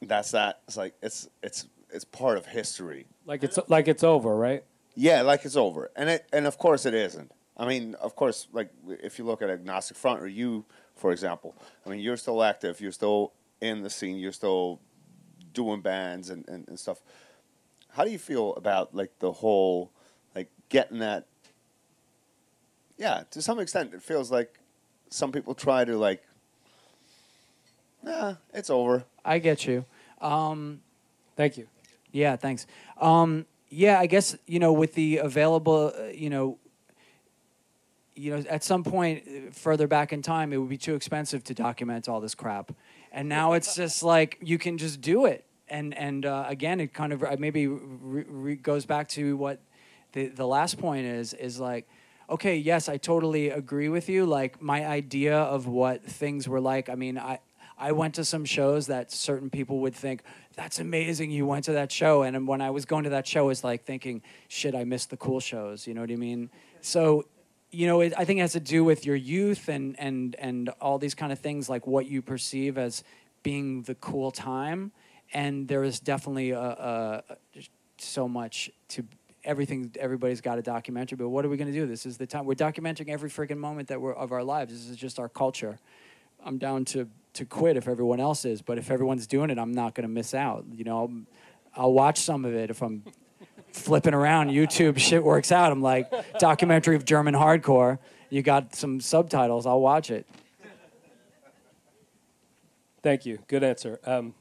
That's 0.00 0.30
that. 0.32 0.60
It's 0.66 0.76
like 0.76 0.94
it's 1.02 1.28
it's 1.42 1.66
it's 1.90 2.04
part 2.04 2.38
of 2.38 2.46
history. 2.46 3.06
Like 3.26 3.44
it's 3.44 3.58
like 3.68 3.88
it's 3.88 4.02
over, 4.02 4.34
right? 4.34 4.64
Yeah, 4.94 5.22
like 5.22 5.44
it's 5.44 5.56
over, 5.56 5.90
and 5.94 6.08
it 6.08 6.26
and 6.32 6.46
of 6.46 6.56
course 6.58 6.86
it 6.86 6.94
isn't. 6.94 7.30
I 7.56 7.66
mean, 7.66 7.94
of 7.96 8.16
course, 8.16 8.48
like 8.52 8.70
if 8.88 9.18
you 9.18 9.24
look 9.24 9.42
at 9.42 9.50
Agnostic 9.50 9.96
Front 9.96 10.22
or 10.22 10.26
you, 10.26 10.64
for 10.94 11.12
example, 11.12 11.54
I 11.84 11.90
mean, 11.90 12.00
you're 12.00 12.16
still 12.16 12.42
active. 12.42 12.80
You're 12.80 12.92
still 12.92 13.32
in 13.60 13.82
the 13.82 13.90
scene. 13.90 14.18
You're 14.18 14.32
still 14.32 14.80
doing 15.56 15.80
bands 15.80 16.30
and, 16.30 16.48
and, 16.48 16.68
and 16.68 16.78
stuff. 16.78 17.00
How 17.88 18.04
do 18.04 18.10
you 18.10 18.18
feel 18.18 18.54
about 18.54 18.94
like 18.94 19.18
the 19.18 19.32
whole 19.32 19.90
like 20.36 20.48
getting 20.68 21.00
that? 21.00 21.26
Yeah, 22.96 23.24
to 23.32 23.42
some 23.42 23.58
extent, 23.58 23.92
it 23.92 24.02
feels 24.02 24.30
like 24.30 24.58
some 25.10 25.32
people 25.32 25.54
try 25.54 25.84
to 25.84 25.96
like. 25.98 26.22
Nah, 28.02 28.36
it's 28.54 28.70
over. 28.70 29.04
I 29.24 29.40
get 29.40 29.66
you. 29.66 29.84
Um, 30.20 30.80
Thank 31.36 31.58
you. 31.58 31.68
Yeah, 32.12 32.36
thanks. 32.36 32.66
Um, 32.98 33.44
yeah, 33.68 34.00
I 34.00 34.06
guess 34.06 34.36
you 34.46 34.58
know 34.58 34.72
with 34.72 34.94
the 34.94 35.18
available, 35.18 35.92
uh, 35.96 36.06
you 36.06 36.30
know, 36.30 36.58
you 38.14 38.34
know, 38.34 38.44
at 38.48 38.64
some 38.64 38.82
point 38.82 39.24
uh, 39.28 39.50
further 39.52 39.86
back 39.86 40.12
in 40.12 40.22
time, 40.22 40.52
it 40.52 40.56
would 40.56 40.70
be 40.70 40.78
too 40.78 40.94
expensive 40.94 41.44
to 41.44 41.54
document 41.54 42.08
all 42.08 42.20
this 42.20 42.34
crap, 42.34 42.72
and 43.12 43.28
now 43.28 43.52
it's 43.52 43.74
just 43.76 44.02
like 44.02 44.38
you 44.40 44.56
can 44.56 44.78
just 44.78 45.00
do 45.02 45.26
it. 45.26 45.44
And 45.68 45.94
and 45.94 46.24
uh, 46.24 46.44
again, 46.46 46.80
it 46.80 46.92
kind 46.94 47.12
of 47.12 47.22
uh, 47.22 47.36
maybe 47.38 47.66
re- 47.66 48.24
re- 48.28 48.56
goes 48.56 48.86
back 48.86 49.08
to 49.10 49.36
what 49.36 49.60
the 50.12 50.28
the 50.28 50.46
last 50.46 50.78
point 50.78 51.06
is 51.06 51.34
is 51.34 51.60
like. 51.60 51.88
Okay, 52.28 52.56
yes, 52.56 52.88
I 52.88 52.96
totally 52.96 53.50
agree 53.50 53.88
with 53.88 54.08
you. 54.08 54.26
Like 54.26 54.60
my 54.60 54.84
idea 54.84 55.38
of 55.38 55.68
what 55.68 56.02
things 56.02 56.48
were 56.48 56.60
like. 56.60 56.88
I 56.88 56.96
mean, 56.96 57.18
I 57.18 57.38
I 57.78 57.92
went 57.92 58.14
to 58.14 58.24
some 58.24 58.44
shows 58.44 58.86
that 58.86 59.12
certain 59.12 59.50
people 59.50 59.80
would 59.80 59.94
think 59.94 60.22
that's 60.56 60.78
amazing. 60.78 61.30
You 61.30 61.46
went 61.46 61.66
to 61.66 61.72
that 61.72 61.92
show, 61.92 62.22
and 62.22 62.48
when 62.48 62.62
I 62.62 62.70
was 62.70 62.86
going 62.86 63.04
to 63.04 63.10
that 63.10 63.26
show, 63.26 63.50
it's 63.50 63.62
like 63.62 63.84
thinking, 63.84 64.22
shit, 64.48 64.74
I 64.74 64.84
missed 64.84 65.10
the 65.10 65.18
cool 65.18 65.40
shows. 65.40 65.86
You 65.86 65.92
know 65.92 66.00
what 66.00 66.10
I 66.10 66.16
mean? 66.16 66.50
So, 66.80 67.26
you 67.70 67.86
know, 67.86 68.00
it, 68.00 68.14
I 68.16 68.24
think 68.24 68.38
it 68.38 68.42
has 68.42 68.52
to 68.52 68.60
do 68.60 68.82
with 68.82 69.04
your 69.04 69.16
youth 69.16 69.68
and 69.68 69.94
and 69.98 70.34
and 70.36 70.70
all 70.80 70.98
these 70.98 71.14
kind 71.14 71.32
of 71.32 71.38
things, 71.38 71.68
like 71.68 71.86
what 71.86 72.06
you 72.06 72.22
perceive 72.22 72.78
as 72.78 73.04
being 73.42 73.82
the 73.82 73.94
cool 73.94 74.30
time. 74.30 74.92
And 75.32 75.66
there 75.68 75.82
is 75.84 76.00
definitely 76.00 76.50
a, 76.50 76.60
a, 76.60 77.22
so 77.98 78.28
much 78.28 78.70
to 78.88 79.04
everything. 79.44 79.92
Everybody's 79.98 80.40
got 80.40 80.58
a 80.58 80.62
documentary, 80.62 81.16
but 81.16 81.28
what 81.28 81.44
are 81.44 81.48
we 81.48 81.56
going 81.56 81.72
to 81.72 81.78
do? 81.78 81.86
This 81.86 82.06
is 82.06 82.16
the 82.16 82.26
time 82.26 82.44
we're 82.46 82.54
documenting 82.54 83.08
every 83.08 83.30
freaking 83.30 83.58
moment 83.58 83.88
that 83.88 84.00
we're 84.00 84.14
of 84.14 84.32
our 84.32 84.42
lives. 84.42 84.72
This 84.72 84.88
is 84.88 84.96
just 84.96 85.18
our 85.18 85.28
culture. 85.28 85.78
I'm 86.44 86.58
down 86.58 86.84
to 86.86 87.08
to 87.36 87.44
quit 87.44 87.76
if 87.76 87.86
everyone 87.86 88.18
else 88.18 88.44
is, 88.44 88.62
but 88.62 88.78
if 88.78 88.90
everyone's 88.90 89.26
doing 89.26 89.50
it, 89.50 89.58
I'm 89.58 89.72
not 89.72 89.94
going 89.94 90.08
to 90.08 90.12
miss 90.12 90.32
out. 90.32 90.64
You 90.72 90.84
know, 90.84 90.98
I'll, 90.98 91.12
I'll 91.76 91.92
watch 91.92 92.20
some 92.20 92.46
of 92.46 92.54
it 92.54 92.70
if 92.70 92.82
I'm 92.82 93.04
flipping 93.72 94.14
around 94.14 94.50
YouTube. 94.50 94.98
Shit 94.98 95.22
works 95.22 95.52
out. 95.52 95.70
I'm 95.70 95.82
like 95.82 96.10
documentary 96.38 96.96
of 96.96 97.04
German 97.04 97.34
hardcore. 97.34 97.98
You 98.30 98.42
got 98.42 98.74
some 98.74 99.00
subtitles. 99.00 99.66
I'll 99.66 99.80
watch 99.80 100.10
it. 100.10 100.26
Thank 103.02 103.26
you. 103.26 103.38
Good 103.46 103.62
answer. 103.62 104.00
Um, 104.04 104.34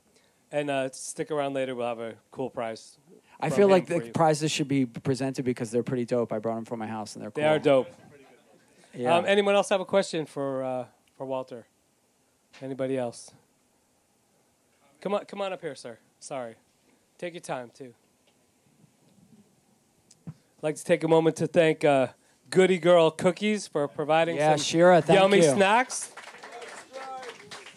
and 0.56 0.70
uh, 0.70 0.90
stick 0.92 1.32
around 1.32 1.54
later. 1.54 1.76
We'll 1.76 1.88
have 1.88 2.00
a 2.00 2.14
cool 2.32 2.50
prize. 2.50 2.98
I 3.42 3.50
feel 3.50 3.68
like 3.68 3.88
the 3.88 4.00
prizes 4.14 4.50
should 4.52 4.70
be 4.70 4.86
presented 4.86 5.44
because 5.44 5.70
they're 5.70 5.84
pretty 5.84 6.06
dope. 6.06 6.32
I 6.32 6.40
brought 6.40 6.56
them 6.56 6.66
from 6.66 6.80
my 6.80 6.88
house 6.88 7.16
and 7.16 7.22
they're 7.22 7.30
cool. 7.32 7.44
They 7.44 7.50
are 7.50 7.60
dope. 7.60 7.90
Yeah. 8.94 9.18
Um, 9.18 9.26
anyone 9.28 9.56
else 9.56 9.68
have 9.70 9.82
a 9.82 9.86
question 9.86 10.26
for 10.26 10.64
uh, 10.64 10.86
for 11.18 11.26
Walter? 11.26 11.68
Anybody 12.62 12.98
else? 12.98 13.32
Come 15.02 15.14
on, 15.16 15.26
come 15.26 15.42
on 15.42 15.52
up 15.52 15.60
here, 15.60 15.76
sir. 15.76 15.98
Sorry. 16.20 16.56
Take 17.18 17.34
your 17.34 17.42
time 17.42 17.70
too. 17.74 17.94
I'd 20.28 20.34
like 20.64 20.76
to 20.78 20.86
take 20.86 21.04
a 21.04 21.08
moment 21.10 21.36
to 21.38 21.48
thank 21.48 21.84
uh, 21.84 22.08
Goody 22.50 22.80
Girl 22.80 23.12
Cookies 23.12 23.68
for 23.68 23.90
providing 23.90 24.38
Yeah, 24.38 24.56
some 24.56 24.64
Shira, 24.64 25.04
yummy 25.10 25.38
you. 25.38 25.44
snacks. 25.54 26.14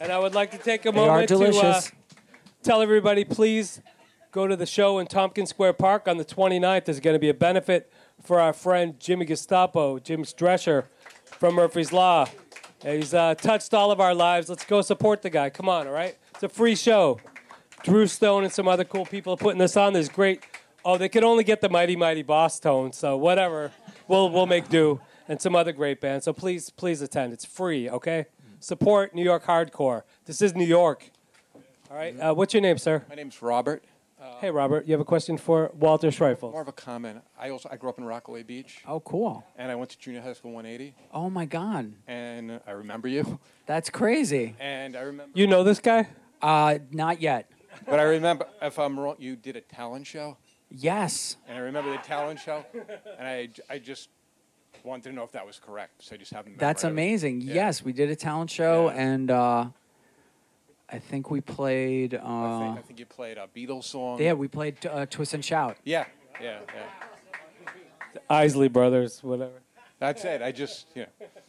And 0.01 0.13
I 0.13 0.19
would 0.21 0.35
like 0.37 0.53
to 0.53 0.59
take 0.59 0.87
a 0.87 0.93
They 0.93 1.01
are 1.01 1.07
moment 1.07 1.29
to 1.31 1.59
uh. 1.59 1.81
Tell 2.69 2.83
everybody, 2.83 3.25
please 3.25 3.81
go 4.31 4.47
to 4.47 4.55
the 4.55 4.67
show 4.67 4.99
in 4.99 5.07
Tompkins 5.07 5.49
Square 5.49 5.73
Park 5.73 6.07
on 6.07 6.19
the 6.19 6.25
29th. 6.27 6.85
There's 6.85 7.01
going 7.01 7.15
to 7.15 7.19
be 7.19 7.31
a 7.31 7.35
benefit 7.35 7.91
for 8.23 8.43
our 8.43 8.53
friend 8.53 9.01
Jimmy 9.01 9.25
Gestapo, 9.25 9.99
Jim 9.99 10.23
Drescher 10.23 10.85
from 11.25 11.55
Murphy's 11.55 11.95
Law. 11.95 12.27
He's 12.85 13.15
uh, 13.15 13.37
touched 13.37 13.73
all 13.73 13.91
of 13.91 14.03
our 14.03 14.15
lives. 14.15 14.51
Let's 14.51 14.67
go 14.67 14.83
support 14.83 15.23
the 15.23 15.31
guy. 15.31 15.49
Come 15.49 15.67
on, 15.67 15.87
all 15.87 15.95
right? 15.95 16.19
It's 16.35 16.43
a 16.43 16.49
free 16.51 16.75
show. 16.75 17.19
Drew 17.85 18.07
Stone 18.07 18.45
and 18.45 18.53
some 18.53 18.69
other 18.69 18.85
cool 18.85 19.07
people 19.07 19.33
are 19.33 19.39
putting 19.39 19.61
this 19.61 19.75
on. 19.75 19.95
There's 19.95 20.11
great. 20.11 20.43
Oh, 20.85 20.99
they 20.99 21.09
could 21.09 21.25
only 21.25 21.45
get 21.45 21.63
the 21.63 21.71
Mighty 21.71 21.97
Mighty 21.97 22.23
Boss 22.23 22.61
Tone, 22.61 22.93
so 22.93 23.17
whatever. 23.17 23.73
We'll 24.09 24.29
we'll 24.29 24.45
make 24.45 24.69
do. 24.69 25.01
And 25.27 25.41
some 25.41 25.57
other 25.57 25.73
great 25.73 26.03
bands. 26.03 26.27
So 26.27 26.35
please 26.35 26.69
please 26.69 27.01
attend. 27.01 27.33
It's 27.33 27.47
free. 27.47 27.89
Okay. 27.89 28.27
Support 28.61 29.15
New 29.15 29.25
York 29.25 29.45
hardcore. 29.45 30.03
This 30.27 30.43
is 30.43 30.55
New 30.55 30.67
York. 30.67 31.13
All 31.91 31.97
right. 31.97 32.19
Uh, 32.19 32.35
what's 32.35 32.53
your 32.55 32.61
name, 32.61 32.79
sir? 32.79 33.05
My 33.09 33.15
name's 33.15 33.41
Robert. 33.43 33.85
Hey, 34.41 34.51
Robert. 34.51 34.87
You 34.87 34.93
have 34.93 35.01
a 35.01 35.05
question 35.05 35.37
for 35.39 35.71
Walter 35.75 36.09
Schreifel? 36.09 36.53
More 36.53 36.61
of 36.63 36.69
a 36.69 36.73
comment. 36.73 37.23
I 37.39 37.51
also 37.51 37.69
I 37.73 37.77
grew 37.77 37.89
up 37.89 37.99
in 37.99 38.05
Rockaway 38.05 38.43
Beach, 38.43 38.83
oh, 38.87 39.01
cool. 39.01 39.45
and 39.57 39.71
I 39.71 39.75
went 39.77 39.91
to 39.91 39.99
junior 39.99 40.21
high 40.21 40.33
school 40.33 40.53
180, 40.53 40.95
Oh 41.13 41.29
my 41.31 41.45
God, 41.45 41.93
and 42.07 42.61
I 42.67 42.73
remember 42.73 43.09
you. 43.09 43.39
that's 43.67 43.91
crazy. 43.91 44.55
And 44.61 44.97
I 44.97 45.01
remember, 45.01 45.33
You 45.39 45.47
know 45.47 45.63
this 45.65 45.79
guy? 45.81 46.09
Uh, 46.43 46.79
not 46.93 47.21
yet. 47.21 47.51
but 47.89 47.99
I 48.01 48.05
remember 48.05 48.47
if 48.63 48.79
I'm 48.79 48.99
wrong, 48.99 49.17
you 49.19 49.35
did 49.37 49.57
a 49.57 49.61
talent 49.61 50.07
show, 50.07 50.37
Yes. 50.71 51.37
and 51.49 51.57
I 51.57 51.61
remember 51.61 51.91
the 51.93 51.99
talent 51.99 52.39
show, 52.41 52.65
and 53.19 53.27
I 53.27 53.49
I 53.71 53.79
just 53.79 54.09
wanted 54.85 55.05
to 55.11 55.13
know 55.13 55.23
if 55.25 55.33
that 55.33 55.47
was 55.47 55.59
correct. 55.59 56.05
So 56.05 56.15
I 56.15 56.19
just 56.19 56.33
haven't. 56.33 56.59
That's 56.59 56.85
it. 56.85 56.89
amazing. 56.89 57.41
Yeah. 57.41 57.55
Yes, 57.55 57.85
we 57.85 57.93
did 57.93 58.11
a 58.11 58.17
talent 58.17 58.51
show, 58.51 58.89
Yeah. 58.91 59.01
and 59.01 59.31
uh, 59.31 59.67
I 60.91 60.99
think 60.99 61.31
we 61.31 61.41
played. 61.41 62.15
I 62.15 62.19
Uh, 62.19 62.59
think, 62.61 62.79
I 62.79 62.83
think 62.83 62.99
you 63.01 63.07
played 63.07 63.37
a 63.39 63.47
Beatles 63.47 63.85
song. 63.85 64.21
yeah, 64.21 64.33
we 64.33 64.49
played 64.49 64.85
uh, 64.87 65.07
Twist 65.07 65.35
and 65.35 65.45
Shout. 65.45 65.77
Yeah, 65.85 66.07
yeah, 66.41 66.61
yeah. 66.75 67.73
Isley 68.31 68.69
Brothers, 68.69 69.23
whatever. 69.23 69.53
That's 69.99 70.25
it. 70.25 70.43
I 70.43 70.53
just 70.53 70.87
you 70.95 71.03
know 71.03 71.09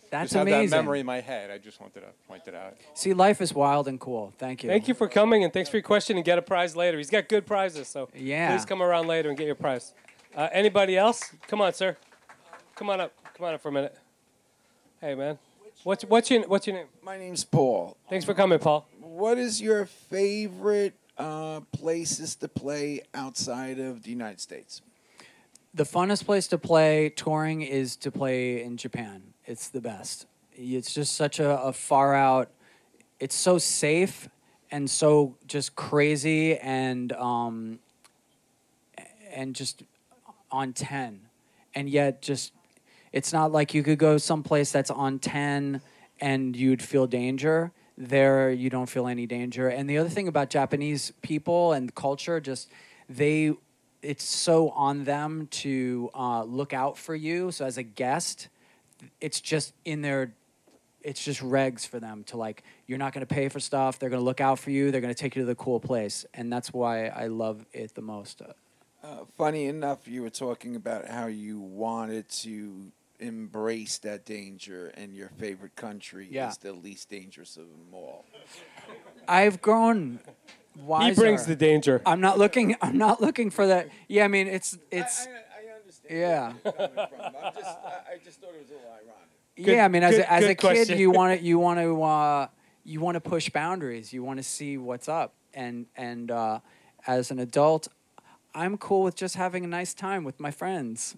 That's 0.10 0.32
just 0.32 0.34
had 0.34 0.42
amazing. 0.48 0.70
that 0.72 0.76
memory 0.78 1.00
in 1.02 1.06
my 1.06 1.22
head. 1.22 1.52
I 1.52 1.58
just 1.60 1.80
wanted 1.80 2.02
to 2.02 2.08
point 2.28 2.44
it 2.48 2.56
out. 2.56 2.76
See, 2.96 3.14
life 3.14 3.42
is 3.42 3.54
wild 3.54 3.88
and 3.88 4.00
cool. 4.00 4.34
Thank 4.40 4.64
you. 4.64 4.70
Thank 4.70 4.88
you 4.88 4.94
for 4.96 5.08
coming 5.08 5.44
and 5.44 5.54
thanks 5.54 5.70
for 5.70 5.78
your 5.78 5.84
question 5.84 6.18
and 6.18 6.26
get 6.26 6.38
a 6.38 6.42
prize 6.42 6.76
later. 6.76 6.98
He's 6.98 7.12
got 7.12 7.30
good 7.30 7.46
prizes, 7.46 7.88
so 7.88 8.10
Yeah. 8.16 8.50
please 8.52 8.66
come 8.66 8.82
around 8.82 9.08
later 9.08 9.30
and 9.30 9.38
get 9.38 9.46
your 9.46 9.56
prize. 9.56 9.94
Uh, 10.36 10.50
anybody 10.52 10.98
else? 10.98 11.32
Come 11.48 11.62
on, 11.62 11.74
sir. 11.74 11.96
Come 12.76 12.90
on 12.90 13.00
up. 13.00 13.14
Come 13.36 13.46
on 13.46 13.54
up 13.54 13.62
for 13.62 13.70
a 13.70 13.72
minute. 13.72 13.96
Hey, 15.00 15.14
man. 15.16 15.38
What's 15.84 16.04
what's 16.04 16.30
your 16.30 16.46
what's 16.48 16.68
your 16.68 16.76
name? 16.76 16.88
My 17.02 17.18
name's 17.18 17.46
Paul. 17.46 17.96
Thanks 18.10 18.26
for 18.26 18.34
coming, 18.34 18.60
Paul. 18.60 18.86
What 19.00 19.38
is 19.38 19.62
your 19.62 19.86
favorite 19.86 20.94
uh, 21.18 21.62
places 21.72 22.36
to 22.38 22.50
play 22.50 23.04
outside 23.14 23.80
of 23.80 24.04
the 24.04 24.10
United 24.10 24.42
States? 24.42 24.82
The 25.74 25.86
funnest 25.86 26.26
place 26.26 26.48
to 26.48 26.58
play 26.58 27.10
touring 27.16 27.62
is 27.62 27.96
to 27.98 28.12
play 28.12 28.62
in 28.62 28.76
Japan. 28.76 29.34
It's 29.46 29.70
the 29.70 29.80
best. 29.80 30.26
It's 30.52 30.94
just 30.94 31.16
such 31.16 31.40
a, 31.40 31.62
a 31.62 31.72
far 31.72 32.14
out. 32.14 32.52
It's 33.22 33.36
so 33.36 33.58
safe 33.58 34.28
and 34.72 34.90
so 34.90 35.38
just 35.48 35.78
crazy 35.78 36.58
and 36.58 37.14
um, 37.14 37.80
and 39.32 39.56
just 39.56 39.84
on 40.52 40.74
ten, 40.74 41.22
and 41.74 41.90
yet 41.90 42.22
just 42.22 42.52
it's 43.12 43.34
not 43.34 43.52
like 43.52 43.74
you 43.74 43.84
could 43.84 44.00
go 44.00 44.18
someplace 44.18 44.72
that's 44.72 44.92
on 44.92 45.20
ten 45.20 45.82
and 46.20 46.56
you'd 46.56 46.82
feel 46.82 47.08
danger. 47.08 47.72
There, 47.98 48.50
you 48.50 48.70
don't 48.70 48.90
feel 48.90 49.08
any 49.08 49.26
danger. 49.26 49.68
And 49.68 49.90
the 49.90 49.98
other 49.98 50.10
thing 50.10 50.28
about 50.28 50.50
Japanese 50.50 51.12
people 51.22 51.74
and 51.74 51.94
culture, 51.94 52.40
just 52.40 52.70
they 53.10 53.54
it's 54.02 54.24
so 54.24 54.70
on 54.70 55.04
them 55.04 55.48
to 55.52 56.10
uh, 56.14 56.44
look 56.44 56.74
out 56.74 56.98
for 56.98 57.16
you. 57.16 57.52
So 57.52 57.66
as 57.66 57.78
a 57.78 57.84
guest, 57.84 58.48
it's 59.20 59.42
just 59.42 59.74
in 59.84 60.02
their, 60.02 60.34
it's 61.02 61.24
just 61.24 61.42
regs 61.42 61.86
for 61.88 62.00
them 62.00 62.24
to 62.26 62.38
like. 62.38 62.64
You're 62.88 62.98
not 62.98 63.14
going 63.14 63.26
to 63.26 63.34
pay 63.34 63.50
for 63.50 63.60
stuff. 63.60 64.00
They're 64.00 64.10
going 64.10 64.22
to 64.22 64.26
look 64.26 64.42
out 64.42 64.60
for 64.60 64.72
you. 64.72 64.92
They're 64.92 65.02
going 65.02 65.14
to 65.14 65.20
take 65.22 65.36
you 65.36 65.42
to 65.42 65.46
the 65.46 65.56
cool 65.56 65.80
place, 65.80 66.26
and 66.34 66.52
that's 66.52 66.74
why 66.74 67.08
I 67.08 67.28
love 67.28 67.66
it 67.74 67.96
the 67.96 68.02
most. 68.02 68.42
Uh, 69.04 69.18
funny 69.38 69.66
enough, 69.66 70.08
you 70.08 70.22
were 70.22 70.30
talking 70.30 70.76
about 70.76 71.08
how 71.08 71.28
you 71.28 71.60
wanted 71.60 72.28
to 72.30 72.92
embrace 73.20 73.98
that 74.00 74.26
danger, 74.26 74.88
and 74.96 75.14
your 75.14 75.30
favorite 75.38 75.76
country 75.76 76.28
Yeah. 76.32 76.50
is 76.50 76.58
the 76.58 76.74
least 76.74 77.10
dangerous 77.10 77.58
of 77.58 77.70
them 77.70 77.88
all. 77.94 78.26
I've 79.28 79.62
grown. 79.62 80.20
Wiser. 80.78 81.10
He 81.10 81.16
brings 81.20 81.46
the 81.46 81.56
danger. 81.56 82.02
I'm 82.06 82.22
not 82.22 82.38
looking. 82.38 82.76
I'm 82.82 82.98
not 82.98 83.22
looking 83.22 83.50
for 83.50 83.68
that. 83.68 83.90
Yeah, 84.08 84.24
I 84.26 84.28
mean, 84.30 84.48
it's 84.48 84.78
it's. 84.92 85.28
I, 85.28 85.76
understand 85.78 86.20
Yeah. 86.20 86.54
where 86.64 86.74
you're 86.80 86.88
coming 86.88 87.08
from. 87.10 87.36
I'm 87.44 87.54
just, 87.54 87.66
I, 87.66 88.14
I 88.14 88.18
just 88.24 88.40
thought 88.42 88.50
it 88.54 88.60
was 88.62 88.70
a 88.70 88.74
little 88.74 88.88
ironic. 88.90 89.06
Good- 89.58 89.68
yeah, 89.68 89.84
I 89.86 89.88
mean, 89.90 90.04
as 90.04 90.16
good- 90.16 90.22
a, 90.22 90.32
as 90.32 90.40
good 90.44 90.50
a 90.52 90.56
kid, 90.56 90.60
question. 90.62 90.98
you 91.00 91.12
want 91.12 91.38
to 91.40 91.46
you 91.46 91.60
want 91.60 91.80
to 91.80 92.02
uh, 92.04 92.48
you 92.86 93.02
want 93.02 93.16
to 93.16 93.22
push 93.22 93.50
boundaries. 93.50 94.14
You 94.14 94.24
want 94.24 94.38
to 94.38 94.44
see 94.44 94.78
what's 94.78 95.10
up, 95.10 95.34
and 95.54 95.88
and 95.98 96.32
uh, 96.32 96.60
as 97.08 97.30
an 97.32 97.40
adult, 97.40 97.90
I'm 98.56 98.78
cool 98.78 99.04
with 99.04 99.16
just 99.16 99.36
having 99.36 99.66
a 99.66 99.68
nice 99.68 99.94
time 99.94 100.24
with 100.24 100.40
my 100.40 100.52
friends 100.52 101.18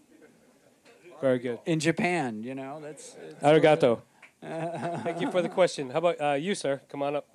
Very 1.21 1.39
good. 1.39 1.59
in 1.65 1.79
Japan. 1.79 2.43
You 2.43 2.55
know, 2.55 2.79
that's 2.81 3.15
it's- 3.15 3.41
Arigato. 3.43 4.01
Thank 4.41 5.21
you 5.21 5.29
for 5.31 5.41
the 5.43 5.49
question. 5.49 5.91
How 5.91 5.99
about 5.99 6.19
uh, 6.21 6.33
you, 6.33 6.55
sir? 6.55 6.81
Come 6.89 7.03
on 7.03 7.15
up. 7.15 7.27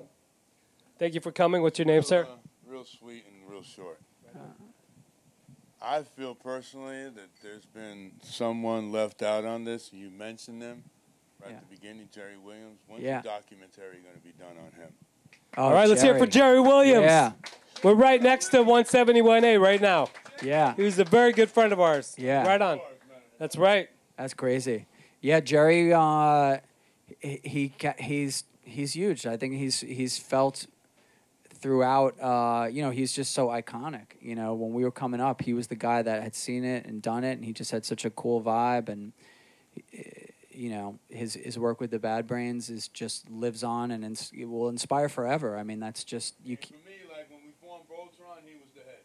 Thank 0.98 1.14
you 1.14 1.20
for 1.20 1.30
coming. 1.30 1.62
What's 1.62 1.78
your 1.78 1.86
name, 1.86 2.02
sir? 2.02 2.24
Uh, 2.24 2.36
real 2.68 2.84
sweet 2.84 3.24
and 3.30 3.48
real 3.50 3.62
short. 3.62 4.00
I 5.80 6.02
feel 6.02 6.34
personally 6.34 7.04
that 7.04 7.28
there's 7.42 7.66
been 7.66 8.12
someone 8.22 8.90
left 8.90 9.22
out 9.22 9.44
on 9.44 9.64
this. 9.64 9.92
You 9.92 10.10
mentioned 10.10 10.60
them 10.60 10.82
right 11.40 11.50
Yeah. 11.50 11.56
at 11.58 11.68
the 11.68 11.76
beginning, 11.76 12.08
Jerry 12.12 12.38
Williams. 12.38 12.80
When's 12.88 13.04
Yeah. 13.04 13.20
the 13.20 13.28
documentary 13.28 13.98
going 14.02 14.14
to 14.14 14.20
be 14.20 14.32
done 14.32 14.56
on 14.58 14.72
him? 14.80 14.92
Oh, 15.56 15.64
All 15.64 15.72
right, 15.72 15.88
let's 15.88 16.02
hear 16.02 16.16
it 16.16 16.18
for 16.18 16.26
Jerry 16.26 16.60
Williams. 16.60 17.04
Yeah, 17.04 17.32
We're 17.84 17.94
right 17.94 18.20
next 18.20 18.48
to 18.48 18.64
171A 18.64 19.58
right 19.60 19.80
now. 19.80 20.08
yeah, 20.42 20.74
He 20.74 20.82
was 20.82 20.98
a 20.98 21.04
very 21.04 21.32
good 21.32 21.50
friend 21.50 21.72
of 21.72 21.80
ours. 21.80 22.14
Yeah. 22.18 22.44
Right 22.46 22.60
on. 22.60 22.80
That's 23.38 23.56
right. 23.56 23.88
that's 24.16 24.34
crazy. 24.34 24.86
Yeah, 25.20 25.40
Jerry. 25.40 25.92
Uh, 25.92 26.58
he, 27.20 27.40
he 27.44 27.72
he's 27.98 28.44
he's 28.64 28.94
huge. 28.94 29.26
I 29.26 29.36
think 29.36 29.54
he's 29.54 29.80
he's 29.80 30.18
felt 30.18 30.66
throughout. 31.54 32.20
Uh, 32.20 32.66
you 32.70 32.82
know, 32.82 32.90
he's 32.90 33.12
just 33.12 33.32
so 33.34 33.48
iconic. 33.48 34.06
You 34.20 34.34
know, 34.34 34.54
when 34.54 34.72
we 34.72 34.84
were 34.84 34.90
coming 34.90 35.20
up, 35.20 35.42
he 35.42 35.52
was 35.54 35.66
the 35.66 35.74
guy 35.76 36.02
that 36.02 36.22
had 36.22 36.34
seen 36.34 36.64
it 36.64 36.86
and 36.86 37.02
done 37.02 37.24
it, 37.24 37.32
and 37.32 37.44
he 37.44 37.52
just 37.52 37.70
had 37.70 37.84
such 37.84 38.04
a 38.04 38.10
cool 38.10 38.42
vibe. 38.42 38.88
And 38.88 39.12
eh, 39.92 40.02
you 40.50 40.70
know, 40.70 40.98
his 41.08 41.34
his 41.34 41.58
work 41.58 41.80
with 41.80 41.90
the 41.90 41.98
Bad 41.98 42.26
Brains 42.26 42.70
is 42.70 42.88
just 42.88 43.28
lives 43.30 43.62
on 43.62 43.90
and 43.90 44.04
ins- 44.04 44.32
it 44.36 44.46
will 44.46 44.68
inspire 44.68 45.08
forever. 45.08 45.58
I 45.58 45.62
mean, 45.64 45.80
that's 45.80 46.04
just 46.04 46.34
you. 46.44 46.56
For 46.56 46.72
me, 46.74 46.78
like 47.10 47.28
when 47.30 47.40
we 47.44 47.52
formed 47.60 47.84
Voltron, 47.90 48.42
he 48.46 48.54
was 48.54 48.68
the 48.74 48.80
head. 48.80 49.00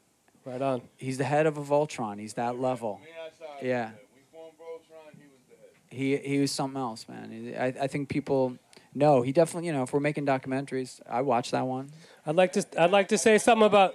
Right 0.45 0.61
on. 0.61 0.81
He's 0.97 1.17
the 1.17 1.23
head 1.25 1.45
of 1.47 1.57
a 1.57 1.61
Voltron. 1.63 2.19
He's 2.19 2.33
that 2.35 2.59
level. 2.59 2.99
Me 3.01 3.07
Yeah. 3.09 3.17
he 3.19 3.29
was 3.29 3.37
the 3.61 3.67
head. 3.67 3.93
We 4.15 4.21
formed 4.31 4.53
Voltron, 4.57 5.11
he 5.19 5.27
was 5.27 5.41
the 5.49 5.55
head. 5.55 5.75
He 5.91 6.15
he 6.17 6.39
was 6.39 6.51
something 6.51 6.79
else, 6.79 7.07
man. 7.07 7.53
I, 7.59 7.83
I 7.83 7.87
think 7.87 8.07
people 8.07 8.57
know 8.95 9.21
he 9.21 9.33
definitely. 9.33 9.67
You 9.67 9.73
know, 9.73 9.83
if 9.83 9.93
we're 9.93 9.99
making 9.99 10.25
documentaries, 10.25 11.01
I 11.07 11.21
watch 11.21 11.51
that 11.51 11.67
one. 11.67 11.91
I'd 12.25 12.35
like 12.35 12.53
to 12.53 12.65
I'd 12.81 12.91
like 12.91 13.09
to 13.09 13.17
say 13.17 13.37
something 13.37 13.65
about 13.67 13.93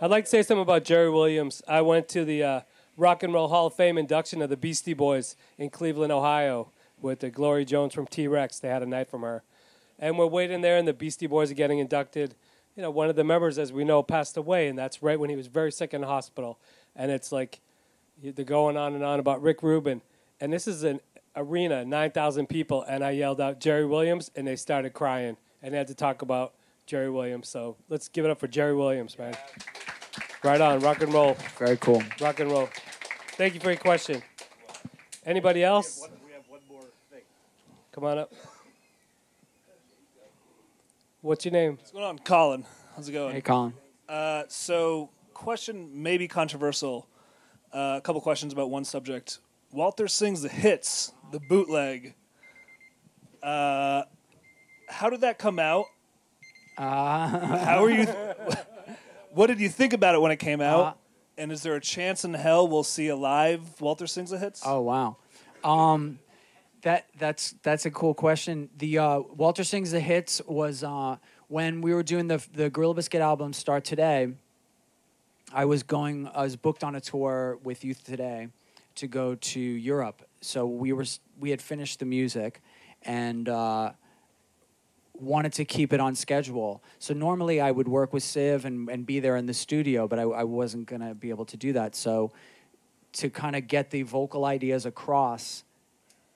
I'd 0.00 0.10
like 0.10 0.24
to 0.24 0.30
say 0.30 0.42
something 0.42 0.62
about 0.62 0.84
Jerry 0.84 1.10
Williams. 1.10 1.62
I 1.68 1.82
went 1.82 2.08
to 2.10 2.24
the 2.24 2.42
uh, 2.42 2.60
Rock 2.96 3.22
and 3.22 3.32
Roll 3.32 3.48
Hall 3.48 3.66
of 3.66 3.74
Fame 3.74 3.98
induction 3.98 4.40
of 4.40 4.50
the 4.50 4.56
Beastie 4.56 4.94
Boys 4.94 5.36
in 5.58 5.68
Cleveland, 5.70 6.12
Ohio, 6.12 6.70
with 7.00 7.20
the 7.20 7.30
Gloria 7.30 7.64
Jones 7.64 7.92
from 7.92 8.06
T 8.06 8.26
Rex. 8.26 8.58
They 8.58 8.68
had 8.68 8.82
a 8.82 8.86
night 8.86 9.08
from 9.08 9.20
her, 9.20 9.42
and 9.98 10.18
we're 10.18 10.26
waiting 10.26 10.62
there, 10.62 10.78
and 10.78 10.88
the 10.88 10.94
Beastie 10.94 11.26
Boys 11.26 11.50
are 11.50 11.54
getting 11.54 11.78
inducted. 11.78 12.34
You 12.74 12.82
know, 12.82 12.90
one 12.90 13.08
of 13.08 13.16
the 13.16 13.22
members, 13.22 13.58
as 13.58 13.72
we 13.72 13.84
know, 13.84 14.02
passed 14.02 14.36
away, 14.36 14.66
and 14.68 14.78
that's 14.78 15.02
right 15.02 15.20
when 15.20 15.30
he 15.30 15.36
was 15.36 15.46
very 15.46 15.70
sick 15.70 15.94
in 15.94 16.00
the 16.00 16.06
hospital. 16.06 16.58
And 16.96 17.10
it's 17.10 17.30
like 17.30 17.60
they're 18.22 18.44
going 18.44 18.76
on 18.76 18.94
and 18.94 19.04
on 19.04 19.20
about 19.20 19.42
Rick 19.42 19.62
Rubin, 19.62 20.00
and 20.40 20.52
this 20.52 20.66
is 20.66 20.82
an 20.82 21.00
arena, 21.36 21.84
nine 21.84 22.10
thousand 22.10 22.48
people, 22.48 22.82
and 22.82 23.04
I 23.04 23.10
yelled 23.12 23.40
out 23.40 23.60
Jerry 23.60 23.86
Williams, 23.86 24.30
and 24.36 24.46
they 24.46 24.56
started 24.56 24.92
crying, 24.92 25.36
and 25.62 25.72
they 25.74 25.78
had 25.78 25.88
to 25.88 25.94
talk 25.94 26.22
about 26.22 26.54
Jerry 26.86 27.10
Williams. 27.10 27.48
So 27.48 27.76
let's 27.88 28.08
give 28.08 28.24
it 28.24 28.30
up 28.30 28.38
for 28.38 28.46
Jerry 28.48 28.74
Williams, 28.74 29.18
man. 29.18 29.36
Right 30.42 30.60
on, 30.60 30.80
rock 30.80 31.02
and 31.02 31.12
roll, 31.12 31.36
Very 31.58 31.76
cool. 31.78 32.02
rock 32.20 32.38
and 32.40 32.50
roll. 32.50 32.68
Thank 33.32 33.54
you 33.54 33.60
for 33.60 33.70
your 33.70 33.78
question. 33.78 34.22
Anybody 35.24 35.64
else? 35.64 36.06
Come 37.92 38.04
on 38.04 38.18
up. 38.18 38.32
What's 41.22 41.44
your 41.44 41.52
name? 41.52 41.76
What's 41.76 41.90
going 41.92 42.04
on, 42.04 42.18
Colin? 42.18 42.66
How's 42.94 43.08
it 43.08 43.12
going? 43.12 43.32
Hey, 43.34 43.40
Colin. 43.40 43.72
Uh, 44.08 44.42
so, 44.48 45.08
question 45.32 46.02
maybe 46.02 46.28
controversial. 46.28 47.08
Uh, 47.72 47.94
a 47.96 48.00
couple 48.02 48.20
questions 48.20 48.52
about 48.52 48.68
one 48.68 48.84
subject. 48.84 49.38
Walter 49.72 50.06
sings 50.06 50.42
the 50.42 50.48
hits, 50.48 51.12
the 51.30 51.40
bootleg. 51.40 52.14
Uh, 53.42 54.04
how 54.88 55.10
did 55.10 55.22
that 55.22 55.38
come 55.38 55.58
out? 55.58 55.86
Uh, 56.76 57.28
How 57.58 57.84
are 57.84 57.90
you? 57.90 58.06
what 59.32 59.46
did 59.46 59.60
you 59.60 59.68
think 59.68 59.92
about 59.92 60.14
it 60.14 60.20
when 60.20 60.32
it 60.32 60.38
came 60.38 60.60
out? 60.60 60.80
Uh, 60.80 60.92
and 61.38 61.52
is 61.52 61.62
there 61.62 61.74
a 61.74 61.80
chance 61.80 62.24
in 62.24 62.34
hell 62.34 62.66
we'll 62.66 62.82
see 62.82 63.08
a 63.08 63.16
live 63.16 63.80
Walter 63.80 64.06
sings 64.06 64.30
the 64.30 64.38
hits? 64.38 64.62
oh 64.64 64.80
wow. 64.80 65.16
Um, 65.62 66.18
that 66.82 67.06
that's 67.18 67.54
that's 67.62 67.86
a 67.86 67.90
cool 67.90 68.14
question. 68.14 68.68
The 68.76 68.98
uh, 68.98 69.20
Walter 69.20 69.64
sings 69.64 69.90
the 69.90 70.00
hits 70.00 70.42
was 70.46 70.82
uh, 70.84 71.16
when 71.48 71.80
we 71.80 71.94
were 71.94 72.02
doing 72.02 72.28
the 72.28 72.44
the 72.52 72.70
Gorilla 72.70 72.94
Biscuit 72.94 73.20
album 73.20 73.52
start 73.52 73.84
today. 73.84 74.32
I 75.52 75.64
was 75.66 75.82
going. 75.82 76.28
I 76.34 76.42
was 76.42 76.56
booked 76.56 76.82
on 76.82 76.94
a 76.94 77.00
tour 77.00 77.58
with 77.62 77.84
Youth 77.84 78.02
Today 78.04 78.48
to 78.96 79.06
go 79.06 79.34
to 79.36 79.60
Europe. 79.60 80.23
So 80.44 80.66
we 80.66 80.92
were 80.92 81.06
we 81.40 81.50
had 81.50 81.62
finished 81.62 81.98
the 81.98 82.04
music, 82.04 82.60
and 83.02 83.48
uh, 83.48 83.92
wanted 85.14 85.52
to 85.54 85.64
keep 85.64 85.92
it 85.92 86.00
on 86.00 86.14
schedule. 86.14 86.82
So 86.98 87.14
normally 87.14 87.60
I 87.60 87.70
would 87.70 87.88
work 87.88 88.12
with 88.12 88.22
Civ 88.22 88.64
and, 88.64 88.88
and 88.88 89.06
be 89.06 89.20
there 89.20 89.36
in 89.36 89.46
the 89.46 89.54
studio, 89.54 90.08
but 90.08 90.18
I, 90.18 90.22
I 90.22 90.44
wasn't 90.44 90.86
going 90.86 91.02
to 91.02 91.14
be 91.14 91.30
able 91.30 91.44
to 91.46 91.56
do 91.56 91.72
that. 91.74 91.94
So 91.94 92.32
to 93.14 93.30
kind 93.30 93.54
of 93.54 93.68
get 93.68 93.90
the 93.90 94.02
vocal 94.02 94.44
ideas 94.44 94.86
across 94.86 95.64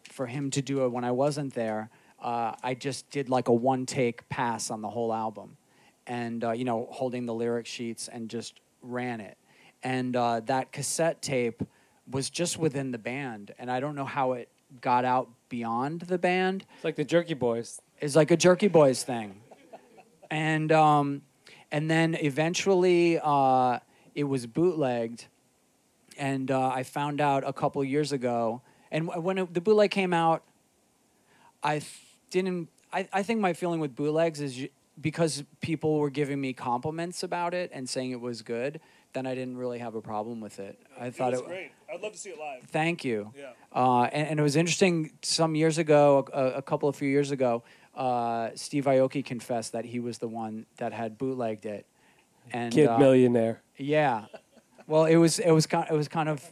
for 0.05 0.27
him 0.27 0.51
to 0.51 0.63
do 0.63 0.85
it 0.85 0.89
when 0.93 1.05
I 1.05 1.11
wasn't 1.11 1.55
there, 1.55 1.91
uh, 2.23 2.55
I 2.63 2.75
just 2.75 3.11
did 3.11 3.29
like 3.29 3.49
a 3.49 3.53
one 3.53 3.85
take 3.85 4.29
pass 4.29 4.71
on 4.71 4.81
the 4.81 4.89
whole 4.89 5.13
album 5.13 5.57
and, 6.07 6.45
uh, 6.45 6.53
you 6.53 6.65
know, 6.65 6.89
holding 6.91 7.27
the 7.27 7.35
lyric 7.35 7.67
sheets 7.67 8.09
and 8.09 8.31
just 8.31 8.61
ran 8.81 9.21
it. 9.21 9.37
And 9.83 10.15
uh, 10.17 10.41
that 10.47 10.73
cassette 10.73 11.21
tape 11.21 11.63
was 12.11 12.31
just 12.31 12.59
within 12.59 12.91
the 12.91 12.99
band. 12.99 13.55
And 13.59 13.71
I 13.71 13.81
don't 13.81 13.95
know 13.95 14.05
how 14.05 14.33
it 14.33 14.49
got 14.81 15.05
out 15.05 15.29
beyond 15.49 16.03
the 16.03 16.19
band 16.19 16.67
It's 16.77 16.85
like 16.85 16.97
the 16.97 17.05
Jerky 17.05 17.35
Boys. 17.35 17.81
It's 18.01 18.15
like 18.15 18.31
a 18.31 18.37
Jerky 18.37 18.69
Boys 18.69 19.03
thing, 19.03 19.41
and 20.31 20.71
um, 20.71 21.23
and 21.73 21.91
then 21.91 22.15
eventually 22.15 23.19
uh, 23.23 23.81
it 24.15 24.25
was 24.25 24.47
bootlegged, 24.47 25.27
and 26.17 26.51
uh, 26.51 26.69
I 26.69 26.83
found 26.83 27.21
out 27.21 27.43
a 27.47 27.53
couple 27.53 27.83
years 27.83 28.13
ago. 28.13 28.63
And 28.91 29.09
when 29.09 29.39
it, 29.39 29.53
the 29.53 29.61
bootleg 29.61 29.91
came 29.91 30.15
out, 30.15 30.45
I 31.63 31.83
didn't. 32.31 32.69
I, 32.93 33.09
I 33.13 33.23
think 33.23 33.41
my 33.41 33.53
feeling 33.53 33.81
with 33.81 33.97
bootlegs 33.97 34.41
is 34.41 34.67
because 35.01 35.45
people 35.61 35.99
were 35.99 36.11
giving 36.11 36.41
me 36.41 36.53
compliments 36.53 37.23
about 37.23 37.53
it 37.53 37.71
and 37.75 37.89
saying 37.89 38.13
it 38.13 38.21
was 38.21 38.43
good. 38.43 38.81
Then 39.13 39.27
I 39.27 39.35
didn't 39.35 39.57
really 39.57 39.79
have 39.79 39.95
a 39.95 40.01
problem 40.01 40.41
with 40.41 40.59
it. 40.59 40.79
I 40.99 41.11
thought 41.11 41.33
it 41.33 41.39
it 41.39 41.43
was 41.43 41.49
great. 41.49 41.71
I'd 41.93 42.01
love 42.03 42.13
to 42.13 42.19
see 42.19 42.31
it 42.31 42.39
live. 42.39 42.65
Thank 42.65 43.05
you. 43.05 43.33
Yeah. 43.37 43.53
Uh, 43.73 44.03
and, 44.05 44.29
and 44.29 44.41
it 44.41 44.43
was 44.43 44.57
interesting. 44.57 45.13
Some 45.23 45.55
years 45.55 45.79
ago, 45.79 46.27
a, 46.33 46.59
a 46.59 46.63
couple 46.63 46.89
of 46.89 46.97
few 46.97 47.09
years 47.09 47.31
ago, 47.31 47.63
uh, 47.95 48.51
Steve 48.55 48.85
Aoki 48.85 49.25
confessed 49.25 49.73
that 49.73 49.85
he 49.85 49.99
was 50.01 50.19
the 50.19 50.29
one 50.29 50.67
that 50.77 50.93
had 50.93 51.19
bootlegged 51.19 51.67
it. 51.67 51.87
And 52.53 52.73
Kid 52.73 52.87
uh, 52.87 52.99
millionaire. 52.99 53.63
yeah. 53.77 54.27
Well, 54.87 55.05
it 55.05 55.17
was 55.17 55.39
it 55.39 55.51
was 55.51 55.67
kind 55.67 55.87
it 55.91 55.95
was 55.95 56.09
kind 56.09 56.31
of 56.31 56.43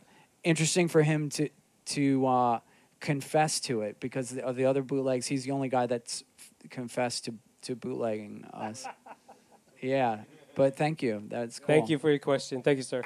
interesting 0.45 0.89
for 0.89 1.03
him 1.03 1.30
to 1.30 1.49
to 1.87 2.26
uh, 2.26 2.61
confess 3.01 3.61
to 3.61 3.82
it 3.82 3.99
because 4.01 4.37
of 4.37 4.57
the 4.57 4.66
other 4.66 4.82
bootlegs, 4.82 5.26
he's 5.26 5.45
the 5.45 5.53
only 5.53 5.68
guy 5.68 5.87
that's 5.87 6.22
confessed 6.70 7.24
to 7.26 7.34
to 7.62 7.74
bootlegging 7.74 8.45
us. 8.53 8.87
yeah. 9.80 10.20
But 10.55 10.76
thank 10.76 11.03
you. 11.03 11.22
That's 11.28 11.59
cool. 11.59 11.66
Thank 11.66 11.89
you 11.89 11.99
for 11.99 12.11
your 12.11 12.18
question. 12.18 12.62
Thank 12.62 12.78
you, 12.78 12.82
sir. 12.82 13.03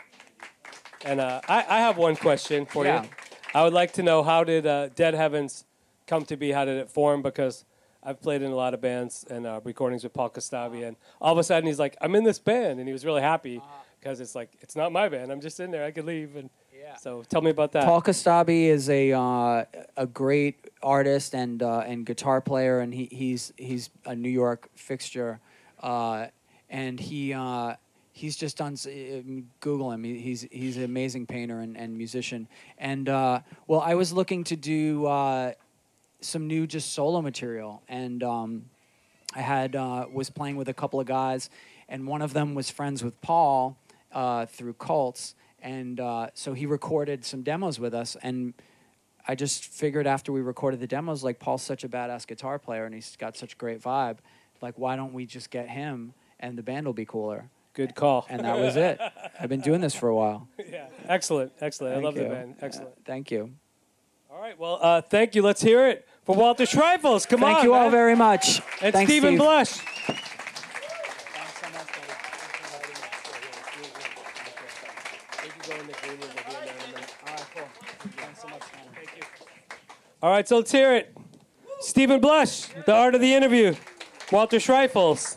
And 1.05 1.20
uh, 1.20 1.40
I, 1.48 1.64
I 1.68 1.80
have 1.80 1.96
one 1.96 2.16
question 2.16 2.66
for 2.66 2.84
Yeah. 2.84 3.03
you. 3.03 3.09
I 3.55 3.64
would 3.64 3.72
like 3.72 3.92
to 3.94 4.03
know 4.03 4.22
how 4.22 4.44
did 4.44 4.66
uh, 4.66 4.88
Dead 4.88 5.14
Heavens 5.14 5.64
come 6.07 6.24
to 6.26 6.36
be? 6.36 6.53
How 6.53 6.64
did 6.64 6.76
it 6.76 6.90
form? 6.90 7.22
Because 7.22 7.64
I've 8.03 8.20
played 8.20 8.42
in 8.42 8.51
a 8.51 8.55
lot 8.55 8.74
of 8.74 8.80
bands 8.80 9.24
and 9.28 9.46
uh, 9.46 9.61
recordings 9.64 10.05
with 10.05 10.12
Paul 10.12 10.30
Kostabi, 10.30 10.86
and 10.86 10.96
all 11.20 11.32
of 11.32 11.38
a 11.38 11.42
sudden 11.44 11.66
he's 11.66 11.78
like, 11.78 11.96
"I'm 12.01 12.14
in 12.14 12.24
this 12.24 12.38
band," 12.38 12.78
and 12.78 12.88
he 12.88 12.92
was 12.92 13.05
really 13.05 13.22
happy 13.22 13.61
because 13.98 14.20
it's 14.20 14.34
like 14.34 14.51
it's 14.61 14.76
not 14.76 14.92
my 14.92 15.09
band. 15.09 15.32
I'm 15.32 15.40
just 15.40 15.59
in 15.61 15.70
there. 15.70 15.84
I 15.84 15.90
could 15.90 16.05
leave. 16.07 16.36
And 16.36 16.48
Yeah. 16.72 16.96
so 16.96 17.22
tell 17.28 17.42
me 17.42 17.51
about 17.51 17.72
that. 17.72 17.84
Paul 17.86 18.03
Kostabi 18.03 18.66
is 18.66 18.88
a 18.88 19.12
uh, 19.12 19.64
a 19.96 20.07
great 20.07 20.70
artist 20.82 21.34
and 21.34 21.62
uh, 21.62 21.80
and 21.80 22.07
guitar 22.07 22.40
player, 22.40 22.80
and 22.80 22.94
he, 22.94 23.07
he's 23.11 23.53
he's 23.57 23.90
a 24.07 24.14
New 24.14 24.30
York 24.30 24.68
fixture, 24.76 25.40
uh, 25.82 26.28
and 26.68 27.01
he 27.01 27.32
uh, 27.34 27.74
he's 28.20 28.36
just 28.36 28.58
done. 28.58 28.74
uh, 28.74 29.40
Google 29.60 29.90
him. 29.90 30.04
He's 30.04 30.42
he's 30.50 30.76
an 30.76 30.84
amazing 30.84 31.26
painter 31.26 31.60
and, 31.60 31.76
and 31.76 31.96
musician. 31.96 32.48
And 32.78 33.08
uh, 33.08 33.40
well, 33.66 33.80
I 33.80 33.94
was 33.94 34.12
looking 34.12 34.44
to 34.44 34.56
do 34.56 35.06
uh, 35.06 35.52
some 36.20 36.46
new 36.46 36.66
just 36.66 36.92
solo 36.92 37.22
material, 37.22 37.82
and 37.88 38.22
um, 38.22 38.66
I 39.34 39.40
had 39.40 39.74
uh, 39.74 40.06
was 40.12 40.28
playing 40.28 40.56
with 40.56 40.68
a 40.68 40.74
couple 40.74 41.00
of 41.00 41.06
guys, 41.06 41.48
and 41.88 42.06
one 42.06 42.22
of 42.22 42.32
them 42.34 42.54
was 42.54 42.70
friends 42.70 43.02
with 43.02 43.20
Paul 43.22 43.78
uh, 44.12 44.46
through 44.46 44.74
Cults, 44.74 45.34
and 45.62 45.98
uh, 45.98 46.28
so 46.34 46.52
he 46.52 46.66
recorded 46.66 47.24
some 47.24 47.42
demos 47.42 47.80
with 47.80 47.94
us, 47.94 48.16
and 48.22 48.52
I 49.26 49.34
just 49.34 49.64
figured 49.64 50.06
after 50.06 50.30
we 50.30 50.42
recorded 50.42 50.80
the 50.80 50.86
demos, 50.86 51.24
like 51.24 51.38
Paul's 51.38 51.62
such 51.62 51.84
a 51.84 51.88
badass 51.88 52.26
guitar 52.26 52.58
player, 52.58 52.84
and 52.84 52.94
he's 52.94 53.16
got 53.16 53.36
such 53.36 53.56
great 53.56 53.80
vibe, 53.80 54.18
like 54.60 54.74
why 54.78 54.96
don't 54.96 55.14
we 55.14 55.24
just 55.24 55.50
get 55.50 55.68
him, 55.68 56.12
and 56.38 56.58
the 56.58 56.62
band 56.62 56.86
will 56.86 56.92
be 56.92 57.06
cooler, 57.06 57.48
Good 57.72 57.94
call. 57.94 58.26
and 58.28 58.44
that 58.44 58.58
was 58.58 58.76
it. 58.76 59.00
I've 59.38 59.48
been 59.48 59.60
doing 59.60 59.80
this 59.80 59.94
for 59.94 60.08
a 60.08 60.14
while. 60.14 60.48
yeah. 60.70 60.86
Excellent. 61.06 61.52
Excellent. 61.60 61.94
Thank 61.94 62.04
I 62.04 62.06
love 62.06 62.16
you. 62.16 62.22
the 62.24 62.28
band. 62.28 62.56
Excellent. 62.60 62.88
Uh, 62.88 63.00
thank 63.04 63.30
you. 63.30 63.52
all 64.30 64.40
right. 64.40 64.58
Well, 64.58 64.78
uh, 64.82 65.02
thank 65.02 65.34
you. 65.34 65.42
Let's 65.42 65.62
hear 65.62 65.86
it 65.88 66.06
for 66.24 66.34
Walter 66.34 66.64
Schreifels. 66.64 67.28
Come 67.28 67.44
on. 67.44 67.54
Thank 67.54 67.64
you 67.64 67.74
all 67.74 67.90
very 67.90 68.16
much. 68.16 68.60
And 68.82 68.92
Thanks, 68.92 69.10
Steven 69.10 69.30
Steve. 69.30 69.38
Blush. 69.38 69.78
All 80.22 80.30
right, 80.30 80.46
so 80.46 80.56
let's 80.58 80.72
hear 80.72 80.94
it. 80.94 81.16
Steven 81.80 82.20
Blush, 82.20 82.66
the 82.84 82.94
art 82.94 83.14
of 83.14 83.20
the 83.22 83.32
interview. 83.32 83.74
Walter 84.30 84.58
Schreifels. 84.58 85.36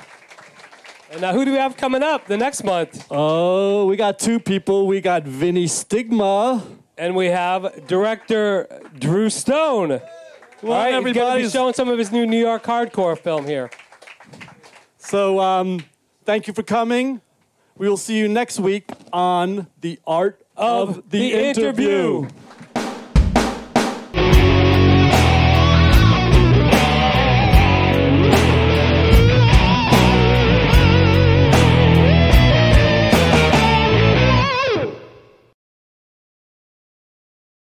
And 1.14 1.22
now, 1.22 1.32
who 1.32 1.46
do 1.46 1.52
we 1.52 1.58
have 1.58 1.78
coming 1.78 2.02
up 2.02 2.26
the 2.26 2.38
next 2.38 2.64
month? 2.64 3.06
Oh, 3.12 3.86
we 3.86 3.96
got 3.96 4.18
two 4.18 4.40
people. 4.40 4.88
We 4.88 5.00
got 5.00 5.22
Vinny 5.22 5.68
Stigma. 5.68 6.64
And 6.98 7.16
we 7.16 7.28
have 7.28 7.86
director 7.86 8.82
Drew 8.98 9.30
Stone. 9.30 10.02
Come 10.60 10.70
All 10.72 10.74
on, 10.74 11.06
he's 11.06 11.14
going 11.14 11.38
to 11.38 11.44
be 11.44 11.50
showing 11.52 11.76
some 11.76 11.88
of 11.88 12.00
his 12.00 12.12
new 12.12 12.26
New 12.26 12.40
York 12.40 12.64
hardcore 12.64 13.16
film 13.16 13.46
here. 13.46 13.70
So, 14.98 15.40
um, 15.40 15.86
thank 16.26 16.48
you 16.48 16.54
for 16.54 16.64
coming. 16.64 17.22
We 17.78 17.88
will 17.88 17.98
see 17.98 18.18
you 18.18 18.28
next 18.28 18.60
week 18.60 18.90
on 19.12 19.68
the 19.82 20.00
art 20.08 20.44
of, 20.58 20.98
Of 20.98 21.10
the 21.12 21.32
interview. 21.32 22.28